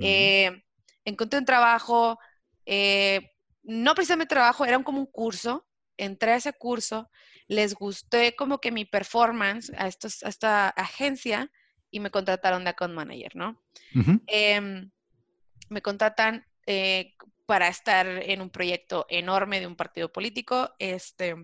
Eh, 0.00 0.64
encontré 1.04 1.38
un 1.38 1.44
trabajo, 1.44 2.18
eh, 2.66 3.30
no 3.62 3.94
precisamente 3.94 4.34
trabajo, 4.34 4.64
era 4.64 4.82
como 4.82 4.98
un 4.98 5.06
curso. 5.06 5.66
Entré 5.98 6.32
a 6.32 6.36
ese 6.36 6.52
curso, 6.54 7.10
les 7.48 7.74
gusté 7.74 8.34
como 8.34 8.60
que 8.60 8.72
mi 8.72 8.84
performance 8.84 9.70
a, 9.76 9.88
estos, 9.88 10.22
a 10.22 10.28
esta 10.28 10.68
agencia 10.70 11.50
y 11.90 12.00
me 12.00 12.10
contrataron 12.10 12.64
de 12.64 12.70
account 12.70 12.94
manager, 12.94 13.36
¿no? 13.36 13.62
Em, 14.26 14.90
me 15.68 15.82
contratan 15.82 16.46
eh, 16.66 17.14
para 17.46 17.68
estar 17.68 18.06
en 18.06 18.40
un 18.40 18.50
proyecto 18.50 19.06
enorme 19.08 19.60
de 19.60 19.66
un 19.66 19.76
partido 19.76 20.12
político, 20.12 20.74
este, 20.78 21.34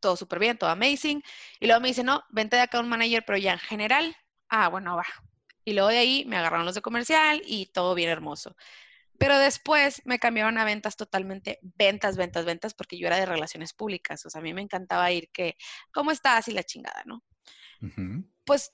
todo 0.00 0.16
súper 0.16 0.38
bien, 0.38 0.58
todo 0.58 0.70
amazing, 0.70 1.22
y 1.60 1.66
luego 1.66 1.80
me 1.80 1.88
dicen, 1.88 2.06
no, 2.06 2.22
vente 2.30 2.56
de 2.56 2.62
account 2.62 2.88
manager, 2.88 3.24
pero 3.24 3.38
ya 3.38 3.52
en 3.52 3.58
general, 3.58 4.16
ah, 4.48 4.68
bueno, 4.68 4.96
va. 4.96 5.06
Y 5.64 5.72
luego 5.72 5.88
de 5.88 5.98
ahí 5.98 6.24
me 6.26 6.36
agarraron 6.36 6.64
los 6.64 6.74
de 6.74 6.82
comercial 6.82 7.42
y 7.44 7.66
todo 7.66 7.94
bien 7.94 8.08
hermoso. 8.08 8.56
Pero 9.18 9.38
después 9.38 10.02
me 10.04 10.18
cambiaron 10.18 10.58
a 10.58 10.64
ventas 10.64 10.96
totalmente, 10.96 11.58
ventas, 11.62 12.16
ventas, 12.16 12.44
ventas, 12.44 12.74
porque 12.74 12.98
yo 12.98 13.06
era 13.06 13.16
de 13.16 13.26
relaciones 13.26 13.72
públicas. 13.72 14.24
O 14.26 14.30
sea, 14.30 14.40
a 14.40 14.42
mí 14.42 14.52
me 14.54 14.60
encantaba 14.60 15.10
ir 15.10 15.30
que, 15.32 15.56
¿cómo 15.92 16.10
estás? 16.10 16.48
Y 16.48 16.52
la 16.52 16.62
chingada, 16.62 17.02
¿no? 17.06 17.24
Pues 18.44 18.72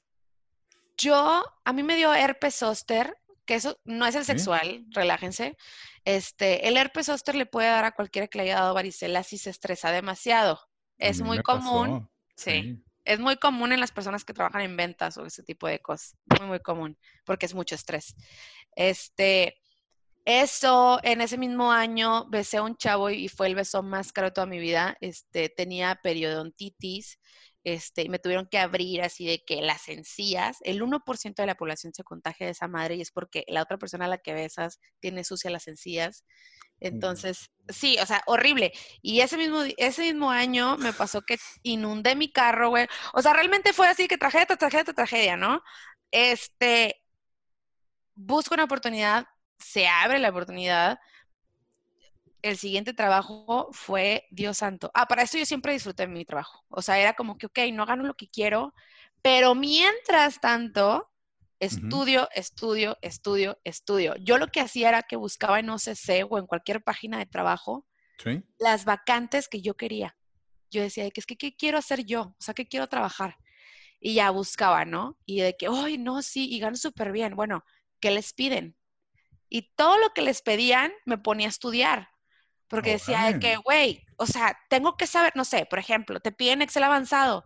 yo, 0.96 1.44
a 1.64 1.72
mí 1.72 1.82
me 1.82 1.96
dio 1.96 2.12
herpes 2.12 2.56
zóster, 2.56 3.16
que 3.44 3.54
eso 3.54 3.80
no 3.85 4.06
es 4.06 4.14
el 4.14 4.24
sexual, 4.24 4.85
relájense. 4.90 5.56
Este, 6.04 6.68
el 6.68 6.76
herpes 6.76 7.06
zóster 7.06 7.35
le 7.35 7.46
puede 7.46 7.68
dar 7.68 7.85
a 7.85 7.92
cualquiera 7.92 8.28
que 8.28 8.38
le 8.38 8.44
haya 8.44 8.56
dado 8.56 8.74
varicela 8.74 9.22
si 9.22 9.38
se 9.38 9.50
estresa 9.50 9.90
demasiado. 9.90 10.61
Es 11.02 11.20
muy 11.20 11.42
común. 11.42 12.08
Sí. 12.36 12.82
Es 13.04 13.18
muy 13.18 13.36
común 13.36 13.72
en 13.72 13.80
las 13.80 13.90
personas 13.90 14.24
que 14.24 14.32
trabajan 14.32 14.62
en 14.62 14.76
ventas 14.76 15.18
o 15.18 15.26
ese 15.26 15.42
tipo 15.42 15.66
de 15.66 15.80
cosas. 15.80 16.16
Muy, 16.38 16.46
muy 16.46 16.60
común, 16.60 16.96
porque 17.24 17.46
es 17.46 17.54
mucho 17.54 17.74
estrés. 17.74 18.14
Este, 18.76 19.56
eso, 20.24 21.00
en 21.02 21.20
ese 21.20 21.37
mismo 21.37 21.72
año 21.72 22.29
besé 22.31 22.58
a 22.58 22.62
un 22.62 22.77
chavo 22.77 23.10
y 23.10 23.29
fue 23.29 23.48
el 23.48 23.56
beso 23.56 23.83
más 23.83 24.12
caro 24.12 24.29
de 24.29 24.33
toda 24.33 24.46
mi 24.46 24.60
vida. 24.60 24.96
Este, 25.00 25.48
tenía 25.48 25.98
periodontitis 26.00 27.18
este, 27.65 28.08
me 28.08 28.19
tuvieron 28.19 28.46
que 28.48 28.58
abrir 28.58 29.02
así 29.02 29.27
de 29.27 29.42
que 29.46 29.63
las 29.63 29.88
encías, 29.88 30.58
el 30.63 30.83
1% 30.83 31.42
de 31.42 31.46
la 31.46 31.54
población 31.54 31.92
se 31.94 32.04
contagia 32.04 32.46
de 32.46 32.52
esa 32.52 32.69
madre 32.69 32.96
y 32.96 33.00
es 33.00 33.13
porque 33.13 33.44
la 33.48 33.63
otra 33.63 33.79
persona 33.79 34.06
a 34.06 34.08
la 34.08 34.19
que 34.19 34.35
besas 34.35 34.81
tiene 35.00 35.25
sucia 35.25 35.50
las 35.50 35.69
encías. 35.69 36.25
Entonces, 36.81 37.50
sí, 37.69 37.96
o 38.02 38.06
sea, 38.06 38.23
horrible. 38.27 38.73
Y 39.02 39.21
ese 39.21 39.37
mismo, 39.37 39.63
ese 39.77 40.02
mismo 40.02 40.31
año 40.31 40.77
me 40.79 40.92
pasó 40.92 41.23
que 41.23 41.38
inundé 41.63 42.17
mi 42.17 42.33
carro, 42.33 42.71
güey. 42.71 42.88
O 43.15 43.23
sea, 43.23 43.33
realmente 43.33 43.73
fue 43.73 43.88
así 43.88 44.08
que 44.08 44.19
tragedia, 44.19 44.46
tragedia, 44.56 44.92
tragedia, 44.92 45.37
¿no? 45.37 45.63
Este, 46.10 46.96
busco 48.15 48.54
una 48.54 48.65
oportunidad, 48.65 49.27
se 49.58 49.87
abre 49.87 50.19
la 50.19 50.31
oportunidad, 50.31 50.98
el 52.42 52.56
siguiente 52.58 52.92
trabajo 52.92 53.68
fue 53.72 54.26
Dios 54.30 54.58
santo. 54.58 54.90
Ah, 54.94 55.06
para 55.06 55.22
eso 55.22 55.38
yo 55.38 55.46
siempre 55.46 55.72
disfruté 55.72 56.06
mi 56.06 56.24
trabajo. 56.24 56.64
O 56.68 56.82
sea, 56.82 56.98
era 56.98 57.14
como 57.14 57.38
que, 57.38 57.46
ok, 57.46 57.58
no 57.72 57.86
gano 57.86 58.04
lo 58.04 58.14
que 58.14 58.28
quiero, 58.28 58.74
pero 59.22 59.54
mientras 59.54 60.40
tanto, 60.40 61.12
Estudio, 61.62 62.28
estudio, 62.34 62.98
estudio, 63.02 63.56
estudio. 63.62 64.16
Yo 64.16 64.36
lo 64.36 64.48
que 64.48 64.60
hacía 64.60 64.88
era 64.88 65.04
que 65.04 65.14
buscaba 65.14 65.60
en 65.60 65.70
OCC 65.70 66.26
o 66.28 66.36
en 66.36 66.48
cualquier 66.48 66.82
página 66.82 67.18
de 67.18 67.26
trabajo 67.26 67.86
las 68.58 68.84
vacantes 68.84 69.46
que 69.46 69.62
yo 69.62 69.74
quería. 69.74 70.16
Yo 70.72 70.82
decía, 70.82 71.08
que 71.12 71.20
es 71.20 71.26
que 71.26 71.36
¿qué 71.36 71.54
quiero 71.54 71.78
hacer 71.78 72.04
yo? 72.04 72.22
O 72.22 72.36
sea, 72.40 72.52
¿qué 72.52 72.66
quiero 72.66 72.88
trabajar? 72.88 73.36
Y 74.00 74.14
ya 74.14 74.30
buscaba, 74.30 74.84
¿no? 74.84 75.16
Y 75.24 75.40
de 75.40 75.56
que, 75.56 75.68
¡ay, 75.70 75.98
no, 75.98 76.20
sí! 76.22 76.52
Y 76.52 76.58
gano 76.58 76.76
súper 76.76 77.12
bien. 77.12 77.36
Bueno, 77.36 77.64
¿qué 78.00 78.10
les 78.10 78.32
piden? 78.32 78.76
Y 79.48 79.72
todo 79.76 79.98
lo 79.98 80.10
que 80.10 80.22
les 80.22 80.42
pedían 80.42 80.92
me 81.04 81.16
ponía 81.16 81.46
a 81.46 81.50
estudiar. 81.50 82.08
Porque 82.73 82.92
decía 82.92 83.31
de 83.31 83.38
que, 83.38 83.56
güey, 83.56 84.02
o 84.16 84.25
sea, 84.25 84.58
tengo 84.70 84.96
que 84.96 85.06
saber, 85.06 85.35
no 85.37 85.44
sé, 85.44 85.66
por 85.66 85.79
ejemplo, 85.79 86.20
te 86.20 86.33
piden 86.33 86.62
Excel 86.62 86.85
avanzado. 86.85 87.44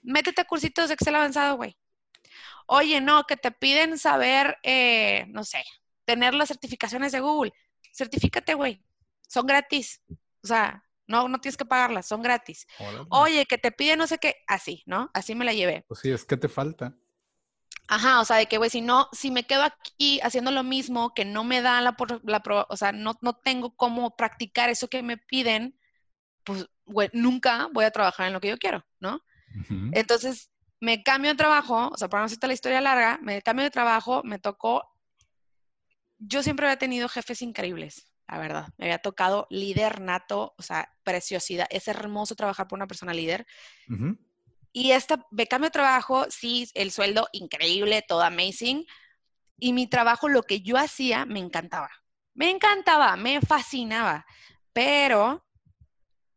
Métete 0.00 0.40
a 0.40 0.44
cursitos 0.46 0.88
de 0.88 0.94
Excel 0.94 1.14
avanzado, 1.14 1.56
güey. 1.56 1.76
Oye, 2.66 3.02
no, 3.02 3.24
que 3.24 3.36
te 3.36 3.50
piden 3.50 3.98
saber, 3.98 4.56
eh, 4.62 5.26
no 5.28 5.44
sé, 5.44 5.62
tener 6.06 6.32
las 6.32 6.48
certificaciones 6.48 7.12
de 7.12 7.20
Google. 7.20 7.52
Certifícate, 7.92 8.54
güey. 8.54 8.82
Son 9.28 9.46
gratis. 9.46 10.00
O 10.42 10.46
sea, 10.46 10.82
no, 11.06 11.28
no 11.28 11.38
tienes 11.38 11.58
que 11.58 11.66
pagarlas, 11.66 12.06
son 12.06 12.22
gratis. 12.22 12.66
Oye, 13.10 13.44
que 13.44 13.58
te 13.58 13.72
piden 13.72 13.98
no 13.98 14.06
sé 14.06 14.16
qué, 14.16 14.36
así, 14.46 14.82
¿no? 14.86 15.10
Así 15.12 15.34
me 15.34 15.44
la 15.44 15.52
llevé. 15.52 15.84
Pues 15.86 16.00
sí, 16.00 16.10
es 16.10 16.24
que 16.24 16.38
te 16.38 16.48
falta. 16.48 16.96
Ajá, 17.88 18.20
o 18.20 18.24
sea, 18.24 18.36
de 18.36 18.46
que, 18.46 18.58
güey, 18.58 18.70
si 18.70 18.80
no, 18.80 19.08
si 19.12 19.30
me 19.30 19.44
quedo 19.44 19.62
aquí 19.62 20.20
haciendo 20.22 20.50
lo 20.50 20.62
mismo, 20.62 21.14
que 21.14 21.24
no 21.24 21.44
me 21.44 21.62
da 21.62 21.80
la, 21.80 21.96
la 22.24 22.42
o 22.68 22.76
sea, 22.76 22.92
no, 22.92 23.18
no 23.20 23.34
tengo 23.34 23.76
cómo 23.76 24.16
practicar 24.16 24.70
eso 24.70 24.88
que 24.88 25.02
me 25.02 25.18
piden, 25.18 25.78
pues, 26.44 26.66
güey, 26.86 27.10
nunca 27.12 27.68
voy 27.72 27.84
a 27.84 27.90
trabajar 27.90 28.26
en 28.26 28.32
lo 28.32 28.40
que 28.40 28.48
yo 28.48 28.58
quiero, 28.58 28.84
¿no? 29.00 29.20
Entonces, 29.92 30.50
me 30.80 31.02
cambio 31.02 31.32
de 31.32 31.36
trabajo, 31.36 31.90
o 31.92 31.96
sea, 31.96 32.08
para 32.08 32.22
no 32.22 32.26
hacerte 32.26 32.46
la 32.46 32.54
historia 32.54 32.80
larga, 32.80 33.18
me 33.22 33.42
cambio 33.42 33.64
de 33.64 33.70
trabajo, 33.70 34.22
me 34.24 34.38
tocó, 34.38 34.82
yo 36.18 36.42
siempre 36.42 36.66
había 36.66 36.78
tenido 36.78 37.08
jefes 37.08 37.42
increíbles, 37.42 38.12
la 38.28 38.38
verdad. 38.38 38.68
Me 38.78 38.86
había 38.86 38.98
tocado 38.98 39.46
líder 39.50 40.00
nato, 40.00 40.54
o 40.56 40.62
sea, 40.62 40.88
preciosidad. 41.04 41.66
Es 41.70 41.88
hermoso 41.88 42.34
trabajar 42.34 42.68
por 42.68 42.78
una 42.78 42.86
persona 42.86 43.12
líder. 43.12 43.46
Y 44.72 44.92
esta, 44.92 45.26
de 45.30 45.46
trabajo, 45.70 46.26
sí, 46.30 46.68
el 46.74 46.90
sueldo 46.90 47.28
increíble, 47.32 48.02
todo 48.06 48.22
amazing. 48.22 48.86
Y 49.58 49.72
mi 49.72 49.86
trabajo, 49.86 50.28
lo 50.28 50.42
que 50.42 50.62
yo 50.62 50.76
hacía, 50.78 51.26
me 51.26 51.40
encantaba. 51.40 51.90
Me 52.34 52.50
encantaba, 52.50 53.16
me 53.16 53.40
fascinaba. 53.40 54.24
Pero 54.72 55.46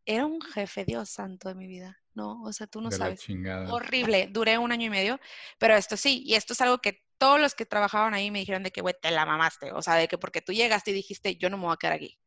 era 0.06 0.26
un 0.26 0.42
jefe, 0.42 0.84
Dios 0.84 1.10
santo 1.10 1.48
de 1.50 1.56
mi 1.56 1.66
vida. 1.66 1.98
No, 2.14 2.42
o 2.44 2.54
sea, 2.54 2.68
tú 2.68 2.82
no 2.82 2.92
sabes. 2.92 3.26
Horrible. 3.70 4.28
Duré 4.28 4.58
un 4.58 4.72
año 4.72 4.88
y 4.88 4.90
medio. 4.90 5.20
Pero 5.58 5.76
esto 5.76 5.98
sí, 5.98 6.24
y 6.26 6.36
esto 6.36 6.54
es 6.54 6.62
algo 6.62 6.80
que 6.80 7.04
todos 7.18 7.40
los 7.40 7.56
que 7.56 7.66
trabajaban 7.66 8.14
ahí 8.14 8.32
me 8.32 8.40
dijeron 8.40 8.64
de 8.64 8.72
que, 8.72 8.82
güey, 8.82 8.96
te 9.02 9.12
la 9.12 9.26
mamaste. 9.26 9.72
O 9.72 9.82
sea, 9.82 9.96
de 9.96 10.08
que 10.08 10.18
porque 10.18 10.42
tú 10.42 10.54
llegaste 10.54 10.92
y 10.92 10.94
dijiste, 10.94 11.38
yo 11.38 11.50
no 11.50 11.58
me 11.58 11.66
voy 11.66 11.74
a 11.74 11.78
quedar 11.78 11.94
aquí. 11.94 12.18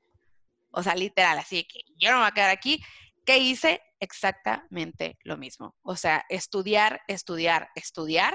O 0.71 0.83
sea, 0.83 0.95
literal, 0.95 1.39
así 1.39 1.65
que 1.65 1.81
yo 1.97 2.11
no 2.11 2.17
me 2.17 2.23
voy 2.23 2.29
a 2.29 2.35
quedar 2.35 2.51
aquí. 2.51 2.83
¿Qué 3.29 3.37
hice? 3.37 3.83
Exactamente 4.01 5.19
lo 5.23 5.37
mismo. 5.37 5.77
O 5.83 5.97
sea, 5.97 6.25
estudiar, 6.31 7.03
estudiar, 7.09 7.69
estudiar, 7.75 8.35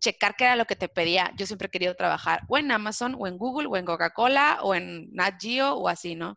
checar 0.00 0.36
qué 0.36 0.44
era 0.44 0.54
lo 0.54 0.66
que 0.66 0.76
te 0.76 0.90
pedía. 0.90 1.32
Yo 1.38 1.46
siempre 1.46 1.68
he 1.68 1.70
querido 1.70 1.94
trabajar 1.94 2.42
o 2.46 2.58
en 2.58 2.70
Amazon, 2.70 3.16
o 3.18 3.26
en 3.26 3.38
Google, 3.38 3.68
o 3.68 3.78
en 3.78 3.86
Coca-Cola, 3.86 4.58
o 4.60 4.74
en 4.74 5.10
Nat 5.14 5.40
Geo, 5.40 5.76
o 5.76 5.88
así, 5.88 6.14
¿no? 6.14 6.36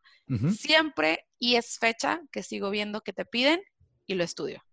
Siempre, 0.56 1.26
y 1.38 1.58
es 1.58 1.80
fecha 1.80 2.22
que 2.32 2.44
sigo 2.44 2.70
viendo 2.70 3.02
que 3.02 3.12
te 3.12 3.26
piden 3.26 3.62
y 4.06 4.16
lo 4.16 4.24
estudio. 4.24 4.64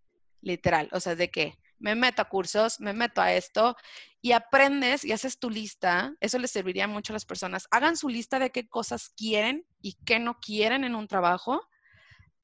Literal. 0.40 0.88
O 0.92 1.00
sea, 1.00 1.16
de 1.16 1.28
que 1.28 1.54
me 1.80 1.96
meto 1.96 2.22
a 2.22 2.28
cursos, 2.28 2.78
me 2.78 2.92
meto 2.92 3.20
a 3.20 3.32
esto 3.32 3.74
y 4.22 4.30
aprendes 4.30 5.04
y 5.04 5.10
haces 5.10 5.40
tu 5.40 5.50
lista. 5.50 6.14
Eso 6.20 6.38
les 6.38 6.52
serviría 6.52 6.86
mucho 6.86 7.12
a 7.12 7.14
las 7.14 7.26
personas. 7.26 7.66
Hagan 7.72 7.96
su 7.96 8.08
lista 8.08 8.38
de 8.38 8.50
qué 8.50 8.68
cosas 8.68 9.08
quieren 9.16 9.66
y 9.82 9.94
qué 10.06 10.20
no 10.20 10.38
quieren 10.38 10.84
en 10.84 10.94
un 10.94 11.08
trabajo 11.08 11.60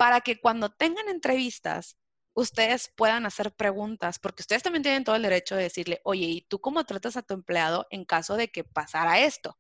para 0.01 0.23
que 0.23 0.41
cuando 0.41 0.71
tengan 0.71 1.11
entrevistas 1.11 1.99
ustedes 2.33 2.91
puedan 2.97 3.27
hacer 3.27 3.53
preguntas, 3.53 4.19
porque 4.19 4.41
ustedes 4.41 4.63
también 4.63 4.83
tienen 4.83 5.05
todo 5.05 5.15
el 5.15 5.21
derecho 5.21 5.57
de 5.57 5.65
decirle, 5.65 6.01
oye, 6.05 6.25
¿y 6.25 6.41
tú 6.41 6.59
cómo 6.59 6.87
tratas 6.87 7.19
a 7.19 7.23
tu 7.23 7.35
empleado 7.35 7.87
en 7.91 8.07
caso 8.07 8.39
de 8.39 8.51
que 8.51 8.65
pasara 8.65 9.21
esto? 9.21 9.59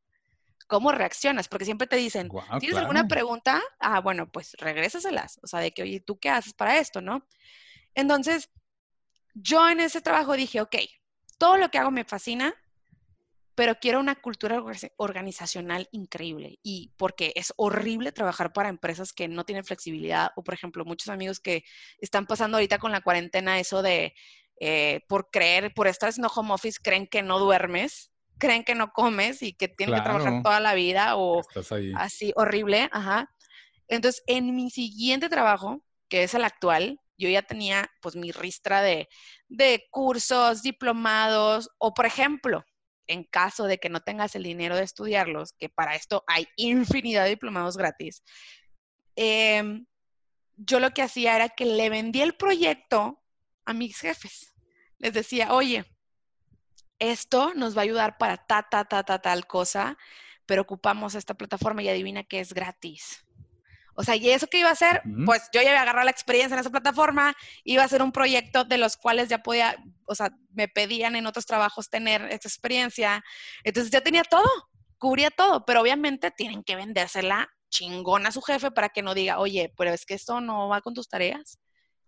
¿Cómo 0.66 0.92
reaccionas? 0.92 1.46
Porque 1.46 1.66
siempre 1.66 1.86
te 1.86 1.96
dicen, 1.96 2.30
¿tienes 2.58 2.78
alguna 2.78 3.06
pregunta? 3.06 3.60
Ah, 3.80 4.00
bueno, 4.00 4.32
pues 4.32 4.54
regrésaselas. 4.54 5.38
O 5.42 5.46
sea, 5.46 5.60
de 5.60 5.72
que, 5.72 5.82
oye, 5.82 6.00
¿tú 6.00 6.18
qué 6.18 6.30
haces 6.30 6.54
para 6.54 6.78
esto, 6.78 7.02
no? 7.02 7.28
Entonces, 7.94 8.48
yo 9.34 9.68
en 9.68 9.80
ese 9.80 10.00
trabajo 10.00 10.32
dije, 10.38 10.62
ok, 10.62 10.76
todo 11.36 11.58
lo 11.58 11.70
que 11.70 11.76
hago 11.76 11.90
me 11.90 12.06
fascina, 12.06 12.54
pero 13.54 13.74
quiero 13.80 14.00
una 14.00 14.14
cultura 14.14 14.62
organizacional 14.96 15.88
increíble 15.92 16.58
y 16.62 16.92
porque 16.96 17.32
es 17.34 17.52
horrible 17.56 18.12
trabajar 18.12 18.52
para 18.52 18.68
empresas 18.68 19.12
que 19.12 19.28
no 19.28 19.44
tienen 19.44 19.64
flexibilidad 19.64 20.30
o, 20.36 20.42
por 20.42 20.54
ejemplo, 20.54 20.84
muchos 20.84 21.08
amigos 21.08 21.40
que 21.40 21.64
están 21.98 22.26
pasando 22.26 22.56
ahorita 22.56 22.78
con 22.78 22.92
la 22.92 23.00
cuarentena 23.00 23.58
eso 23.58 23.82
de, 23.82 24.14
eh, 24.60 25.00
por 25.08 25.30
creer, 25.30 25.72
por 25.74 25.88
estar 25.88 26.08
haciendo 26.08 26.32
home 26.34 26.52
office, 26.52 26.78
creen 26.82 27.06
que 27.06 27.22
no 27.22 27.38
duermes, 27.38 28.10
creen 28.38 28.64
que 28.64 28.74
no 28.74 28.92
comes 28.92 29.42
y 29.42 29.52
que 29.52 29.68
tienen 29.68 29.96
que 29.96 30.02
trabajar 30.02 30.42
toda 30.42 30.60
la 30.60 30.74
vida 30.74 31.16
o 31.16 31.42
así 31.94 32.32
horrible, 32.36 32.88
ajá. 32.92 33.30
Entonces, 33.88 34.22
en 34.26 34.54
mi 34.54 34.70
siguiente 34.70 35.28
trabajo, 35.28 35.82
que 36.08 36.22
es 36.22 36.34
el 36.34 36.44
actual, 36.44 36.98
yo 37.20 37.28
ya 37.28 37.42
tenía 37.42 37.88
pues 38.00 38.16
mi 38.16 38.32
ristra 38.32 38.82
de, 38.82 39.08
cursos, 39.90 40.62
diplomados 40.62 41.68
o 41.78 41.92
por 41.92 42.06
ejemplo, 42.06 42.64
en 43.10 43.24
caso 43.24 43.64
de 43.64 43.78
que 43.78 43.88
no 43.88 44.00
tengas 44.00 44.36
el 44.36 44.44
dinero 44.44 44.76
de 44.76 44.84
estudiarlos, 44.84 45.52
que 45.54 45.68
para 45.68 45.96
esto 45.96 46.22
hay 46.28 46.46
infinidad 46.56 47.24
de 47.24 47.30
diplomados 47.30 47.76
gratis, 47.76 48.22
em, 49.16 49.84
yo 50.56 50.78
lo 50.78 50.90
que 50.90 51.02
hacía 51.02 51.34
era 51.34 51.48
que 51.48 51.64
le 51.64 51.90
vendía 51.90 52.22
el 52.22 52.36
proyecto 52.36 53.20
a 53.64 53.72
mis 53.72 53.98
jefes. 53.98 54.54
Les 54.98 55.12
decía, 55.12 55.52
oye, 55.52 55.84
esto 57.00 57.52
nos 57.54 57.76
va 57.76 57.80
a 57.80 57.84
ayudar 57.84 58.16
para 58.16 58.36
ta, 58.36 58.68
ta, 58.70 58.84
ta, 58.84 59.02
ta, 59.02 59.20
tal 59.20 59.46
cosa, 59.48 59.98
pero 60.46 60.62
ocupamos 60.62 61.16
esta 61.16 61.34
plataforma 61.34 61.82
y 61.82 61.88
adivina 61.88 62.22
que 62.22 62.38
es 62.38 62.52
gratis. 62.52 63.24
O 63.94 64.02
sea, 64.02 64.16
¿y 64.16 64.30
eso 64.30 64.46
qué 64.46 64.60
iba 64.60 64.68
a 64.68 64.72
hacer? 64.72 65.02
Pues 65.26 65.48
yo 65.52 65.60
ya 65.62 65.70
iba 65.70 65.78
a 65.78 65.82
agarrar 65.82 66.04
la 66.04 66.10
experiencia 66.10 66.54
en 66.54 66.60
esa 66.60 66.70
plataforma, 66.70 67.34
iba 67.64 67.82
a 67.82 67.86
hacer 67.86 68.02
un 68.02 68.12
proyecto 68.12 68.64
de 68.64 68.78
los 68.78 68.96
cuales 68.96 69.28
ya 69.28 69.38
podía, 69.38 69.76
o 70.06 70.14
sea, 70.14 70.30
me 70.50 70.68
pedían 70.68 71.16
en 71.16 71.26
otros 71.26 71.46
trabajos 71.46 71.90
tener 71.90 72.22
esa 72.22 72.48
experiencia. 72.48 73.22
Entonces 73.64 73.90
ya 73.90 74.00
tenía 74.00 74.22
todo, 74.24 74.48
cubría 74.98 75.30
todo, 75.30 75.64
pero 75.64 75.80
obviamente 75.80 76.30
tienen 76.30 76.62
que 76.62 76.76
vendérsela 76.76 77.48
chingona 77.70 78.28
a 78.28 78.32
su 78.32 78.42
jefe 78.42 78.70
para 78.70 78.88
que 78.88 79.02
no 79.02 79.14
diga, 79.14 79.38
oye, 79.38 79.72
pero 79.76 79.90
es 79.90 80.04
que 80.04 80.14
esto 80.14 80.40
no 80.40 80.68
va 80.68 80.80
con 80.80 80.94
tus 80.94 81.08
tareas 81.08 81.58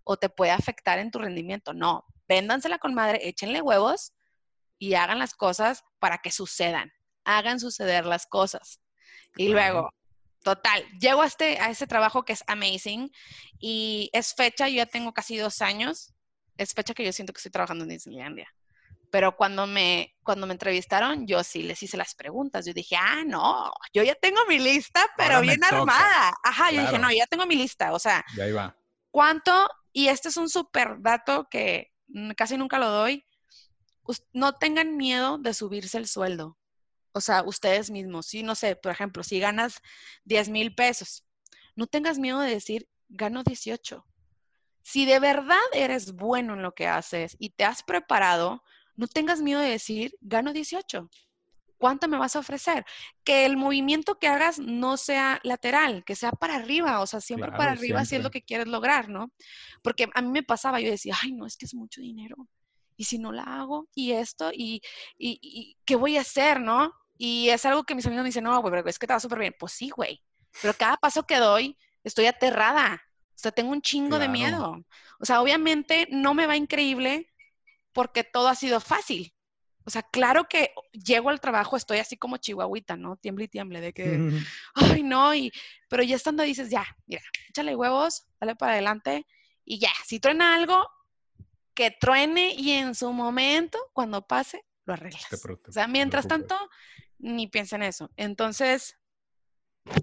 o 0.04 0.16
te 0.16 0.28
puede 0.28 0.50
afectar 0.50 0.98
en 0.98 1.10
tu 1.10 1.18
rendimiento. 1.18 1.72
No, 1.72 2.04
véndansela 2.28 2.78
con 2.78 2.94
madre, 2.94 3.28
échenle 3.28 3.62
huevos 3.62 4.12
y 4.78 4.94
hagan 4.94 5.18
las 5.18 5.34
cosas 5.34 5.84
para 5.98 6.18
que 6.18 6.30
sucedan. 6.30 6.92
Hagan 7.24 7.60
suceder 7.60 8.04
las 8.04 8.26
cosas. 8.26 8.80
Y 9.36 9.48
luego, 9.48 9.90
Total, 10.42 10.84
llego 10.98 11.22
a 11.22 11.26
este, 11.26 11.58
a 11.60 11.70
este 11.70 11.86
trabajo 11.86 12.24
que 12.24 12.32
es 12.32 12.42
amazing 12.46 13.12
y 13.58 14.10
es 14.12 14.34
fecha, 14.34 14.68
yo 14.68 14.76
ya 14.76 14.86
tengo 14.86 15.12
casi 15.12 15.36
dos 15.36 15.62
años, 15.62 16.12
es 16.56 16.74
fecha 16.74 16.94
que 16.94 17.04
yo 17.04 17.12
siento 17.12 17.32
que 17.32 17.38
estoy 17.38 17.52
trabajando 17.52 17.84
en 17.84 17.90
Disneylandia. 17.90 18.48
Pero 19.10 19.36
cuando 19.36 19.66
me, 19.66 20.16
cuando 20.22 20.46
me 20.46 20.54
entrevistaron, 20.54 21.26
yo 21.26 21.44
sí 21.44 21.62
les 21.62 21.82
hice 21.82 21.98
las 21.98 22.14
preguntas. 22.14 22.64
Yo 22.64 22.72
dije, 22.72 22.96
ah, 22.96 23.22
no, 23.26 23.70
yo 23.92 24.02
ya 24.02 24.14
tengo 24.14 24.40
mi 24.48 24.58
lista, 24.58 25.06
pero 25.18 25.42
bien 25.42 25.62
armada. 25.62 26.34
Ajá, 26.42 26.70
yo 26.70 26.80
dije, 26.80 26.98
no, 26.98 27.12
ya 27.12 27.26
tengo 27.26 27.44
mi 27.44 27.54
lista. 27.54 27.92
O 27.92 27.98
sea, 27.98 28.24
ya 28.34 28.48
iba. 28.48 28.74
¿cuánto? 29.10 29.68
Y 29.92 30.08
este 30.08 30.30
es 30.30 30.38
un 30.38 30.48
súper 30.48 30.96
dato 31.00 31.46
que 31.50 31.92
casi 32.36 32.56
nunca 32.56 32.78
lo 32.78 32.88
doy. 32.88 33.24
No 34.32 34.54
tengan 34.54 34.96
miedo 34.96 35.36
de 35.36 35.52
subirse 35.52 35.98
el 35.98 36.08
sueldo 36.08 36.56
o 37.12 37.20
sea, 37.20 37.42
ustedes 37.44 37.90
mismos, 37.90 38.26
si 38.26 38.42
no 38.42 38.54
sé, 38.54 38.76
por 38.76 38.92
ejemplo, 38.92 39.22
si 39.22 39.38
ganas 39.38 39.80
10 40.24 40.48
mil 40.48 40.74
pesos, 40.74 41.24
no 41.76 41.86
tengas 41.86 42.18
miedo 42.18 42.40
de 42.40 42.50
decir, 42.50 42.88
gano 43.08 43.42
18. 43.42 44.04
Si 44.82 45.06
de 45.06 45.20
verdad 45.20 45.58
eres 45.72 46.12
bueno 46.12 46.54
en 46.54 46.62
lo 46.62 46.72
que 46.74 46.88
haces 46.88 47.36
y 47.38 47.50
te 47.50 47.64
has 47.64 47.82
preparado, 47.82 48.62
no 48.96 49.06
tengas 49.06 49.40
miedo 49.40 49.60
de 49.60 49.70
decir, 49.70 50.14
gano 50.20 50.52
18. 50.52 51.08
¿Cuánto 51.78 52.06
me 52.06 52.18
vas 52.18 52.36
a 52.36 52.38
ofrecer? 52.38 52.84
Que 53.24 53.44
el 53.44 53.56
movimiento 53.56 54.18
que 54.18 54.28
hagas 54.28 54.58
no 54.58 54.96
sea 54.96 55.40
lateral, 55.42 56.04
que 56.04 56.14
sea 56.14 56.30
para 56.30 56.54
arriba, 56.54 57.00
o 57.00 57.06
sea, 57.06 57.20
siempre 57.20 57.50
para 57.50 57.72
arriba 57.72 58.04
si 58.04 58.16
es 58.16 58.22
lo 58.22 58.30
que 58.30 58.42
quieres 58.42 58.68
lograr, 58.68 59.08
¿no? 59.08 59.32
Porque 59.82 60.08
a 60.14 60.22
mí 60.22 60.28
me 60.28 60.44
pasaba, 60.44 60.80
yo 60.80 60.90
decía, 60.90 61.16
ay, 61.20 61.32
no, 61.32 61.44
es 61.44 61.56
que 61.56 61.66
es 61.66 61.74
mucho 61.74 62.00
dinero. 62.00 62.36
Y 62.96 63.04
si 63.04 63.18
no 63.18 63.32
la 63.32 63.42
hago, 63.42 63.88
y 63.96 64.12
esto, 64.12 64.52
y, 64.52 64.80
y, 65.18 65.40
y 65.42 65.76
¿qué 65.84 65.96
voy 65.96 66.18
a 66.18 66.20
hacer, 66.20 66.60
no? 66.60 66.92
Y 67.24 67.50
es 67.50 67.64
algo 67.66 67.84
que 67.84 67.94
mis 67.94 68.04
amigos 68.04 68.24
me 68.24 68.30
dicen, 68.30 68.42
no, 68.42 68.60
güey, 68.60 68.72
pero 68.72 68.88
es 68.88 68.98
que 68.98 69.06
te 69.06 69.12
va 69.12 69.20
súper 69.20 69.38
bien. 69.38 69.54
Pues 69.56 69.74
sí, 69.74 69.90
güey. 69.90 70.20
Pero 70.60 70.74
cada 70.74 70.96
paso 70.96 71.22
que 71.22 71.36
doy, 71.36 71.78
estoy 72.02 72.26
aterrada. 72.26 73.00
O 73.28 73.38
sea, 73.38 73.52
tengo 73.52 73.70
un 73.70 73.80
chingo 73.80 74.18
de 74.18 74.26
miedo. 74.26 74.84
O 75.20 75.24
sea, 75.24 75.40
obviamente 75.40 76.08
no 76.10 76.34
me 76.34 76.48
va 76.48 76.56
increíble 76.56 77.30
porque 77.92 78.24
todo 78.24 78.48
ha 78.48 78.56
sido 78.56 78.80
fácil. 78.80 79.32
O 79.84 79.90
sea, 79.90 80.02
claro 80.02 80.48
que 80.48 80.72
llego 80.90 81.30
al 81.30 81.40
trabajo, 81.40 81.76
estoy 81.76 81.98
así 81.98 82.16
como 82.16 82.38
chihuahuita, 82.38 82.96
¿no? 82.96 83.14
Tiemble 83.14 83.44
y 83.44 83.48
tiemble, 83.48 83.80
de 83.80 83.92
que, 83.92 84.02
ay, 84.74 85.04
no, 85.04 85.32
y, 85.32 85.52
pero 85.88 86.02
ya 86.02 86.16
estando 86.16 86.42
dices, 86.42 86.70
ya, 86.70 86.84
mira, 87.06 87.22
échale 87.48 87.76
huevos, 87.76 88.26
dale 88.40 88.56
para 88.56 88.72
adelante, 88.72 89.26
y 89.64 89.78
ya, 89.78 89.92
si 90.04 90.18
truena 90.18 90.56
algo, 90.56 90.88
que 91.74 91.92
truene 91.92 92.52
y 92.54 92.72
en 92.72 92.96
su 92.96 93.12
momento, 93.12 93.78
cuando 93.92 94.26
pase, 94.26 94.64
lo 94.86 94.94
arreglas. 94.94 95.26
o 95.68 95.72
sea, 95.72 95.86
mientras 95.86 96.26
tanto, 96.26 96.56
ni 97.22 97.46
piensa 97.46 97.76
en 97.76 97.84
eso. 97.84 98.10
Entonces, 98.16 98.98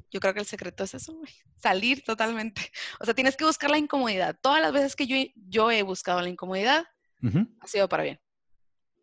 yo 0.10 0.20
creo 0.20 0.34
que 0.34 0.40
el 0.40 0.46
secreto 0.46 0.84
es 0.84 0.94
eso, 0.96 1.14
güey. 1.14 1.32
Salir 1.58 2.04
totalmente. 2.04 2.62
O 3.00 3.06
sea, 3.06 3.14
tienes 3.14 3.36
que 3.38 3.46
buscar 3.46 3.70
la 3.70 3.78
incomodidad. 3.78 4.38
Todas 4.42 4.62
las 4.62 4.74
veces 4.74 4.96
que 4.96 5.06
yo, 5.06 5.16
yo 5.36 5.70
he 5.70 5.84
buscado 5.84 6.22
la 6.22 6.30
incomodidad, 6.30 6.86
ha 7.60 7.68
sido 7.68 7.88
para 7.88 8.04
bien. 8.04 8.20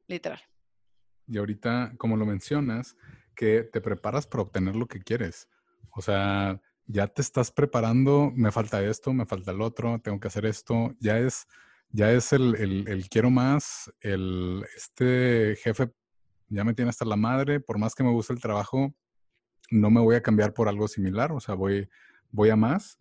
Literal. 0.08 0.40
Y 1.28 1.38
ahorita, 1.38 1.92
como 1.98 2.16
lo 2.16 2.24
mencionas, 2.24 2.96
que 3.34 3.64
te 3.64 3.80
preparas 3.80 4.26
para 4.26 4.42
obtener 4.42 4.76
lo 4.76 4.86
que 4.86 5.00
quieres. 5.00 5.48
O 5.90 6.00
sea, 6.00 6.60
ya 6.86 7.06
te 7.08 7.20
estás 7.20 7.50
preparando, 7.50 8.32
me 8.34 8.52
falta 8.52 8.82
esto, 8.82 9.12
me 9.12 9.26
falta 9.26 9.50
el 9.50 9.60
otro, 9.60 10.00
tengo 10.00 10.18
que 10.20 10.28
hacer 10.28 10.46
esto. 10.46 10.94
Ya 11.00 11.18
es, 11.18 11.46
ya 11.90 12.10
es 12.12 12.32
el, 12.32 12.54
el 12.88 13.08
quiero 13.10 13.30
más, 13.30 13.92
el, 14.00 14.64
este 14.74 15.56
jefe 15.62 15.90
ya 16.49 16.64
me 16.64 16.74
tiene 16.74 16.90
hasta 16.90 17.05
la 17.05 17.16
madre, 17.16 17.61
por 17.61 17.78
más 17.78 17.94
que 17.94 18.05
me 18.05 18.11
guste 18.11 18.32
el 18.32 18.40
trabajo, 18.40 18.94
no 19.70 19.90
me 19.90 20.01
voy 20.01 20.16
a 20.16 20.22
cambiar 20.22 20.55
por 20.55 20.68
algo 20.68 20.88
similar, 20.88 21.32
o 21.32 21.40
sea, 21.40 21.55
voy, 21.55 21.88
voy 22.30 22.51
a 22.51 22.57
más. 22.57 22.99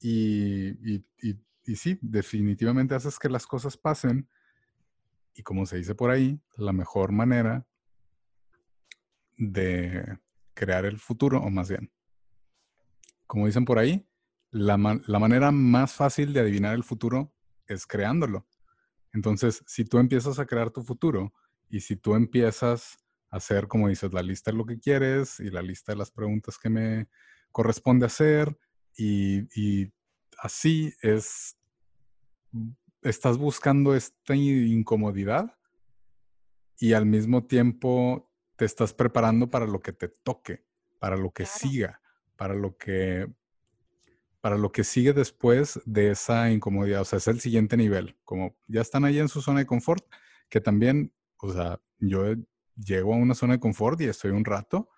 Y, 0.00 0.70
y, 0.92 1.76
sí, 1.76 1.98
definitivamente 2.02 2.94
haces 2.94 3.18
que 3.18 3.28
las 3.28 3.46
cosas 3.46 3.76
pasen. 3.76 4.28
Y 5.34 5.42
como 5.42 5.64
se 5.64 5.76
dice 5.76 5.94
por 5.94 6.10
ahí, 6.10 6.40
la 6.56 6.72
mejor 6.72 7.12
manera 7.12 7.66
de 9.38 10.18
crear 10.54 10.84
el 10.84 10.98
futuro, 10.98 11.38
o 11.38 11.50
más 11.50 11.68
bien, 11.68 11.90
como 13.26 13.46
dicen 13.46 13.64
por 13.64 13.78
ahí, 13.78 14.06
la, 14.50 14.76
la 15.06 15.18
manera 15.18 15.50
más 15.50 15.94
fácil 15.94 16.34
de 16.34 16.40
adivinar 16.40 16.74
el 16.74 16.84
futuro 16.84 17.32
es 17.66 17.86
creándolo. 17.86 18.46
Entonces, 19.14 19.62
si 19.66 19.84
tú 19.84 19.98
empiezas 19.98 20.38
a 20.38 20.46
crear 20.46 20.70
tu 20.70 20.82
futuro 20.82 21.32
y 21.72 21.80
si 21.80 21.96
tú 21.96 22.14
empiezas 22.14 22.98
hacer, 23.30 23.66
como 23.66 23.88
dices, 23.88 24.12
la 24.12 24.22
lista 24.22 24.50
de 24.50 24.58
lo 24.58 24.66
que 24.66 24.78
quieres 24.78 25.40
y 25.40 25.50
la 25.50 25.62
lista 25.62 25.92
de 25.92 25.98
las 25.98 26.10
preguntas 26.10 26.58
que 26.58 26.68
me 26.68 27.08
corresponde 27.50 28.04
hacer 28.04 28.56
y, 28.94 29.90
así 30.38 30.92
es, 31.00 31.56
estás 33.00 33.38
buscando 33.38 33.94
esta 33.94 34.36
incomodidad 34.36 35.56
y 36.78 36.92
al 36.92 37.06
mismo 37.06 37.46
tiempo 37.46 38.30
te 38.56 38.66
estás 38.66 38.92
preparando 38.92 39.50
para 39.50 39.66
lo 39.66 39.80
que 39.80 39.94
te 39.94 40.08
toque, 40.08 40.66
para 40.98 41.16
lo 41.16 41.32
que 41.32 41.46
siga, 41.46 42.02
para 42.36 42.54
lo 42.54 42.76
que 42.76 43.32
para 44.42 44.58
lo 44.58 44.72
que 44.72 44.82
sigue 44.82 45.12
después 45.12 45.80
de 45.86 46.10
esa 46.10 46.50
incomodidad, 46.50 47.02
o 47.02 47.04
sea, 47.04 47.18
es 47.18 47.28
el 47.28 47.40
siguiente 47.40 47.76
nivel, 47.76 48.16
como 48.24 48.56
ya 48.66 48.80
están 48.80 49.04
ahí 49.04 49.20
en 49.20 49.28
su 49.28 49.40
zona 49.40 49.60
de 49.60 49.66
confort, 49.66 50.04
que 50.48 50.60
también, 50.60 51.12
o 51.42 51.52
sea, 51.52 51.80
yo 51.98 52.34
llego 52.76 53.14
a 53.14 53.16
una 53.16 53.34
zona 53.34 53.54
de 53.54 53.60
confort 53.60 54.00
y 54.00 54.04
estoy 54.04 54.30
un 54.30 54.44
rato, 54.44 54.88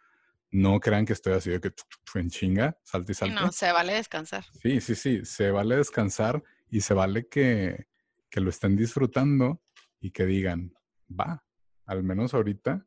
no 0.51 0.79
crean 0.79 1.07
que 1.07 1.15
estoy 1.15 1.33
así 1.33 1.51
de 1.51 1.61
que 1.61 1.73
en 2.15 2.29
chinga, 2.29 2.79
salte 2.85 3.13
y 3.13 3.15
salte. 3.15 3.35
No, 3.35 3.51
se 3.51 3.73
vale 3.73 3.95
descansar. 3.95 4.45
Sí, 4.63 4.81
sí, 4.81 4.95
sí, 4.95 5.25
se 5.25 5.51
vale 5.51 5.77
descansar 5.77 6.43
y 6.69 6.83
se 6.83 6.95
vale 6.95 7.29
que, 7.29 7.87
que 8.31 8.41
lo 8.41 8.51
estén 8.51 8.77
disfrutando 8.77 9.63
y 10.01 10.11
que 10.11 10.27
digan, 10.27 10.75
va, 11.09 11.45
al 11.87 12.05
menos 12.05 12.35
ahorita 12.35 12.87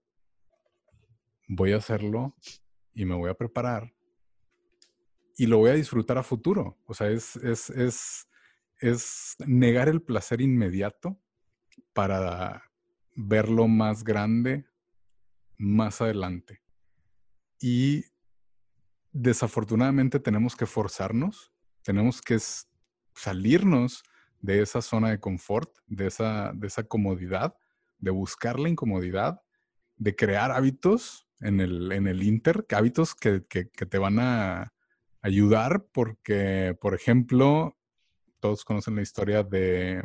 voy 1.47 1.73
a 1.73 1.77
hacerlo 1.77 2.37
y 2.93 3.05
me 3.05 3.15
voy 3.15 3.31
a 3.31 3.35
preparar 3.35 3.91
y 5.35 5.47
lo 5.47 5.57
voy 5.57 5.71
a 5.71 5.75
disfrutar 5.75 6.19
a 6.19 6.23
futuro. 6.23 6.79
O 6.85 6.93
sea, 6.93 7.09
es, 7.09 7.35
es, 7.37 7.71
es, 7.71 8.27
es 8.79 9.35
negar 9.45 9.89
el 9.89 10.03
placer 10.03 10.41
inmediato 10.41 11.19
para 11.93 12.66
verlo 13.17 13.67
más 13.67 14.03
grande 14.03 14.65
más 15.57 16.01
adelante. 16.01 16.61
Y 17.59 18.05
desafortunadamente 19.11 20.19
tenemos 20.19 20.55
que 20.55 20.67
forzarnos, 20.67 21.51
tenemos 21.81 22.21
que 22.21 22.37
salirnos 23.15 24.03
de 24.39 24.61
esa 24.61 24.81
zona 24.81 25.09
de 25.09 25.19
confort, 25.19 25.75
de 25.87 26.07
esa, 26.07 26.51
de 26.53 26.67
esa 26.67 26.83
comodidad, 26.83 27.57
de 27.97 28.11
buscar 28.11 28.59
la 28.59 28.69
incomodidad, 28.69 29.41
de 29.95 30.15
crear 30.15 30.51
hábitos 30.51 31.27
en 31.39 31.59
el, 31.59 31.91
en 31.91 32.07
el 32.07 32.21
Inter, 32.21 32.65
hábitos 32.69 33.15
que, 33.15 33.45
que, 33.47 33.65
te 33.65 33.97
van 33.97 34.19
a 34.19 34.73
ayudar 35.21 35.87
porque, 35.91 36.77
por 36.79 36.93
ejemplo, 36.93 37.75
todos 38.39 38.63
conocen 38.63 38.95
la 38.95 39.01
historia 39.01 39.41
de, 39.41 40.03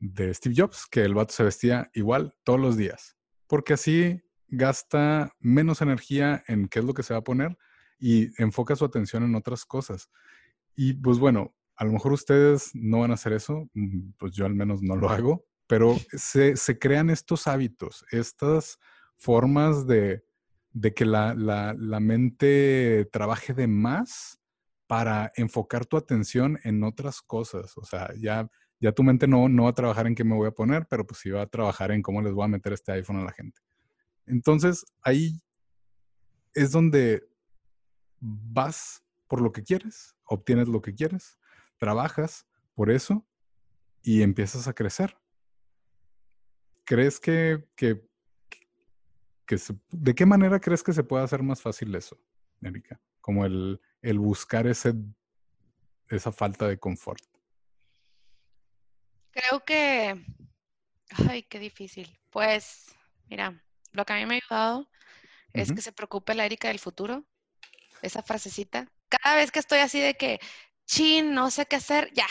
de 0.00 0.34
Steve 0.34 0.54
Jobs, 0.58 0.86
que 0.90 1.04
el 1.04 1.14
vato 1.14 1.32
se 1.32 1.44
vestía 1.44 1.88
igual 1.94 2.34
todos 2.42 2.58
los 2.58 2.76
días 2.76 3.16
porque 3.50 3.72
así 3.72 4.22
gasta 4.46 5.34
menos 5.40 5.82
energía 5.82 6.44
en 6.46 6.68
qué 6.68 6.78
es 6.78 6.84
lo 6.84 6.94
que 6.94 7.02
se 7.02 7.14
va 7.14 7.18
a 7.18 7.24
poner 7.24 7.58
y 7.98 8.30
enfoca 8.40 8.76
su 8.76 8.84
atención 8.84 9.24
en 9.24 9.34
otras 9.34 9.64
cosas. 9.64 10.08
Y 10.76 10.94
pues 10.94 11.18
bueno, 11.18 11.52
a 11.74 11.84
lo 11.84 11.90
mejor 11.90 12.12
ustedes 12.12 12.70
no 12.74 13.00
van 13.00 13.10
a 13.10 13.14
hacer 13.14 13.32
eso, 13.32 13.68
mm, 13.74 14.12
pues 14.18 14.34
yo 14.34 14.46
al 14.46 14.54
menos 14.54 14.82
no 14.82 14.94
lo 14.94 15.10
hago, 15.10 15.44
pero 15.66 15.96
se, 16.12 16.54
crean 16.78 17.10
estos 17.10 17.48
hábitos, 17.48 18.04
estas 18.12 18.78
formas 19.16 19.84
de, 19.88 20.22
que 20.94 21.04
la, 21.04 21.74
mente 22.00 23.08
trabaje 23.12 23.52
de 23.52 23.66
más 23.66 24.38
para 24.86 25.32
enfocar 25.34 25.86
tu 25.86 25.96
atención 25.96 26.60
en 26.62 26.84
otras 26.84 27.20
cosas. 27.20 27.76
O 27.76 27.84
sea, 27.84 28.12
ya 28.16 28.48
ya 28.80 28.92
tu 28.92 29.02
mente 29.02 29.28
no, 29.28 29.48
no 29.48 29.64
va 29.64 29.70
a 29.70 29.74
trabajar 29.74 30.06
en 30.06 30.14
qué 30.14 30.24
me 30.24 30.34
voy 30.34 30.48
a 30.48 30.52
poner, 30.52 30.86
pero 30.88 31.06
pues 31.06 31.20
sí 31.20 31.30
va 31.30 31.42
a 31.42 31.46
trabajar 31.46 31.92
en 31.92 32.02
cómo 32.02 32.22
les 32.22 32.32
voy 32.32 32.44
a 32.44 32.48
meter 32.48 32.72
este 32.72 32.92
iPhone 32.92 33.18
a 33.18 33.24
la 33.24 33.32
gente. 33.32 33.60
Entonces, 34.26 34.86
ahí 35.02 35.42
es 36.54 36.72
donde 36.72 37.22
vas 38.20 39.04
por 39.28 39.40
lo 39.42 39.52
que 39.52 39.62
quieres, 39.62 40.16
obtienes 40.24 40.66
lo 40.66 40.80
que 40.80 40.94
quieres, 40.94 41.38
trabajas 41.78 42.46
por 42.74 42.90
eso 42.90 43.26
y 44.02 44.22
empiezas 44.22 44.66
a 44.66 44.72
crecer. 44.72 45.16
¿Crees 46.84 47.20
que, 47.20 47.64
que, 47.76 48.08
de 49.90 50.14
qué 50.14 50.26
manera 50.26 50.58
crees 50.58 50.82
que 50.82 50.92
se 50.92 51.04
puede 51.04 51.24
hacer 51.24 51.42
más 51.42 51.60
fácil 51.60 51.94
eso, 51.94 52.18
Erika? 52.62 53.00
Como 53.20 53.44
el, 53.44 53.80
el 54.00 54.18
buscar 54.18 54.66
ese, 54.66 54.94
esa 56.08 56.32
falta 56.32 56.66
de 56.66 56.78
confort. 56.78 57.22
Creo 59.32 59.64
que, 59.64 60.24
ay, 61.28 61.42
qué 61.44 61.58
difícil. 61.58 62.18
Pues, 62.30 62.86
mira, 63.28 63.62
lo 63.92 64.04
que 64.04 64.12
a 64.12 64.16
mí 64.16 64.26
me 64.26 64.34
ha 64.34 64.38
ayudado 64.38 64.90
es 65.52 65.72
que 65.72 65.82
se 65.82 65.92
preocupe 65.92 66.34
la 66.34 66.44
Erika 66.44 66.68
del 66.68 66.78
futuro. 66.78 67.24
Esa 68.02 68.22
frasecita. 68.22 68.86
Cada 69.08 69.36
vez 69.36 69.50
que 69.50 69.58
estoy 69.58 69.80
así 69.80 70.00
de 70.00 70.14
que, 70.14 70.40
chin, 70.86 71.34
no 71.34 71.50
sé 71.50 71.66
qué 71.66 71.76
hacer, 71.76 72.12
ya. 72.14 72.26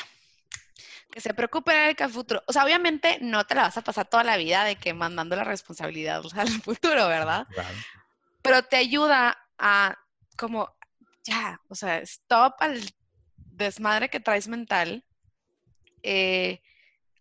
Que 1.12 1.22
se 1.22 1.34
preocupe 1.34 1.74
la 1.74 1.86
Erika 1.86 2.06
del 2.06 2.14
futuro. 2.14 2.44
O 2.48 2.54
sea, 2.54 2.64
obviamente 2.64 3.20
no 3.22 3.46
te 3.46 3.56
la 3.56 3.64
vas 3.64 3.78
a 3.78 3.84
pasar 3.84 4.08
toda 4.08 4.24
la 4.24 4.38
vida 4.38 4.64
de 4.64 4.76
que 4.76 4.94
mandando 4.94 5.36
la 5.36 5.44
responsabilidad 5.44 6.24
al 6.36 6.50
futuro, 6.50 7.08
¿verdad? 7.08 7.48
Pero 8.42 8.64
te 8.64 8.78
ayuda 8.78 9.38
a 9.58 9.98
como, 10.38 10.74
ya, 11.24 11.60
o 11.68 11.76
sea, 11.76 12.00
stop 12.00 12.56
al 12.60 12.82
desmadre 13.36 14.10
que 14.10 14.20
traes 14.20 14.48
mental. 14.48 15.06
Eh, 16.02 16.62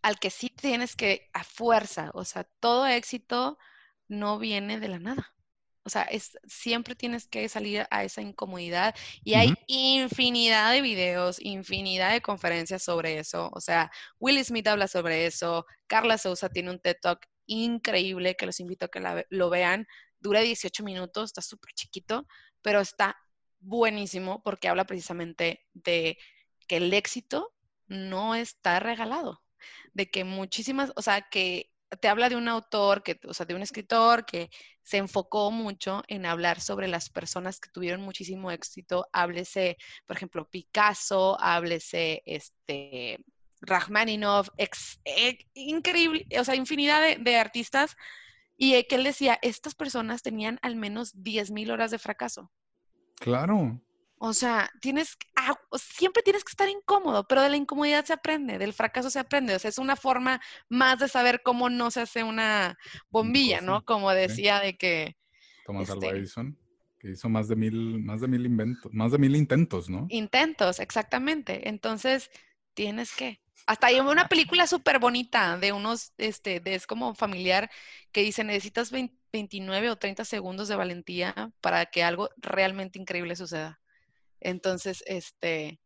al 0.09 0.19
que 0.19 0.31
sí 0.31 0.49
tienes 0.49 0.97
que, 0.97 1.29
a 1.35 1.45
fuerza, 1.45 2.11
o 2.15 2.25
sea, 2.25 2.45
todo 2.61 2.87
éxito 2.87 3.59
no 4.09 4.39
viene 4.39 4.81
de 4.81 4.89
la 4.89 4.99
nada. 4.99 5.35
O 5.83 5.91
sea, 5.91 6.05
es, 6.05 6.39
siempre 6.47 6.95
tienes 6.95 7.29
que 7.29 7.47
salir 7.51 7.87
a 7.91 8.05
esa 8.05 8.23
incomodidad 8.23 8.95
y 9.23 9.35
hay 9.35 9.53
infinidad 9.67 10.73
de 10.73 10.81
videos, 10.81 11.37
infinidad 11.41 12.13
de 12.13 12.23
conferencias 12.23 12.83
sobre 12.83 13.19
eso. 13.19 13.51
O 13.53 13.61
sea, 13.61 13.91
Will 14.19 14.43
Smith 14.43 14.67
habla 14.69 14.89
sobre 14.89 15.27
eso, 15.27 15.67
Carla 15.87 16.17
Sousa 16.17 16.49
tiene 16.49 16.71
un 16.71 16.81
TED 16.81 16.97
Talk 17.03 17.27
increíble 17.45 18.35
que 18.35 18.47
los 18.47 18.61
invito 18.61 18.87
a 18.87 18.89
que 18.89 19.27
lo 19.29 19.51
vean. 19.51 19.87
Dura 20.21 20.41
18 20.41 20.85
minutos, 20.85 21.27
está 21.27 21.43
súper 21.43 21.75
chiquito, 21.75 22.27
pero 22.63 22.81
está 22.81 23.15
buenísimo 23.61 24.43
porque 24.43 24.69
habla 24.69 24.87
precisamente 24.87 25.67
de 25.75 26.17
que 26.67 26.79
el 26.79 26.95
éxito 26.95 27.53
no 27.89 28.35
está 28.35 28.81
regalado 28.81 29.43
de 29.93 30.11
que 30.11 30.25
muchísimas, 30.25 30.93
o 30.97 31.03
sea, 31.03 31.23
que 31.23 31.71
te 32.01 32.09
habla 32.09 32.29
de 32.29 32.37
un 32.37 32.49
autor, 32.49 33.03
que, 33.03 33.19
o 33.27 33.33
sea, 33.33 33.47
de 33.47 33.55
un 33.55 33.62
escritor 33.62 34.27
que 34.27 34.51
se 34.83 34.99
enfocó 34.99 35.51
mucho 35.51 36.03
en 36.09 36.27
hablar 36.27 36.61
sobre 36.61 36.89
las 36.89 37.11
personas 37.11 37.61
que 37.61 37.71
tuvieron 37.71 38.03
muchísimo 38.03 38.51
éxito. 38.51 39.07
Háblese, 39.12 39.77
por 40.07 40.16
ejemplo, 40.16 40.49
Picasso, 40.49 41.41
háblese, 41.41 42.23
este, 42.27 43.19
Rachmaninoff, 43.61 44.49
ex, 44.57 45.01
increíble, 45.55 46.27
o 46.39 46.45
sea, 46.45 46.55
infinidad 46.55 47.16
de, 47.19 47.37
artistas 47.37 47.97
Y 48.57 48.83
que 48.85 48.97
él 48.97 49.05
decía, 49.05 49.39
estas 49.43 49.75
personas 49.75 50.23
tenían 50.23 50.59
al 50.62 50.77
menos 50.77 51.14
10.000 51.14 51.71
horas 51.71 51.91
de 51.91 51.99
fracaso. 51.99 52.51
Claro. 53.16 53.81
O 54.21 54.33
sea, 54.33 54.71
tienes, 54.81 55.16
ah, 55.37 55.57
siempre 55.77 56.23
tienes 56.23 56.43
que 56.43 56.51
estar 56.51 56.69
incómodo, 56.69 57.27
pero 57.29 57.43
de 57.43 57.51
la 57.51 57.57
incomodidad 57.57 58.05
se 58.05 58.12
aprende, 58.12 58.59
del 58.59 58.73
fracaso 58.73 59.11
se 59.11 59.21
aprende. 59.21 59.55
O 59.55 59.59
sea, 59.59 59.69
es 59.69 59.79
una 59.79 59.97
forma 59.97 60.41
más 60.69 60.99
de 60.99 61.09
saber 61.09 61.43
cómo 61.45 61.71
no 61.71 61.91
se 61.91 62.01
hace 62.01 62.25
una 62.25 62.77
bombilla, 63.11 63.61
¿no? 63.61 63.85
Como 63.85 64.11
decía 64.11 64.61
de 64.61 64.77
que... 64.77 65.16
Thomas 65.64 65.89
Alva 65.91 66.07
este 66.07 66.19
Edison, 66.19 66.59
que 66.99 67.11
hizo 67.11 67.29
más 67.29 67.47
de 67.49 67.57
mil, 67.57 68.03
más 68.03 68.21
de 68.21 68.29
mil 68.29 68.45
inventos, 68.45 68.93
más 68.93 69.12
de 69.12 69.19
mil 69.19 69.37
intentos, 69.37 69.89
¿no? 69.89 70.07
Intentos, 70.09 70.81
exactamente. 70.81 71.69
Entonces, 71.69 72.31
tienes 72.75 73.14
que. 73.14 73.41
Hasta 73.66 73.89
hay 73.89 74.01
una 74.01 74.29
película 74.29 74.66
súper 74.66 74.99
bonita 74.99 75.59
de 75.59 75.73
unos, 75.73 76.12
este, 76.16 76.61
de, 76.61 76.75
es 76.75 76.87
como 76.87 77.14
familiar, 77.14 77.71
que 78.12 78.23
dice, 78.23 78.43
necesitas 78.43 78.91
29 78.91 79.91
o 79.91 79.97
30 79.97 80.25
segundos 80.25 80.69
de 80.69 80.77
valentía 80.77 81.53
para 81.61 81.87
que 81.87 82.03
algo 82.03 82.31
realmente 82.39 82.99
increíble 82.99 83.37
suceda. 83.37 83.79
Entonces, 84.41 85.03
este, 85.07 85.80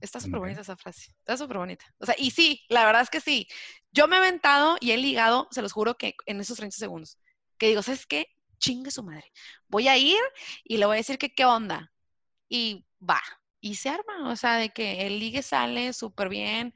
está 0.00 0.20
súper 0.20 0.40
bonita 0.40 0.62
esa 0.62 0.76
frase, 0.76 1.12
está 1.18 1.36
súper 1.36 1.58
bonita. 1.58 1.84
O 1.98 2.06
sea, 2.06 2.14
y 2.18 2.30
sí, 2.30 2.62
la 2.68 2.84
verdad 2.84 3.02
es 3.02 3.10
que 3.10 3.20
sí. 3.20 3.48
Yo 3.92 4.08
me 4.08 4.16
he 4.16 4.18
aventado 4.18 4.76
y 4.80 4.92
he 4.92 4.96
ligado, 4.96 5.48
se 5.50 5.62
los 5.62 5.72
juro 5.72 5.96
que 5.96 6.14
en 6.26 6.40
esos 6.40 6.56
30 6.56 6.76
segundos, 6.76 7.18
que 7.58 7.68
digo, 7.68 7.82
¿sabes 7.82 8.06
qué? 8.06 8.28
Chingue 8.58 8.90
su 8.90 9.02
madre. 9.02 9.32
Voy 9.68 9.88
a 9.88 9.96
ir 9.98 10.20
y 10.64 10.78
le 10.78 10.86
voy 10.86 10.96
a 10.96 10.98
decir 10.98 11.18
que 11.18 11.34
qué 11.34 11.44
onda. 11.44 11.92
Y 12.48 12.86
va, 13.00 13.22
y 13.60 13.76
se 13.76 13.90
arma, 13.90 14.30
o 14.30 14.36
sea, 14.36 14.56
de 14.56 14.70
que 14.70 15.06
el 15.06 15.18
ligue 15.20 15.42
sale 15.42 15.92
súper 15.92 16.28
bien, 16.28 16.74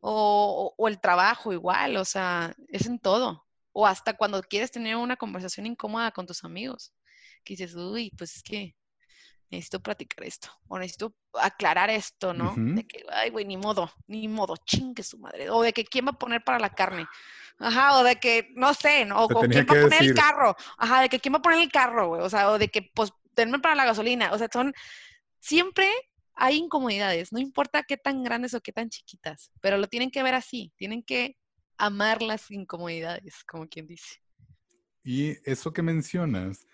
o, 0.00 0.74
o, 0.76 0.88
el 0.88 1.00
trabajo 1.00 1.52
igual, 1.52 1.96
o 1.96 2.04
sea, 2.04 2.54
es 2.68 2.86
en 2.86 2.98
todo. 2.98 3.46
O 3.72 3.86
hasta 3.86 4.16
cuando 4.16 4.42
quieres 4.42 4.70
tener 4.70 4.96
una 4.96 5.16
conversación 5.16 5.66
incómoda 5.66 6.12
con 6.12 6.26
tus 6.26 6.44
amigos, 6.44 6.92
que 7.44 7.54
dices, 7.54 7.74
uy, 7.74 8.12
pues 8.18 8.36
es 8.36 8.42
que 8.42 8.76
necesito 9.50 9.80
platicar 9.80 10.24
esto, 10.24 10.48
o 10.68 10.78
necesito 10.78 11.14
aclarar 11.34 11.90
esto, 11.90 12.34
¿no? 12.34 12.54
De 12.56 12.86
que, 12.86 13.04
ay, 13.10 13.30
güey, 13.30 13.44
ni 13.44 13.56
modo, 13.56 13.90
ni 14.06 14.28
modo, 14.28 14.56
chingue 14.64 15.02
su 15.02 15.18
madre. 15.18 15.50
O 15.50 15.62
de 15.62 15.72
que 15.72 15.84
quién 15.84 16.06
va 16.06 16.10
a 16.10 16.18
poner 16.18 16.42
para 16.42 16.58
la 16.58 16.70
carne. 16.70 17.06
Ajá, 17.58 17.98
o 17.98 18.04
de 18.04 18.16
que, 18.16 18.50
no 18.54 18.74
sé, 18.74 19.04
¿no? 19.04 19.24
o, 19.24 19.28
quién 19.28 19.66
va 19.66 19.78
a 19.78 19.82
poner 19.82 20.02
el 20.02 20.14
carro. 20.14 20.56
Ajá, 20.78 21.02
de 21.02 21.08
que 21.08 21.20
quién 21.20 21.34
va 21.34 21.38
a 21.38 21.42
poner 21.42 21.60
el 21.60 21.70
carro, 21.70 22.08
güey. 22.08 22.22
O 22.22 22.28
sea, 22.28 22.50
o 22.50 22.58
de 22.58 22.68
que, 22.68 22.90
pues, 22.94 23.12
denme 23.34 23.58
para 23.60 23.74
la 23.74 23.84
gasolina. 23.84 24.32
O 24.32 24.38
sea, 24.38 24.48
son, 24.52 24.74
siempre 25.40 25.88
hay 26.36 26.56
incomodidades, 26.56 27.32
no 27.32 27.38
importa 27.38 27.82
qué 27.82 27.96
tan 27.96 28.22
grandes 28.22 28.52
o 28.54 28.60
qué 28.60 28.70
tan 28.72 28.90
chiquitas, 28.90 29.50
pero 29.60 29.78
lo 29.78 29.88
tienen 29.88 30.10
que 30.10 30.22
ver 30.22 30.34
así, 30.34 30.72
tienen 30.76 31.02
que 31.02 31.36
amar 31.78 32.20
las 32.20 32.50
incomodidades, 32.50 33.42
como 33.44 33.66
quien 33.66 33.86
dice. 33.86 34.20
Y 35.02 35.36
eso 35.50 35.72
que 35.72 35.82
mencionas, 35.82 36.66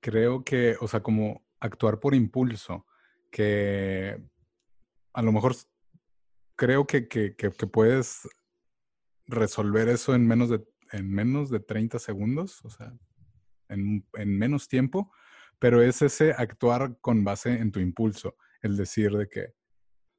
creo 0.00 0.44
que, 0.44 0.76
o 0.80 0.86
sea, 0.86 1.00
como 1.00 1.42
actuar 1.60 2.00
por 2.00 2.14
impulso, 2.14 2.86
que 3.30 4.20
a 5.12 5.22
lo 5.22 5.32
mejor 5.32 5.54
creo 6.56 6.86
que, 6.86 7.02
puedes 7.72 8.28
resolver 9.26 9.88
eso 9.88 10.14
en 10.14 10.26
menos 10.26 10.48
de, 10.48 10.64
en 10.92 11.10
menos 11.10 11.50
de 11.50 11.60
30 11.60 11.98
segundos, 11.98 12.64
o 12.64 12.70
sea, 12.70 12.92
en, 13.68 14.06
en, 14.14 14.38
menos 14.38 14.68
tiempo, 14.68 15.12
pero 15.58 15.82
es 15.82 16.02
ese 16.02 16.32
actuar 16.32 16.98
con 17.00 17.24
base 17.24 17.52
en 17.52 17.70
tu 17.70 17.80
impulso, 17.80 18.36
el 18.62 18.76
decir 18.76 19.12
de 19.12 19.28
que, 19.28 19.54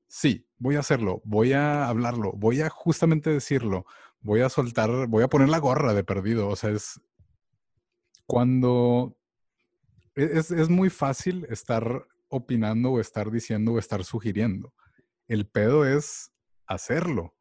sí, 0.07 0.47
voy 0.57 0.75
a 0.75 0.79
hacerlo, 0.79 1.21
voy 1.25 1.53
a 1.53 1.87
hablarlo, 1.87 2.33
voy 2.33 2.61
a 2.61 2.69
justamente 2.69 3.29
decirlo, 3.29 3.85
voy 4.21 4.41
a 4.41 4.49
soltar, 4.49 5.07
voy 5.07 5.23
a 5.23 5.29
poner 5.29 5.49
la 5.49 5.59
gorra 5.59 5.93
de 5.93 6.03
perdido, 6.03 6.47
o 6.47 6.55
sea, 6.55 6.71
es 6.71 7.01
cuando 8.25 9.18
e-, 10.20 10.38
es, 10.38 10.70
muy 10.70 10.89
fácil 10.89 11.45
estar 11.49 12.05
opinando 12.28 12.91
o 12.91 12.99
estar 12.99 13.32
diciendo 13.32 13.74
o 13.74 13.80
estar 13.80 14.03
sugiriendo. 14.03 14.74
El 15.28 15.47
pedo 15.47 15.86
es 15.86 16.32
hacerlo. 16.67 17.36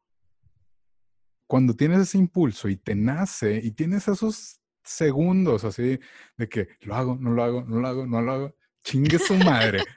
Cuando 1.47 1.75
tienes 1.75 1.99
ese 1.99 2.17
impulso 2.17 2.69
y 2.69 2.75
te 2.75 2.95
nace 2.95 3.59
y 3.63 3.71
tienes 3.71 4.07
esos 4.07 4.61
segundos 4.83 5.63
así 5.63 5.99
de 6.37 6.49
que 6.49 6.67
lo 6.81 6.95
hago, 6.95 7.17
no 7.19 7.31
lo 7.31 7.43
hago, 7.43 7.63
no 7.65 7.79
lo 7.79 7.87
hago, 7.87 8.07
no 8.07 8.21
lo 8.21 8.31
hago, 8.31 8.55
chingue 8.83 9.19
su 9.19 9.35
madre. 9.35 9.83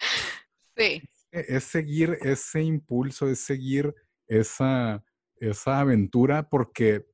Sí. 0.74 1.03
Es, 1.30 1.64
seguir 1.64 2.16
ese 2.22 2.62
impulso, 2.62 3.28
es 3.28 3.41
seguir 3.41 3.95
esa, 4.26 5.05
esa 5.37 5.80
aventura 5.80 6.49
porque 6.49 7.05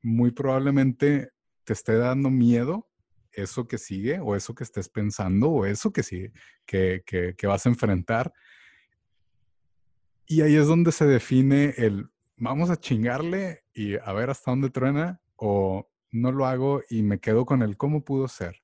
muy 0.00 0.30
probablemente 0.30 1.30
te 1.64 1.74
esté 1.74 1.98
dando 1.98 2.30
miedo 2.30 2.90
eso 3.32 3.66
que 3.66 3.78
sigue 3.78 4.20
o 4.20 4.36
eso 4.36 4.54
que 4.54 4.64
estés 4.64 4.88
pensando 4.88 5.50
o 5.50 5.66
eso 5.66 5.92
que 5.92 6.02
sigue, 6.02 6.32
que, 6.66 7.02
que, 7.06 7.46
vas 7.46 7.66
a 7.66 7.68
enfrentar. 7.68 8.32
Y 10.26 10.42
ahí 10.42 10.56
es 10.56 10.66
donde 10.66 10.92
se 10.92 11.06
define 11.06 11.74
el 11.76 12.08
vamos 12.36 12.70
a 12.70 12.76
chingarle 12.76 13.64
y 13.72 13.96
a 13.96 14.12
ver 14.12 14.30
hasta 14.30 14.50
dónde 14.50 14.70
truena 14.70 15.20
o 15.36 15.88
no 16.10 16.32
lo 16.32 16.46
hago 16.46 16.82
y 16.90 17.02
me 17.02 17.20
quedo 17.20 17.46
con 17.46 17.62
el 17.62 17.76
cómo 17.76 18.04
pudo 18.04 18.28
ser. 18.28 18.62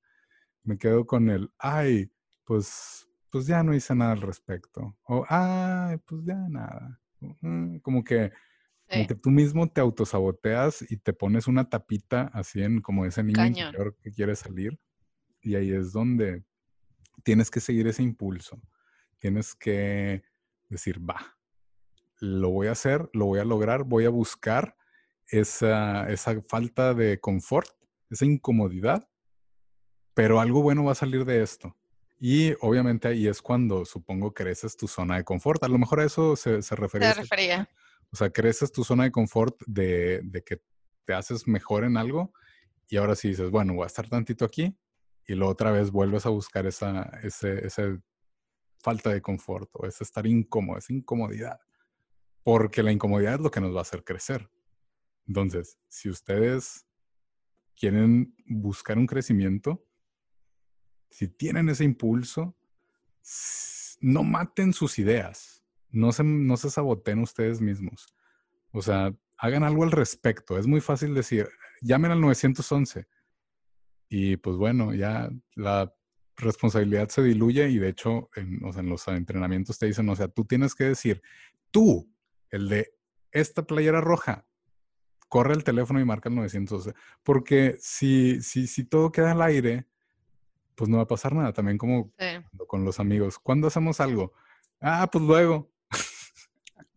Me 0.65 0.79
quedo 0.79 1.07
con 1.07 1.31
el, 1.31 1.51
ay, 1.59 2.11
pues, 2.45 3.09
pues 3.31 3.47
ya 3.47 3.63
no 3.63 3.75
hice 3.75 3.95
nada 3.95 4.13
al 4.13 4.21
respecto. 4.21 4.97
O, 5.05 5.25
ay, 5.29 5.97
pues 6.05 6.25
ya 6.25 6.37
nada. 6.49 7.01
Mm, 7.41 7.79
como 7.79 8.05
que 8.05 8.33
como 8.91 9.07
que 9.07 9.15
tú 9.15 9.31
mismo 9.31 9.69
te 9.69 9.81
autosaboteas 9.81 10.85
y 10.91 10.97
te 10.97 11.13
pones 11.13 11.47
una 11.47 11.69
tapita 11.69 12.31
así 12.33 12.63
en 12.63 12.81
como 12.81 13.05
ese 13.05 13.23
niño 13.23 13.45
interior 13.45 13.97
que 14.03 14.11
quiere 14.11 14.35
salir. 14.35 14.81
Y 15.43 15.55
ahí 15.55 15.73
es 15.73 15.93
donde 15.93 16.45
tienes 17.23 17.51
que 17.51 17.61
seguir 17.61 17.87
ese 17.87 18.03
impulso. 18.03 18.61
Tienes 19.19 19.55
que 19.55 20.23
decir, 20.69 20.99
va, 20.99 21.37
lo 22.21 22.51
voy 22.51 22.69
a 22.69 22.73
hacer, 22.73 23.09
lo 23.13 23.27
voy 23.27 23.41
a 23.41 23.45
lograr, 23.45 23.85
voy 23.85 24.05
a 24.05 24.11
buscar 24.11 24.77
esa, 25.27 26.09
esa 26.11 26.41
falta 26.49 26.95
de 26.95 27.21
confort, 27.21 27.69
esa 28.11 28.25
incomodidad, 28.25 29.09
pero 30.15 30.41
algo 30.41 30.63
bueno 30.63 30.85
va 30.85 30.93
a 30.93 30.97
salir 30.97 31.25
de 31.25 31.43
esto. 31.43 31.77
Y 32.21 32.55
obviamente 32.61 33.07
ahí 33.07 33.29
es 33.29 33.41
cuando 33.41 33.85
supongo 33.85 34.35
creces 34.35 34.77
tu 34.77 34.89
zona 34.89 35.17
de 35.17 35.25
confort. 35.25 35.63
A 35.63 35.69
lo 35.69 35.79
mejor 35.79 36.01
a 36.01 36.05
eso 36.05 36.35
se, 36.35 36.63
se 36.63 36.75
refería. 36.75 37.15
Se 37.15 37.21
refería. 37.21 37.69
O 38.13 38.17
sea, 38.17 38.31
creces 38.31 38.73
tu 38.73 38.85
zona 38.85 39.05
de 39.05 39.13
confort 39.13 39.61
de, 39.67 40.23
que 40.47 40.63
te 41.05 41.15
haces 41.15 41.47
mejor 41.47 41.85
en 41.85 41.97
algo 41.97 42.33
y 42.89 42.97
ahora 42.97 43.15
sí 43.15 43.29
dices, 43.29 43.51
bueno, 43.51 43.75
voy 43.75 43.85
a 43.85 43.87
estar 43.87 44.09
tantito 44.09 44.45
aquí 44.45 44.77
y 45.27 45.35
luego 45.35 45.53
otra 45.53 45.71
vez 45.71 45.91
vuelves 45.91 46.25
a 46.25 46.31
buscar 46.31 46.67
esa, 46.67 47.03
ese, 47.23 48.01
falta 48.79 49.11
de 49.11 49.21
confort 49.21 49.69
o 49.75 49.87
ese 49.87 50.05
estar 50.05 50.27
incómodo, 50.27 50.79
esa 50.79 50.93
incomodidad. 50.93 51.59
Porque 52.43 52.83
la 52.83 52.93
incomodidad 52.93 53.35
es 53.35 53.41
lo 53.41 53.51
que 53.51 53.61
nos 53.61 53.75
va 53.75 53.81
a 53.81 53.83
hacer 53.83 54.05
crecer. 54.05 54.51
Entonces, 55.27 55.79
si 55.89 56.09
ustedes 56.09 56.87
quieren 57.77 58.35
buscar 58.47 58.97
un 58.97 59.07
crecimiento, 59.07 59.85
si 61.11 61.29
tienen 61.29 61.69
ese 61.69 61.85
impulso, 61.85 62.57
no 64.01 64.23
maten 64.23 64.73
sus 64.73 64.99
ideas 64.99 65.58
no 65.91 66.13
se, 66.13 66.25
no 66.25 66.57
se 66.57 66.71
saboteen 66.71 67.21
ustedes 67.21 67.61
mismos. 67.61 68.07
O 68.73 68.83
sea, 68.83 69.15
hagan 69.37 69.65
algo 69.65 69.85
al 69.85 69.93
respecto. 69.93 70.59
Es 70.59 70.67
muy 70.67 70.81
fácil 70.81 71.15
decir, 71.15 71.49
llamen 71.81 72.11
al 72.11 72.21
911. 72.21 73.07
Y 74.09 74.37
pues 74.37 74.57
bueno, 74.57 74.95
ya 74.95 75.31
la 75.55 75.93
responsabilidad 76.37 77.09
se 77.09 77.23
diluye 77.23 77.69
y 77.69 77.79
de 77.79 77.89
hecho 77.89 78.31
en, 78.37 78.61
en 78.65 78.89
los 78.89 79.09
entrenamientos 79.09 79.79
te 79.79 79.87
dicen, 79.87 80.09
o 80.09 80.17
sea, 80.17 80.29
tú 80.29 80.45
tienes 80.45 80.75
que 80.75 80.85
decir, 80.85 81.21
tú, 81.71 82.11
el 82.51 82.69
de 82.69 82.95
esta 83.33 83.67
playera 83.67 84.01
roja, 84.01 84.47
corre 85.29 85.55
el 85.55 85.65
teléfono 85.65 86.01
y 86.01 86.05
marca 86.05 86.29
el 86.29 86.35
911. 86.37 86.95
Porque 87.23 87.77
si, 87.81 88.41
si, 88.43 88.67
si 88.67 88.85
todo 88.85 89.13
queda 89.13 89.33
al 89.33 89.43
aire, 89.43 89.87
pues 90.75 90.89
no 90.89 90.99
va 90.99 91.05
a 91.05 91.09
pasar 91.09 91.35
nada. 91.35 91.53
También 91.53 91.79
como 91.79 92.13
con 92.67 92.85
los 92.85 93.01
amigos. 93.01 93.39
¿Cuándo 93.39 93.69
hacemos 93.69 94.01
algo? 94.01 94.33
Ah, 94.81 95.09
pues 95.11 95.25
luego. 95.25 95.71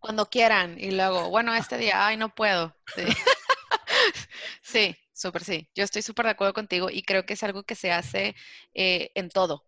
Cuando 0.02 0.28
quieran. 0.28 0.78
Y 0.80 0.90
luego, 0.90 1.30
bueno, 1.30 1.54
este 1.54 1.78
día, 1.78 2.06
ay, 2.06 2.16
no 2.16 2.34
puedo. 2.34 2.76
Sí, 4.62 4.96
súper 5.12 5.44
sí. 5.44 5.68
Yo 5.74 5.84
estoy 5.84 6.02
súper 6.02 6.24
de 6.26 6.32
acuerdo 6.32 6.54
contigo 6.54 6.88
y 6.90 7.02
creo 7.02 7.24
que 7.26 7.34
es 7.34 7.42
algo 7.42 7.62
que 7.62 7.74
se 7.74 7.92
hace 7.92 8.34
eh, 8.74 9.10
en 9.14 9.28
todo, 9.28 9.64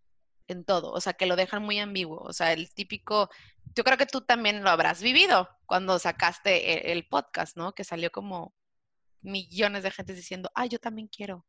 en 0.49 0.65
todo. 0.65 0.93
O 0.93 1.01
sea, 1.01 1.13
que 1.13 1.27
lo 1.27 1.37
dejan 1.37 1.63
muy 1.63 1.79
ambiguo. 1.79 2.19
O 2.19 2.33
sea, 2.33 2.53
el 2.53 2.73
típico, 2.75 3.31
yo 3.77 3.85
creo 3.85 3.99
que 3.99 4.07
tú 4.07 4.23
también 4.23 4.65
lo 4.65 4.71
habrás 4.71 5.03
vivido 5.03 5.49
cuando 5.67 5.99
sacaste 5.99 6.91
el, 6.93 7.07
podcast, 7.07 7.57
¿no? 7.57 7.75
Que 7.75 7.85
salió 7.85 8.11
como 8.11 8.55
millones 9.21 9.83
de 9.85 9.91
gente 9.91 10.15
diciendo, 10.15 10.51
ay, 10.55 10.69
yo 10.71 10.79
también 10.79 11.09
quiero. 11.09 11.47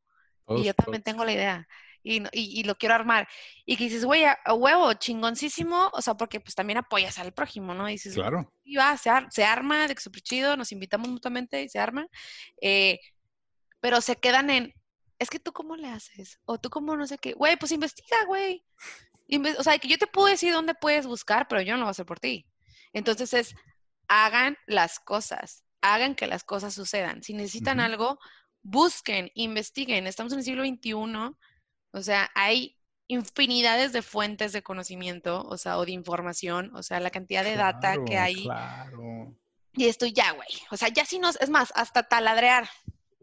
y 0.49 0.63
yo 0.63 0.73
también 0.75 1.01
tengo 1.03 1.25
la 1.25 1.33
idea 1.33 1.67
y, 2.05 2.63
lo 2.63 2.75
quiero 2.75 2.95
armar. 2.95 3.27
Y 3.65 3.75
que 3.77 3.85
dices, 3.85 4.05
güey, 4.05 4.25
a, 4.25 4.37
huevo, 4.53 4.93
chingoncísimo, 4.93 5.89
o 5.91 6.01
sea, 6.01 6.15
porque 6.15 6.39
pues 6.39 6.55
también 6.55 6.77
apoyas 6.77 7.17
al 7.17 7.33
prójimo, 7.33 7.73
¿no? 7.73 7.89
Y 7.89 7.93
dices, 7.93 8.13
claro. 8.13 8.51
Y 8.63 8.75
va, 8.77 8.95
se, 8.97 9.09
se, 9.29 9.43
arma, 9.43 9.87
de 9.87 9.95
que 9.95 10.01
súper 10.01 10.21
chido, 10.21 10.55
nos 10.55 10.71
invitamos 10.71 11.09
mutuamente 11.09 11.63
y 11.63 11.69
se 11.69 11.79
arma. 11.79 12.07
Eh, 12.61 12.99
pero 13.79 14.01
se 14.01 14.15
quedan 14.15 14.49
en, 14.49 14.73
es 15.19 15.29
que 15.29 15.39
tú 15.39 15.51
cómo 15.51 15.75
le 15.75 15.87
haces, 15.87 16.39
o 16.45 16.59
tú 16.59 16.69
cómo 16.69 16.95
no 16.95 17.07
sé 17.07 17.17
qué, 17.17 17.33
güey, 17.33 17.57
pues 17.57 17.71
investiga, 17.71 18.25
güey. 18.27 18.63
o 19.57 19.63
sea, 19.63 19.77
que 19.79 19.87
yo 19.87 19.97
te 19.97 20.07
puedo 20.07 20.27
decir 20.27 20.53
dónde 20.53 20.75
puedes 20.75 21.07
buscar, 21.07 21.47
pero 21.47 21.61
yo 21.61 21.73
no 21.73 21.79
lo 21.79 21.83
voy 21.85 21.89
a 21.89 21.91
hacer 21.91 22.05
por 22.05 22.19
ti. 22.19 22.45
Entonces 22.93 23.33
es, 23.33 23.55
hagan 24.07 24.57
las 24.67 24.99
cosas, 24.99 25.63
hagan 25.81 26.15
que 26.15 26.27
las 26.27 26.43
cosas 26.43 26.73
sucedan. 26.73 27.23
Si 27.23 27.33
necesitan 27.33 27.79
algo, 27.79 28.19
busquen, 28.65 29.31
investiguen. 29.35 30.07
Estamos 30.07 30.33
en 30.33 30.39
el 30.39 30.45
siglo 30.45 30.63
XXI, 30.63 31.35
o 31.95 32.03
sea, 32.03 32.29
hay 32.35 32.77
infinidades 33.07 33.93
de 33.93 34.01
fuentes 34.01 34.51
de 34.51 34.63
conocimiento, 34.63 35.43
o 35.47 35.57
sea, 35.57 35.77
o 35.77 35.85
de 35.85 35.93
información, 35.93 36.75
o 36.75 36.83
sea, 36.83 36.99
la 36.99 37.09
cantidad 37.09 37.43
de 37.43 37.55
data 37.55 37.95
que 38.05 38.17
hay. 38.17 38.43
Claro. 38.43 39.33
Y 39.73 39.85
esto 39.85 40.05
ya, 40.05 40.31
güey. 40.31 40.47
O 40.71 40.77
sea, 40.77 40.89
ya 40.89 41.05
si 41.05 41.19
nos, 41.19 41.39
es 41.39 41.49
más, 41.49 41.71
hasta 41.73 42.03
taladrear. 42.03 42.67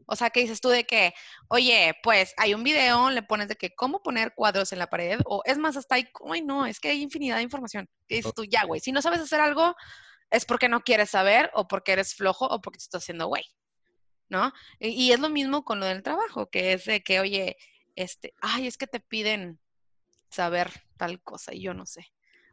O 0.07 0.17
sea, 0.17 0.31
que 0.31 0.41
dices 0.41 0.63
tú 0.63 0.71
de 0.71 0.85
que, 0.85 1.13
oye, 1.49 1.95
pues 2.03 2.33
hay 2.39 2.55
un 2.55 2.65
video, 2.65 3.11
le 3.11 3.23
pones 3.23 3.49
de 3.49 3.57
que 3.57 3.75
cómo 3.75 4.03
poner 4.03 4.33
cuadros 4.35 4.73
en 4.73 4.79
la 4.79 4.89
pared, 4.89 5.21
o 5.27 5.43
es 5.45 5.59
más, 5.59 5.77
hasta 5.77 5.97
ahí, 5.97 6.09
ay, 6.31 6.41
no, 6.41 6.65
es 6.65 6.81
que 6.81 6.89
hay 6.89 7.03
infinidad 7.03 7.37
de 7.37 7.43
información. 7.43 7.89
Que 8.09 8.17
dices 8.17 8.33
tú, 8.35 8.45
ya, 8.45 8.65
güey, 8.65 8.81
si 8.81 8.91
no 8.91 9.03
sabes 9.03 9.21
hacer 9.21 9.41
algo, 9.43 9.75
es 10.31 10.47
porque 10.47 10.71
no 10.71 10.81
quieres 10.81 11.11
saber, 11.11 11.51
o 11.53 11.69
porque 11.69 11.93
eres 11.93 12.15
flojo, 12.15 12.47
o 12.47 12.63
porque 12.63 12.79
te 12.79 12.85
estás 12.85 13.03
haciendo 13.03 13.27
güey, 13.27 13.45
¿no? 14.31 14.51
Y, 14.81 14.89
y 14.89 15.13
es 15.13 15.21
lo 15.21 15.29
mismo 15.29 15.63
con 15.63 15.79
lo 15.79 15.85
del 15.85 16.03
trabajo, 16.03 16.49
que 16.49 16.73
es 16.73 16.87
de 16.87 17.03
que, 17.03 17.21
oye, 17.21 17.59
este, 17.97 18.35
ay, 18.41 18.67
es 18.67 18.77
que 18.77 18.87
te 18.87 19.01
piden 19.01 19.59
saber 20.31 20.71
tal 20.97 21.21
cosa 21.23 21.55
y 21.55 21.63
yo 21.63 21.75
no 21.75 21.87
sé. 21.87 22.07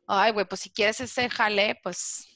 Ay, 0.07 0.31
güey, 0.31 0.45
pues 0.45 0.61
si 0.61 0.71
quieres 0.71 0.99
ese 1.01 1.29
jale, 1.29 1.79
pues, 1.83 2.27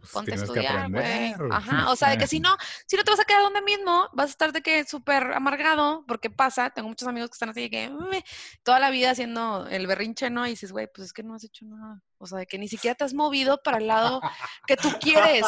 pues 0.00 0.10
ponte 0.10 0.32
a 0.32 0.34
estudiar, 0.34 0.90
güey. 0.90 1.34
Ajá, 1.50 1.90
o 1.92 1.96
sea, 1.96 2.10
de 2.10 2.18
que 2.18 2.26
si 2.26 2.40
no, 2.40 2.56
si 2.86 2.96
no 2.96 3.04
te 3.04 3.10
vas 3.10 3.20
a 3.20 3.24
quedar 3.24 3.42
donde 3.42 3.62
mismo, 3.62 4.08
vas 4.12 4.26
a 4.26 4.30
estar 4.30 4.52
de 4.52 4.62
que 4.62 4.84
súper 4.84 5.32
amargado, 5.32 6.04
porque 6.06 6.28
pasa, 6.28 6.70
tengo 6.70 6.88
muchos 6.88 7.06
amigos 7.08 7.30
que 7.30 7.34
están 7.34 7.50
así 7.50 7.62
de 7.62 7.70
que 7.70 8.24
toda 8.62 8.80
la 8.80 8.90
vida 8.90 9.10
haciendo 9.10 9.66
el 9.68 9.86
berrinche, 9.86 10.28
¿no? 10.28 10.46
Y 10.46 10.50
dices, 10.50 10.72
güey, 10.72 10.88
pues 10.92 11.06
es 11.06 11.12
que 11.12 11.22
no 11.22 11.34
has 11.34 11.44
hecho 11.44 11.64
nada. 11.64 12.02
O 12.18 12.26
sea, 12.26 12.38
de 12.38 12.46
que 12.46 12.58
ni 12.58 12.68
siquiera 12.68 12.94
te 12.94 13.04
has 13.04 13.14
movido 13.14 13.62
para 13.62 13.78
el 13.78 13.86
lado 13.86 14.20
que 14.66 14.76
tú 14.76 14.90
quieres. 15.00 15.46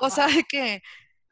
O 0.00 0.10
sea, 0.10 0.26
de 0.26 0.44
que, 0.44 0.82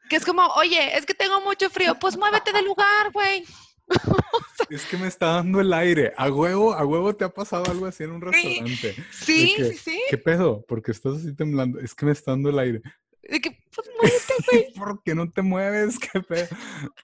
que 0.09 0.15
es 0.15 0.25
como, 0.25 0.45
oye, 0.55 0.97
es 0.97 1.05
que 1.05 1.13
tengo 1.13 1.41
mucho 1.41 1.69
frío, 1.69 1.93
pues 1.99 2.17
muévete 2.17 2.51
del 2.51 2.65
lugar, 2.65 3.11
güey. 3.13 3.45
es 4.69 4.85
que 4.85 4.97
me 4.97 5.07
está 5.07 5.27
dando 5.27 5.61
el 5.61 5.73
aire. 5.73 6.13
A 6.17 6.29
huevo, 6.29 6.73
a 6.73 6.85
huevo 6.85 7.15
te 7.15 7.25
ha 7.25 7.29
pasado 7.29 7.65
algo 7.69 7.85
así 7.85 8.03
en 8.03 8.11
un 8.11 8.21
restaurante. 8.21 8.95
Sí, 9.11 9.55
sí, 9.57 9.77
sí. 9.77 10.01
¿Qué 10.09 10.17
pedo? 10.17 10.65
Porque 10.67 10.91
estás 10.91 11.17
así 11.17 11.35
temblando. 11.35 11.79
Es 11.79 11.93
que 11.93 12.05
me 12.05 12.11
está 12.11 12.31
dando 12.31 12.49
el 12.49 12.59
aire. 12.59 12.81
De 13.23 13.41
que, 13.41 13.51
pues 13.73 13.89
muévete, 13.99 14.33
güey. 14.51 14.73
¿Por 14.73 15.03
qué 15.03 15.15
no 15.15 15.29
te 15.31 15.41
mueves? 15.41 15.97
¿Qué 16.11 16.21
pedo? 16.21 16.47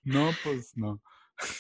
No, 0.04 0.32
pues 0.44 0.76
no. 0.76 1.02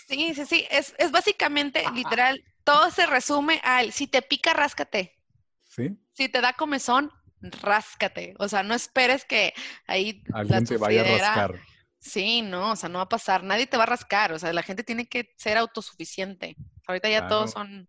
Sí, 0.07 0.33
sí, 0.35 0.45
sí. 0.45 0.67
Es, 0.69 0.93
es 0.97 1.11
básicamente, 1.11 1.83
literal, 1.93 2.43
todo 2.63 2.91
se 2.91 3.05
resume 3.07 3.59
al 3.63 3.91
si 3.91 4.07
te 4.07 4.21
pica, 4.21 4.53
ráscate. 4.53 5.17
¿Sí? 5.63 5.97
Si 6.13 6.29
te 6.29 6.41
da 6.41 6.53
comezón, 6.53 7.11
ráscate. 7.41 8.35
O 8.37 8.47
sea, 8.47 8.61
no 8.61 8.75
esperes 8.75 9.25
que 9.25 9.53
ahí 9.87 10.23
alguien 10.33 10.65
te 10.65 10.77
vaya 10.77 11.01
a 11.01 11.17
rascar. 11.17 11.59
Sí, 12.01 12.41
no, 12.41 12.71
o 12.71 12.75
sea, 12.75 12.89
no 12.89 12.97
va 12.97 13.03
a 13.03 13.09
pasar, 13.09 13.43
nadie 13.43 13.67
te 13.67 13.77
va 13.77 13.83
a 13.83 13.85
rascar, 13.85 14.33
o 14.33 14.39
sea, 14.39 14.51
la 14.51 14.63
gente 14.63 14.83
tiene 14.83 15.07
que 15.07 15.31
ser 15.37 15.57
autosuficiente. 15.57 16.55
Ahorita 16.87 17.07
ya 17.09 17.27
todos 17.27 17.51
son... 17.51 17.87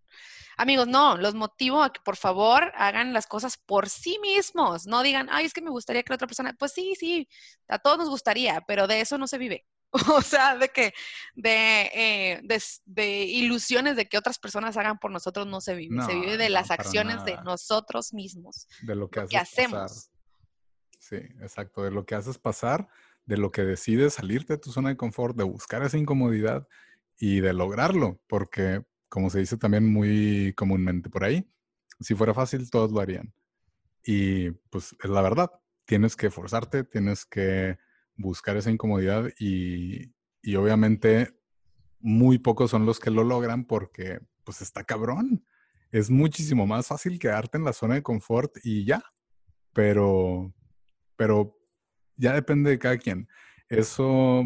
Amigos, 0.58 0.86
no, 0.86 1.16
los 1.16 1.34
motivo 1.34 1.82
a 1.82 1.90
que 1.90 2.00
por 2.04 2.16
favor 2.16 2.72
hagan 2.76 3.14
las 3.14 3.26
cosas 3.26 3.56
por 3.56 3.88
sí 3.88 4.18
mismos, 4.20 4.86
no 4.86 5.02
digan, 5.02 5.28
ay, 5.30 5.46
es 5.46 5.54
que 5.54 5.62
me 5.62 5.70
gustaría 5.70 6.02
que 6.02 6.10
la 6.10 6.16
otra 6.16 6.26
persona, 6.26 6.54
pues 6.58 6.72
sí, 6.72 6.94
sí, 6.94 7.26
a 7.68 7.78
todos 7.78 7.96
nos 7.96 8.10
gustaría, 8.10 8.60
pero 8.68 8.86
de 8.86 9.00
eso 9.00 9.16
no 9.16 9.26
se 9.26 9.38
vive. 9.38 9.64
O 10.18 10.22
sea, 10.22 10.56
de 10.56 10.68
que, 10.68 10.92
de, 11.34 11.90
eh, 11.94 12.42
de, 12.84 13.24
ilusiones 13.24 13.96
de 13.96 14.08
que 14.08 14.18
otras 14.18 14.38
personas 14.38 14.76
hagan 14.76 14.98
por 14.98 15.10
nosotros 15.10 15.46
no 15.46 15.62
se 15.62 15.74
vive, 15.74 16.02
se 16.04 16.14
vive 16.14 16.36
de 16.36 16.50
las 16.50 16.70
acciones 16.70 17.24
de 17.24 17.36
nosotros 17.44 18.12
mismos. 18.12 18.68
De 18.82 18.94
lo 18.94 19.08
que, 19.08 19.20
hacemos. 19.36 20.10
Sí, 20.98 21.16
exacto, 21.16 21.82
de 21.82 21.90
lo 21.90 22.04
que 22.04 22.14
haces 22.14 22.38
pasar 22.38 22.88
de 23.26 23.36
lo 23.36 23.50
que 23.50 23.62
decides 23.62 24.14
salirte 24.14 24.54
de 24.54 24.58
tu 24.58 24.70
zona 24.70 24.90
de 24.90 24.96
confort, 24.96 25.36
de 25.36 25.44
buscar 25.44 25.82
esa 25.82 25.98
incomodidad 25.98 26.66
y 27.18 27.40
de 27.40 27.52
lograrlo, 27.52 28.20
porque 28.26 28.82
como 29.08 29.30
se 29.30 29.40
dice 29.40 29.56
también 29.56 29.92
muy 29.92 30.54
comúnmente 30.56 31.10
por 31.10 31.24
ahí, 31.24 31.48
si 32.00 32.14
fuera 32.14 32.34
fácil 32.34 32.70
todos 32.70 32.90
lo 32.90 33.00
harían. 33.00 33.32
Y 34.04 34.50
pues 34.70 34.96
es 35.02 35.10
la 35.10 35.22
verdad, 35.22 35.50
tienes 35.84 36.16
que 36.16 36.30
forzarte, 36.30 36.84
tienes 36.84 37.24
que 37.24 37.78
buscar 38.16 38.56
esa 38.56 38.70
incomodidad 38.70 39.28
y, 39.38 40.12
y 40.42 40.56
obviamente 40.56 41.38
muy 42.00 42.38
pocos 42.38 42.70
son 42.70 42.84
los 42.86 42.98
que 42.98 43.10
lo 43.10 43.24
logran 43.24 43.64
porque 43.64 44.20
pues 44.44 44.60
está 44.60 44.84
cabrón. 44.84 45.44
Es 45.90 46.10
muchísimo 46.10 46.66
más 46.66 46.88
fácil 46.88 47.18
quedarte 47.18 47.58
en 47.58 47.64
la 47.64 47.72
zona 47.72 47.94
de 47.94 48.02
confort 48.02 48.56
y 48.64 48.84
ya. 48.84 49.02
Pero, 49.72 50.52
pero 51.16 51.56
ya 52.16 52.32
depende 52.32 52.70
de 52.70 52.78
cada 52.78 52.98
quien. 52.98 53.28
Eso, 53.68 54.44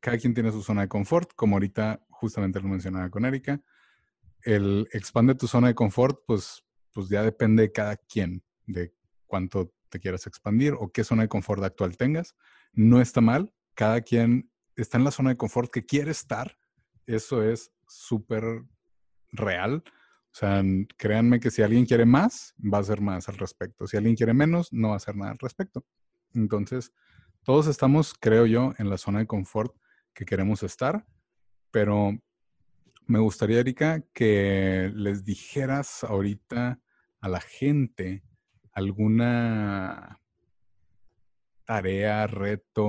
cada 0.00 0.18
quien 0.18 0.34
tiene 0.34 0.52
su 0.52 0.62
zona 0.62 0.82
de 0.82 0.88
confort, 0.88 1.32
como 1.34 1.56
ahorita 1.56 2.04
justamente 2.08 2.60
lo 2.60 2.68
mencionaba 2.68 3.10
con 3.10 3.24
Erika. 3.24 3.60
El 4.42 4.88
expande 4.92 5.34
tu 5.34 5.46
zona 5.46 5.68
de 5.68 5.74
confort, 5.74 6.20
pues, 6.26 6.64
pues 6.92 7.08
ya 7.08 7.22
depende 7.22 7.62
de 7.62 7.72
cada 7.72 7.96
quien, 7.96 8.42
de 8.66 8.94
cuánto 9.26 9.72
te 9.88 10.00
quieras 10.00 10.26
expandir 10.26 10.74
o 10.78 10.90
qué 10.90 11.04
zona 11.04 11.22
de 11.22 11.28
confort 11.28 11.62
actual 11.62 11.96
tengas. 11.96 12.34
No 12.72 13.00
está 13.00 13.20
mal, 13.20 13.52
cada 13.74 14.00
quien 14.00 14.50
está 14.76 14.98
en 14.98 15.04
la 15.04 15.10
zona 15.10 15.30
de 15.30 15.36
confort 15.36 15.70
que 15.70 15.84
quiere 15.84 16.10
estar. 16.10 16.56
Eso 17.06 17.42
es 17.42 17.72
súper 17.86 18.44
real. 19.32 19.82
O 20.32 20.34
sea, 20.34 20.62
créanme 20.96 21.40
que 21.40 21.50
si 21.50 21.62
alguien 21.62 21.86
quiere 21.86 22.06
más, 22.06 22.54
va 22.60 22.78
a 22.78 22.82
hacer 22.82 23.00
más 23.00 23.28
al 23.28 23.36
respecto. 23.36 23.86
Si 23.86 23.96
alguien 23.96 24.14
quiere 24.14 24.32
menos, 24.32 24.72
no 24.72 24.88
va 24.88 24.94
a 24.94 24.96
hacer 24.98 25.16
nada 25.16 25.32
al 25.32 25.38
respecto. 25.38 25.84
Entonces, 26.34 26.92
todos 27.44 27.66
estamos, 27.66 28.14
creo 28.18 28.46
yo, 28.46 28.74
en 28.78 28.90
la 28.90 28.98
zona 28.98 29.20
de 29.20 29.26
confort 29.26 29.74
que 30.12 30.24
queremos 30.24 30.62
estar, 30.62 31.06
pero 31.70 32.18
me 33.06 33.18
gustaría, 33.18 33.60
Erika, 33.60 34.02
que 34.12 34.92
les 34.94 35.24
dijeras 35.24 36.04
ahorita 36.04 36.80
a 37.20 37.28
la 37.28 37.40
gente 37.40 38.22
alguna 38.72 40.20
tarea, 41.64 42.26
reto, 42.26 42.88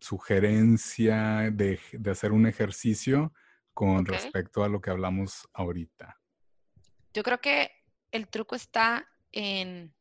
sugerencia 0.00 1.50
de, 1.50 1.80
hacer 2.10 2.32
un 2.32 2.46
ejercicio 2.46 3.32
con 3.72 4.06
respecto 4.06 4.64
a 4.64 4.68
lo 4.68 4.80
que 4.80 4.90
hablamos 4.90 5.48
ahorita. 5.52 6.20
Yo 7.12 7.22
creo 7.22 7.40
que 7.40 7.70
el 8.10 8.28
truco 8.28 8.54
está 8.54 9.08
en 9.32 9.94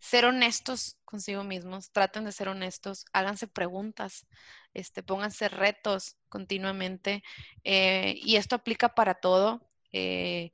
ser 0.00 0.24
honestos 0.24 0.98
consigo 1.04 1.44
mismos, 1.44 1.90
traten 1.90 2.24
de 2.24 2.32
ser 2.32 2.48
honestos, 2.48 3.04
háganse 3.12 3.46
preguntas, 3.46 4.26
este, 4.74 5.02
pónganse 5.02 5.48
retos 5.48 6.16
continuamente 6.28 7.22
eh, 7.64 8.14
y 8.16 8.36
esto 8.36 8.56
aplica 8.56 8.90
para 8.90 9.14
todo, 9.14 9.68
eh, 9.92 10.52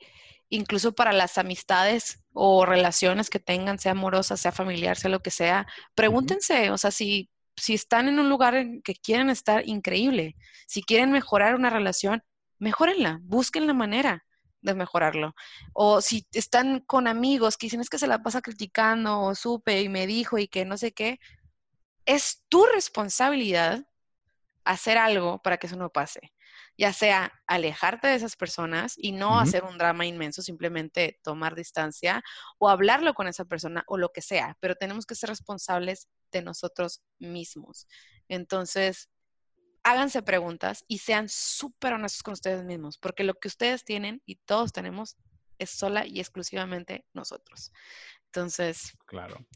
incluso 0.49 0.95
para 0.95 1.12
las 1.12 1.38
amistades 1.38 2.22
o 2.32 2.64
relaciones 2.64 3.30
que 3.30 3.40
tengan, 3.40 3.78
sea 3.78 3.92
amorosa, 3.92 4.36
sea 4.36 4.53
familiar, 4.53 4.97
sea 4.97 5.11
lo 5.11 5.20
que 5.20 5.30
sea. 5.30 5.66
Pregúntense, 5.95 6.70
o 6.70 6.78
sea, 6.78 6.90
si, 6.90 7.30
si 7.57 7.74
están 7.74 8.09
en 8.09 8.18
un 8.18 8.28
lugar 8.28 8.55
en 8.55 8.82
que 8.82 8.95
quieren 8.95 9.30
estar, 9.30 9.66
increíble. 9.68 10.36
Si 10.66 10.82
quieren 10.82 11.11
mejorar 11.12 11.55
una 11.55 11.70
relación, 11.70 12.22
mejórenla, 12.59 13.20
busquen 13.22 13.66
la 13.66 13.74
manera 13.74 14.24
de 14.65 14.75
mejorarlo. 14.75 15.35
O 15.73 16.01
si 16.01 16.27
están 16.33 16.81
con 16.81 17.07
amigos 17.07 17.57
que 17.57 17.67
dicen 17.67 17.81
es 17.81 17.91
que 17.91 17.99
se 17.99 18.09
la 18.09 18.23
pasa 18.23 18.43
criticando 18.43 19.21
o 19.21 19.35
supe 19.35 19.83
y 19.83 19.89
me 19.89 20.07
dijo 20.07 20.39
y 20.39 20.49
que 20.49 20.65
no 20.65 20.77
sé 20.77 20.93
qué, 20.93 21.21
es 22.07 22.43
tu 22.49 22.65
responsabilidad 22.67 23.87
hacer 24.65 24.99
algo 24.99 25.41
para 25.43 25.59
que 25.59 25.67
eso 25.67 25.77
no 25.77 25.91
pase. 25.91 26.33
Ya 26.79 26.93
sea 26.93 27.33
alejarte 27.47 28.09
de 28.09 28.15
esas 28.15 28.37
personas 28.37 28.95
y 28.97 29.12
no 29.12 29.39
hacer 29.39 29.65
un 29.65 29.79
drama 29.79 30.07
inmenso, 30.07 30.43
simplemente 30.43 31.21
tomar 31.23 31.55
distancia 31.55 32.23
o 32.59 32.69
hablarlo 32.69 33.15
con 33.15 33.29
esa 33.29 33.45
persona 33.45 33.85
o 33.87 33.99
lo 33.99 34.11
que 34.11 34.23
sea, 34.23 34.57
pero 34.61 34.75
tenemos 34.75 35.07
que 35.07 35.15
ser 35.15 35.29
responsables 35.29 36.09
de 36.33 36.43
nosotros 36.43 37.03
mismos. 37.19 37.87
Entonces, 38.29 39.09
háganse 39.85 40.22
preguntas 40.22 40.85
y 40.89 40.99
sean 40.99 41.28
súper 41.28 41.93
honestos 41.93 42.22
con 42.22 42.32
ustedes 42.32 42.64
mismos, 42.64 42.99
porque 42.99 43.22
lo 43.22 43.35
que 43.35 43.49
ustedes 43.49 43.85
tienen 43.85 44.22
y 44.26 44.37
todos 44.37 44.72
tenemos 44.72 45.16
es 45.59 45.70
sola 45.70 46.07
y 46.07 46.18
exclusivamente 46.18 47.05
nosotros. 47.12 47.70
Entonces, 48.26 48.97
claro. 49.07 49.47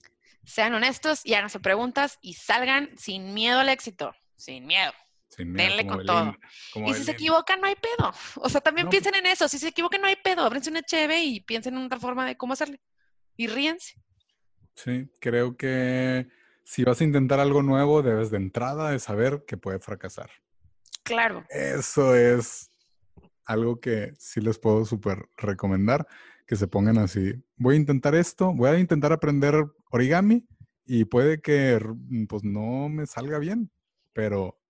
sean 0.44 0.74
honestos 0.74 1.22
y 1.24 1.34
háganse 1.34 1.58
preguntas 1.58 2.18
y 2.20 2.34
salgan 2.34 2.96
sin 2.96 3.34
miedo 3.34 3.58
al 3.58 3.70
éxito, 3.70 4.14
sin 4.36 4.66
miedo. 4.66 4.92
Sin 5.28 5.52
miedo 5.52 5.76
Denle 5.76 5.86
con 5.86 6.06
todo. 6.06 6.36
Y 6.86 6.94
si 6.94 7.04
se 7.04 7.10
equivocan, 7.12 7.60
no 7.60 7.66
hay 7.66 7.76
pedo. 7.76 8.12
O 8.36 8.48
sea, 8.48 8.60
también 8.60 8.88
piensen 8.88 9.14
en 9.14 9.26
eso. 9.26 9.48
Si 9.48 9.58
se 9.58 9.68
equivocan, 9.68 10.00
no 10.00 10.06
hay 10.06 10.16
pedo. 10.16 10.42
Ábrense 10.42 10.70
una 10.70 10.82
cheve 10.82 11.22
y 11.22 11.40
piensen 11.40 11.76
en 11.76 11.84
otra 11.84 11.98
forma 11.98 12.26
de 12.26 12.36
cómo 12.36 12.54
hacerle. 12.54 12.80
Y 13.36 13.46
ríense. 13.46 13.94
Sí, 14.74 15.10
creo 15.20 15.56
que 15.56 16.28
si 16.68 16.84
vas 16.84 17.00
a 17.00 17.04
intentar 17.04 17.40
algo 17.40 17.62
nuevo, 17.62 18.02
debes 18.02 18.30
de 18.30 18.36
entrada 18.36 18.90
de 18.90 18.98
saber 18.98 19.46
que 19.46 19.56
puede 19.56 19.78
fracasar. 19.78 20.28
Claro. 21.02 21.46
Eso 21.48 22.14
es 22.14 22.70
algo 23.46 23.80
que 23.80 24.12
sí 24.18 24.42
les 24.42 24.58
puedo 24.58 24.84
súper 24.84 25.30
recomendar, 25.38 26.06
que 26.46 26.56
se 26.56 26.68
pongan 26.68 26.98
así. 26.98 27.42
Voy 27.56 27.76
a 27.76 27.78
intentar 27.78 28.14
esto, 28.14 28.52
voy 28.52 28.68
a 28.68 28.78
intentar 28.78 29.14
aprender 29.14 29.64
origami 29.90 30.46
y 30.84 31.06
puede 31.06 31.40
que 31.40 31.80
pues 32.28 32.44
no 32.44 32.90
me 32.90 33.06
salga 33.06 33.38
bien, 33.38 33.70
pero 34.12 34.60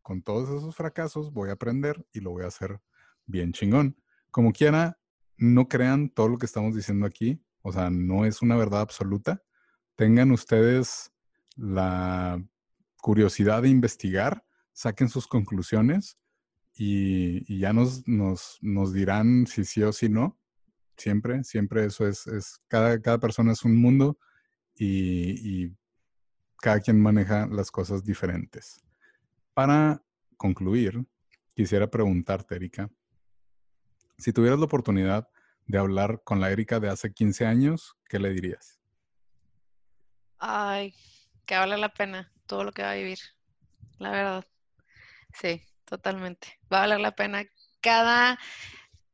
con 0.00 0.22
todos 0.22 0.48
esos 0.48 0.74
fracasos 0.74 1.34
voy 1.34 1.50
a 1.50 1.54
aprender 1.54 2.06
y 2.14 2.20
lo 2.20 2.30
voy 2.30 2.44
a 2.44 2.48
hacer 2.48 2.80
bien 3.26 3.52
chingón. 3.52 4.00
Como 4.30 4.54
quiera, 4.54 4.98
no 5.36 5.68
crean 5.68 6.08
todo 6.08 6.30
lo 6.30 6.38
que 6.38 6.46
estamos 6.46 6.74
diciendo 6.74 7.04
aquí, 7.04 7.44
o 7.60 7.72
sea, 7.72 7.90
no 7.90 8.24
es 8.24 8.40
una 8.40 8.56
verdad 8.56 8.80
absoluta. 8.80 9.42
Tengan 9.96 10.30
ustedes 10.30 11.12
la 11.56 12.42
curiosidad 12.98 13.62
de 13.62 13.68
investigar, 13.68 14.44
saquen 14.72 15.08
sus 15.08 15.26
conclusiones 15.26 16.18
y, 16.74 17.58
ya 17.58 17.72
nos, 17.72 18.06
nos, 18.06 18.58
nos, 18.60 18.92
dirán 18.92 19.46
si 19.46 19.64
sí 19.64 19.82
o 19.82 19.92
si 19.92 20.08
no. 20.08 20.38
Siempre, 20.96 21.42
siempre 21.44 21.84
eso 21.86 22.06
es, 22.06 22.26
es 22.26 22.60
cada, 22.68 23.00
cada 23.00 23.18
persona 23.18 23.52
es 23.52 23.64
un 23.64 23.76
mundo 23.80 24.18
y, 24.74 25.64
y 25.64 25.76
cada 26.58 26.80
quien 26.80 27.00
maneja 27.00 27.46
las 27.46 27.70
cosas 27.70 28.04
diferentes. 28.04 28.80
Para 29.54 30.02
concluir, 30.36 31.04
quisiera 31.54 31.90
preguntarte, 31.90 32.54
Erika, 32.54 32.90
si 34.18 34.32
tuvieras 34.32 34.58
la 34.58 34.66
oportunidad 34.66 35.28
de 35.66 35.78
hablar 35.78 36.22
con 36.24 36.40
la 36.40 36.50
Erika 36.50 36.80
de 36.80 36.88
hace 36.88 37.12
15 37.12 37.46
años, 37.46 37.96
¿qué 38.08 38.18
le 38.18 38.30
dirías? 38.30 38.80
Ay, 40.38 40.94
que 41.46 41.56
vale 41.56 41.76
la 41.76 41.88
pena 41.88 42.32
todo 42.46 42.64
lo 42.64 42.72
que 42.72 42.82
va 42.82 42.92
a 42.92 42.94
vivir, 42.94 43.18
la 43.98 44.10
verdad. 44.10 44.46
Sí, 45.34 45.62
totalmente. 45.84 46.58
Va 46.72 46.78
a 46.78 46.80
valer 46.82 47.00
la 47.00 47.12
pena 47.12 47.44
cada, 47.80 48.38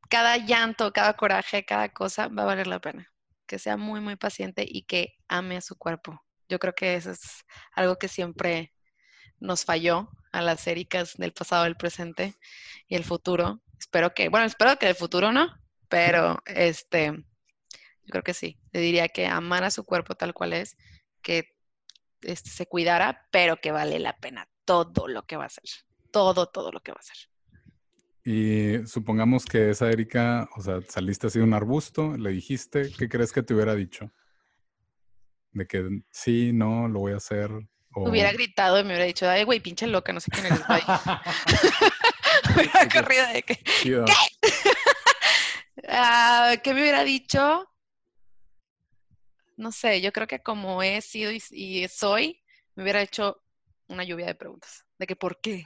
cada 0.09 0.37
llanto, 0.37 0.91
cada 0.93 1.13
coraje, 1.13 1.65
cada 1.65 1.89
cosa, 1.89 2.27
va 2.27 2.43
a 2.43 2.47
valer 2.47 2.67
la 2.67 2.79
pena. 2.79 3.11
Que 3.45 3.59
sea 3.59 3.77
muy, 3.77 3.99
muy 3.99 4.15
paciente 4.15 4.65
y 4.67 4.83
que 4.83 5.15
ame 5.27 5.57
a 5.57 5.61
su 5.61 5.77
cuerpo. 5.77 6.21
Yo 6.47 6.59
creo 6.59 6.73
que 6.73 6.95
eso 6.95 7.11
es 7.11 7.45
algo 7.73 7.97
que 7.97 8.07
siempre 8.07 8.73
nos 9.39 9.65
falló 9.65 10.09
a 10.31 10.41
las 10.41 10.67
Ericas 10.67 11.15
del 11.17 11.33
pasado, 11.33 11.63
del 11.63 11.77
presente 11.77 12.35
y 12.87 12.95
el 12.95 13.03
futuro. 13.03 13.61
Espero 13.79 14.13
que, 14.13 14.29
bueno, 14.29 14.45
espero 14.45 14.77
que 14.77 14.87
el 14.87 14.95
futuro 14.95 15.31
no, 15.31 15.55
pero 15.87 16.39
este, 16.45 17.07
yo 17.07 18.11
creo 18.11 18.23
que 18.23 18.33
sí. 18.33 18.59
Le 18.71 18.81
diría 18.81 19.07
que 19.07 19.27
amar 19.27 19.63
a 19.63 19.71
su 19.71 19.83
cuerpo 19.85 20.15
tal 20.15 20.33
cual 20.33 20.53
es, 20.53 20.77
que 21.21 21.55
este, 22.21 22.49
se 22.49 22.65
cuidara, 22.65 23.27
pero 23.31 23.57
que 23.57 23.71
vale 23.71 23.99
la 23.99 24.17
pena 24.17 24.47
todo 24.65 25.07
lo 25.07 25.23
que 25.25 25.37
va 25.37 25.43
a 25.43 25.47
hacer. 25.47 25.63
Todo, 26.11 26.47
todo 26.47 26.71
lo 26.71 26.79
que 26.81 26.91
va 26.91 26.97
a 26.97 27.01
hacer. 27.01 27.17
Y 28.23 28.85
supongamos 28.85 29.45
que 29.45 29.69
esa 29.69 29.89
Erika, 29.89 30.49
o 30.55 30.61
sea, 30.61 30.79
saliste 30.87 31.27
así 31.27 31.39
de 31.39 31.45
un 31.45 31.53
arbusto, 31.53 32.17
le 32.17 32.31
dijiste, 32.31 32.91
¿qué 32.97 33.07
crees 33.09 33.31
que 33.31 33.41
te 33.41 33.53
hubiera 33.53 33.75
dicho? 33.75 34.11
De 35.51 35.65
que 35.65 36.01
sí, 36.11 36.51
no, 36.53 36.87
lo 36.87 36.99
voy 36.99 37.13
a 37.13 37.17
hacer. 37.17 37.49
Hubiera 37.95 38.31
gritado 38.31 38.79
y 38.79 38.83
me 38.83 38.89
hubiera 38.89 39.05
dicho, 39.05 39.27
ay, 39.27 39.43
güey, 39.45 39.59
pinche 39.59 39.87
loca, 39.87 40.13
no 40.13 40.19
sé 40.19 40.29
quién 40.31 40.45
eres, 40.45 40.65
güey. 40.67 40.81
hubiera 42.55 42.89
corrido 42.89 43.27
de 43.33 43.43
que, 43.43 43.55
¿qué? 43.55 44.05
Ah, 45.87 46.57
¿Qué 46.61 46.73
me 46.73 46.81
hubiera 46.81 47.03
dicho? 47.03 47.68
No 49.59 49.73
sé, 49.73 49.99
yo 49.99 50.13
creo 50.13 50.25
que 50.25 50.39
como 50.39 50.81
he 50.81 51.01
sido 51.01 51.33
y, 51.33 51.87
soy, 51.89 52.41
me 52.75 52.83
hubiera 52.83 53.01
hecho 53.01 53.43
una 53.89 54.05
lluvia 54.05 54.27
de 54.27 54.35
preguntas. 54.35 54.85
De 54.97 55.05
que, 55.05 55.17
¿por 55.17 55.41
qué? 55.41 55.65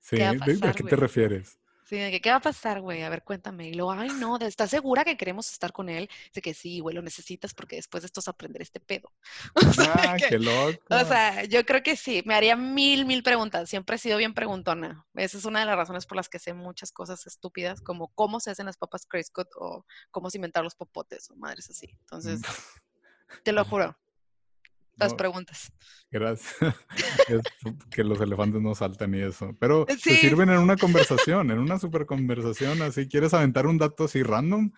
Sí, 0.00 0.22
¿a, 0.22 0.36
qué 0.36 0.84
te 0.84 0.94
refieres? 0.94 1.58
Sí, 1.84 1.96
de 1.96 2.12
que, 2.12 2.20
¿qué 2.20 2.30
va 2.30 2.36
a 2.36 2.40
pasar, 2.40 2.80
güey? 2.80 3.02
A 3.02 3.08
ver, 3.08 3.24
cuéntame. 3.24 3.68
Y 3.68 3.74
luego, 3.74 3.90
ay, 3.90 4.10
no, 4.20 4.38
¿estás 4.38 4.70
segura 4.70 5.04
que 5.04 5.16
queremos 5.16 5.50
estar 5.50 5.72
con 5.72 5.88
él? 5.88 6.08
De 6.32 6.40
que 6.40 6.54
sí, 6.54 6.78
güey, 6.78 6.94
lo 6.94 7.02
necesitas 7.02 7.52
porque 7.52 7.76
después 7.76 8.02
de 8.02 8.06
esto 8.06 8.20
es 8.20 8.28
aprender 8.28 8.62
este 8.62 8.78
pedo. 8.78 9.12
ah, 10.06 10.16
qué 10.16 10.38
loco. 10.38 10.78
O 10.88 11.04
sea, 11.04 11.44
yo 11.44 11.66
creo 11.66 11.82
que 11.82 11.96
sí, 11.96 12.22
me 12.24 12.34
haría 12.34 12.54
mil, 12.54 13.06
mil 13.06 13.24
preguntas. 13.24 13.68
Siempre 13.68 13.96
he 13.96 13.98
sido 13.98 14.18
bien 14.18 14.34
preguntona. 14.34 15.04
Esa 15.14 15.36
es 15.36 15.44
una 15.44 15.60
de 15.60 15.66
las 15.66 15.76
razones 15.76 16.06
por 16.06 16.16
las 16.16 16.28
que 16.28 16.38
sé 16.38 16.54
muchas 16.54 16.92
cosas 16.92 17.26
estúpidas, 17.26 17.80
como 17.80 18.08
cómo 18.14 18.38
se 18.38 18.52
hacen 18.52 18.66
las 18.66 18.76
papas 18.76 19.04
Criscut 19.04 19.48
o 19.56 19.84
cómo 20.12 20.30
cimentar 20.30 20.62
los 20.62 20.76
popotes 20.76 21.28
o 21.30 21.36
madres 21.36 21.68
así. 21.68 21.90
Entonces, 22.00 22.40
te 23.42 23.52
lo 23.52 23.64
juro. 23.64 23.96
Las 24.96 25.14
preguntas. 25.14 25.72
Gracias. 26.10 26.54
es 27.28 27.40
que 27.90 28.04
los 28.04 28.20
elefantes 28.20 28.60
no 28.60 28.74
saltan 28.74 29.14
y 29.14 29.20
eso. 29.20 29.56
Pero 29.58 29.86
te 29.86 29.96
sirven 29.96 30.50
en 30.50 30.58
una 30.58 30.76
conversación, 30.76 31.50
en 31.50 31.58
una 31.58 31.78
super 31.78 32.04
conversación. 32.04 32.82
Así, 32.82 33.08
¿quieres 33.08 33.32
aventar 33.34 33.66
un 33.66 33.78
dato 33.78 34.04
así 34.04 34.22
random? 34.22 34.70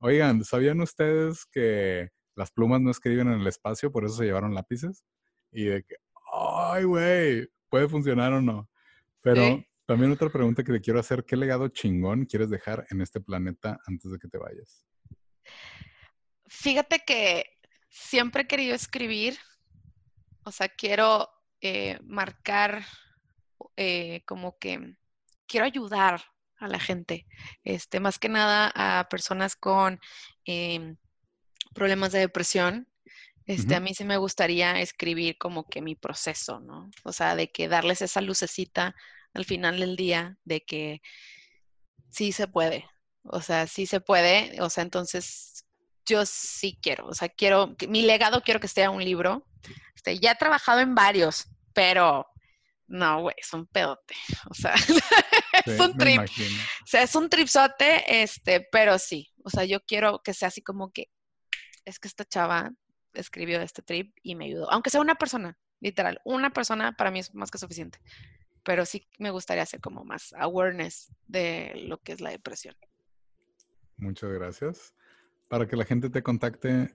Oigan, 0.00 0.44
¿sabían 0.44 0.80
ustedes 0.80 1.44
que 1.44 2.08
las 2.34 2.50
plumas 2.50 2.80
no 2.80 2.90
escriben 2.90 3.28
en 3.28 3.40
el 3.40 3.46
espacio, 3.46 3.92
por 3.92 4.04
eso 4.04 4.14
se 4.14 4.24
llevaron 4.24 4.54
lápices? 4.54 5.04
Y 5.52 5.64
de 5.64 5.82
que, 5.82 5.96
ay, 6.32 6.84
güey, 6.84 7.48
puede 7.68 7.88
funcionar 7.88 8.32
o 8.32 8.40
no. 8.40 8.70
Pero 9.20 9.62
también 9.86 10.12
otra 10.12 10.30
pregunta 10.30 10.62
que 10.62 10.72
te 10.72 10.80
quiero 10.80 11.00
hacer, 11.00 11.24
¿qué 11.24 11.36
legado 11.36 11.68
chingón 11.68 12.24
quieres 12.24 12.48
dejar 12.50 12.86
en 12.90 13.00
este 13.00 13.20
planeta 13.20 13.78
antes 13.86 14.10
de 14.10 14.18
que 14.18 14.28
te 14.28 14.38
vayas? 14.38 14.84
Fíjate 16.46 17.00
que 17.06 17.57
siempre 17.88 18.42
he 18.42 18.46
querido 18.46 18.74
escribir, 18.74 19.38
o 20.44 20.52
sea, 20.52 20.68
quiero 20.68 21.28
eh, 21.60 21.98
marcar 22.04 22.84
eh, 23.76 24.22
como 24.26 24.58
que 24.58 24.96
quiero 25.46 25.66
ayudar 25.66 26.22
a 26.58 26.68
la 26.68 26.78
gente, 26.78 27.26
este, 27.64 28.00
más 28.00 28.18
que 28.18 28.28
nada 28.28 28.72
a 28.74 29.08
personas 29.08 29.56
con 29.56 30.00
em, 30.44 30.96
problemas 31.74 32.12
de 32.12 32.20
depresión. 32.20 32.88
Este, 33.46 33.74
A 33.74 33.80
mí 33.80 33.94
sí 33.94 34.04
me 34.04 34.18
gustaría 34.18 34.80
escribir 34.80 35.38
como 35.38 35.64
que 35.64 35.80
mi 35.80 35.94
proceso, 35.94 36.60
¿no? 36.60 36.90
O 37.04 37.12
sea, 37.12 37.34
de 37.34 37.50
que 37.50 37.68
darles 37.68 38.02
esa 38.02 38.20
lucecita 38.20 38.94
al 39.32 39.44
final 39.44 39.80
del 39.80 39.96
día 39.96 40.36
de 40.44 40.60
que 40.64 41.00
sí 42.10 42.32
se 42.32 42.48
puede, 42.48 42.84
o 43.22 43.40
sea, 43.40 43.66
sí 43.66 43.86
se 43.86 44.00
puede, 44.00 44.60
o 44.60 44.70
sea, 44.70 44.82
entonces 44.84 45.64
yo 46.08 46.24
sí 46.26 46.78
quiero, 46.82 47.06
o 47.06 47.14
sea, 47.14 47.28
quiero, 47.28 47.74
mi 47.88 48.02
legado 48.02 48.42
quiero 48.42 48.60
que 48.60 48.68
sea 48.68 48.90
un 48.90 49.04
libro. 49.04 49.46
Este, 49.94 50.18
ya 50.18 50.32
he 50.32 50.36
trabajado 50.36 50.80
en 50.80 50.94
varios, 50.94 51.46
pero 51.74 52.26
no, 52.88 53.20
güey, 53.20 53.34
es 53.38 53.52
un 53.52 53.66
pedote. 53.66 54.14
O 54.50 54.54
sea, 54.54 54.74
es 55.66 55.78
un 55.78 55.96
trip. 55.96 56.20
O 56.20 56.86
sea, 56.86 57.02
es 57.02 57.14
un 57.14 57.28
tripsote, 57.28 58.22
este, 58.22 58.66
pero 58.72 58.98
sí. 58.98 59.30
O 59.44 59.50
sea, 59.50 59.64
yo 59.64 59.80
quiero 59.80 60.22
que 60.22 60.34
sea 60.34 60.48
así 60.48 60.62
como 60.62 60.90
que 60.90 61.08
es 61.84 61.98
que 61.98 62.08
esta 62.08 62.24
chava 62.24 62.70
escribió 63.14 63.60
este 63.60 63.82
trip 63.82 64.14
y 64.22 64.34
me 64.34 64.46
ayudó. 64.46 64.70
Aunque 64.70 64.90
sea 64.90 65.00
una 65.00 65.14
persona, 65.14 65.58
literal, 65.80 66.20
una 66.24 66.50
persona 66.50 66.92
para 66.92 67.10
mí 67.10 67.18
es 67.18 67.34
más 67.34 67.50
que 67.50 67.58
suficiente. 67.58 67.98
Pero 68.62 68.84
sí 68.84 69.08
me 69.18 69.30
gustaría 69.30 69.62
hacer 69.62 69.80
como 69.80 70.04
más 70.04 70.32
awareness 70.34 71.12
de 71.26 71.72
lo 71.86 71.98
que 71.98 72.12
es 72.12 72.20
la 72.20 72.30
depresión. 72.30 72.74
Muchas 73.96 74.30
gracias. 74.30 74.94
Para 75.48 75.66
que 75.66 75.76
la 75.76 75.84
gente 75.84 76.10
te 76.10 76.22
contacte, 76.22 76.94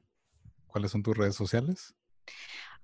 ¿cuáles 0.68 0.92
son 0.92 1.04
tus 1.04 1.18
redes 1.18 1.36
sociales? 1.36 1.96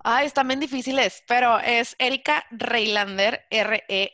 Ay, 0.01 0.28
están 0.28 0.47
bien 0.47 0.61
difíciles, 0.61 1.24
pero 1.28 1.59
es 1.59 1.97
Erika 1.99 2.45
Reilander, 2.51 3.45
R-E-H-L-A-E-N-T-E-R. 3.49 4.05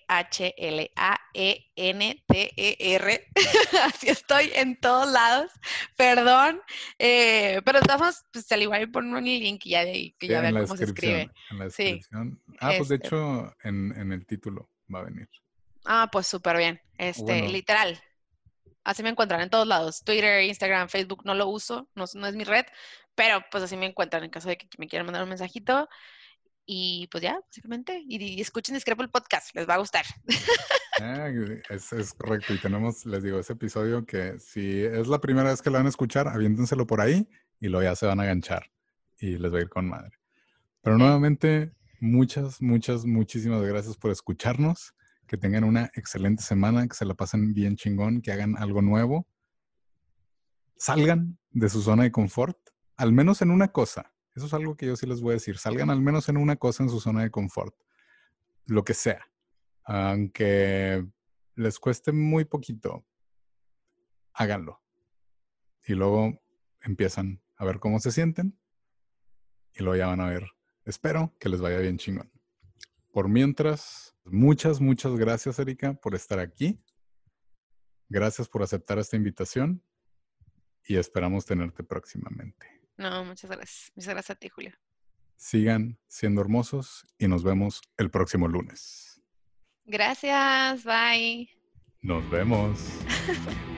Así 3.83 4.09
estoy 4.09 4.51
en 4.55 4.79
todos 4.79 5.11
lados. 5.11 5.51
Perdón, 5.95 6.59
eh, 6.97 7.61
pero 7.63 7.77
estamos, 7.79 8.25
pues 8.33 8.51
al 8.51 8.63
igual 8.63 8.89
por 8.89 9.03
un 9.03 9.23
link 9.23 9.61
ya 9.65 9.85
de, 9.85 10.15
que 10.17 10.27
ya 10.27 10.41
vean 10.41 10.55
cómo 10.55 10.75
se 10.75 10.85
escribe. 10.85 11.29
En 11.51 11.59
la 11.59 11.65
descripción. 11.65 12.41
Ah, 12.59 12.73
pues 12.77 12.89
de 12.89 12.95
este 12.95 13.07
hecho, 13.07 13.55
en, 13.63 14.11
el 14.11 14.25
título 14.25 14.71
va 14.93 15.01
a 15.01 15.03
venir. 15.03 15.29
Ah, 15.85 16.09
pues 16.11 16.25
súper 16.25 16.57
bien. 16.57 16.81
Este, 16.97 17.47
literal, 17.47 18.01
Así 18.85 19.01
me 19.01 19.09
encuentran 19.09 19.41
en 19.41 19.49
todos 19.49 19.67
lados. 19.67 20.03
Twitter, 20.03 20.43
Instagram, 20.43 20.89
Facebook 20.89 21.23
no 21.25 21.33
lo 21.33 21.47
uso, 21.47 21.89
no, 21.95 22.05
es 22.05 22.35
mi 22.35 22.43
red, 22.43 22.65
pero 23.15 23.43
pues 23.51 23.63
así 23.63 23.75
me 23.75 23.87
encuentran 23.87 24.23
en 24.23 24.29
caso 24.29 24.47
de 24.47 24.57
que 24.57 24.67
me 24.77 24.87
quieran 24.87 25.07
mandar 25.07 25.23
un 25.23 25.29
mensajito. 25.29 25.89
Y 26.67 27.07
pues 27.11 27.23
ya, 27.23 27.39
básicamente. 27.39 28.03
Y, 28.07 28.39
escuchen 28.39 28.75
Discrepo 28.75 29.01
el 29.01 29.09
podcast, 29.09 29.55
les 29.55 29.67
va 29.67 29.75
a 29.75 29.79
gustar. 29.79 30.05
Ah, 31.01 31.27
es, 31.69 32.13
correcto. 32.13 32.53
Y 32.53 32.57
tenemos, 32.57 33.05
les 33.05 33.21
digo, 33.21 33.37
ese 33.37 33.51
episodio 33.51 34.05
que 34.05 34.39
si 34.39 34.81
es 34.81 35.09
la 35.09 35.19
primera 35.19 35.49
vez 35.49 35.61
que 35.61 35.69
lo 35.69 35.75
van 35.75 35.87
a 35.87 35.89
escuchar, 35.89 36.29
aviéntenselo 36.29 36.87
por 36.87 37.01
ahí 37.01 37.27
y 37.59 37.67
luego 37.67 37.83
ya 37.83 37.97
se 37.97 38.05
van 38.05 38.21
a 38.21 38.23
ganchar. 38.23 38.71
Y 39.19 39.37
les 39.37 39.53
va 39.53 39.57
a 39.57 39.61
ir 39.63 39.67
con 39.67 39.89
madre. 39.89 40.17
Pero 40.81 40.97
nuevamente, 40.97 41.73
muchas, 41.99 42.61
muchas, 42.61 43.03
muchísimas 43.03 43.61
gracias 43.61 43.97
por 43.97 44.09
escucharnos 44.09 44.93
que 45.27 45.37
tengan 45.37 45.63
una 45.63 45.91
excelente 45.95 46.43
semana, 46.43 46.87
que 46.87 46.95
se 46.95 47.05
la 47.05 47.13
pasen 47.13 47.53
bien 47.53 47.75
chingón, 47.75 48.21
que 48.21 48.31
hagan 48.31 48.57
algo 48.57 48.81
nuevo. 48.81 49.27
Salgan 50.77 51.37
de 51.51 51.69
su 51.69 51.81
zona 51.81 52.03
de 52.03 52.11
confort, 52.11 52.57
al 52.97 53.11
menos 53.11 53.41
en 53.41 53.51
una 53.51 53.69
cosa. 53.69 54.13
Eso 54.35 54.47
es 54.47 54.53
algo 54.53 54.75
que 54.75 54.85
yo 54.85 54.95
sí 54.95 55.05
les 55.05 55.21
voy 55.21 55.31
a 55.31 55.33
decir. 55.35 55.57
Salgan 55.57 55.89
al 55.89 56.01
menos 56.01 56.27
en 56.29 56.37
una 56.37 56.57
cosa 56.57 56.83
en 56.83 56.89
su 56.89 56.99
zona 56.99 57.23
de 57.23 57.31
confort. 57.31 57.73
Lo 58.65 58.83
que 58.83 58.93
sea. 58.93 59.25
Aunque 59.83 61.05
les 61.55 61.79
cueste 61.79 62.11
muy 62.11 62.45
poquito, 62.45 63.05
háganlo. 64.33 64.81
Y 65.85 65.93
luego 65.93 66.41
empiezan 66.81 67.41
a 67.57 67.65
ver 67.65 67.79
cómo 67.79 67.99
se 67.99 68.11
sienten 68.11 68.59
y 69.73 69.83
luego 69.83 69.97
ya 69.97 70.07
van 70.07 70.21
a 70.21 70.29
ver. 70.29 70.47
Espero 70.83 71.33
que 71.39 71.49
les 71.49 71.61
vaya 71.61 71.79
bien 71.79 71.97
chingón. 71.97 72.31
Por 73.11 73.29
mientras, 73.29 74.14
muchas, 74.25 74.81
muchas 74.81 75.15
gracias, 75.15 75.59
Erika, 75.59 75.93
por 75.93 76.15
estar 76.15 76.39
aquí. 76.39 76.79
Gracias 78.09 78.47
por 78.47 78.63
aceptar 78.63 78.99
esta 78.99 79.15
invitación 79.15 79.83
y 80.83 80.97
esperamos 80.97 81.45
tenerte 81.45 81.83
próximamente. 81.83 82.67
No, 82.97 83.25
muchas 83.25 83.49
gracias. 83.49 83.91
Muchas 83.95 84.13
gracias 84.13 84.35
a 84.37 84.39
ti, 84.39 84.49
Julio. 84.49 84.73
Sigan 85.35 85.99
siendo 86.07 86.41
hermosos 86.41 87.05
y 87.17 87.27
nos 87.27 87.43
vemos 87.43 87.81
el 87.97 88.09
próximo 88.09 88.47
lunes. 88.47 89.21
Gracias, 89.85 90.83
bye. 90.83 91.49
Nos 92.01 92.29
vemos. 92.29 92.79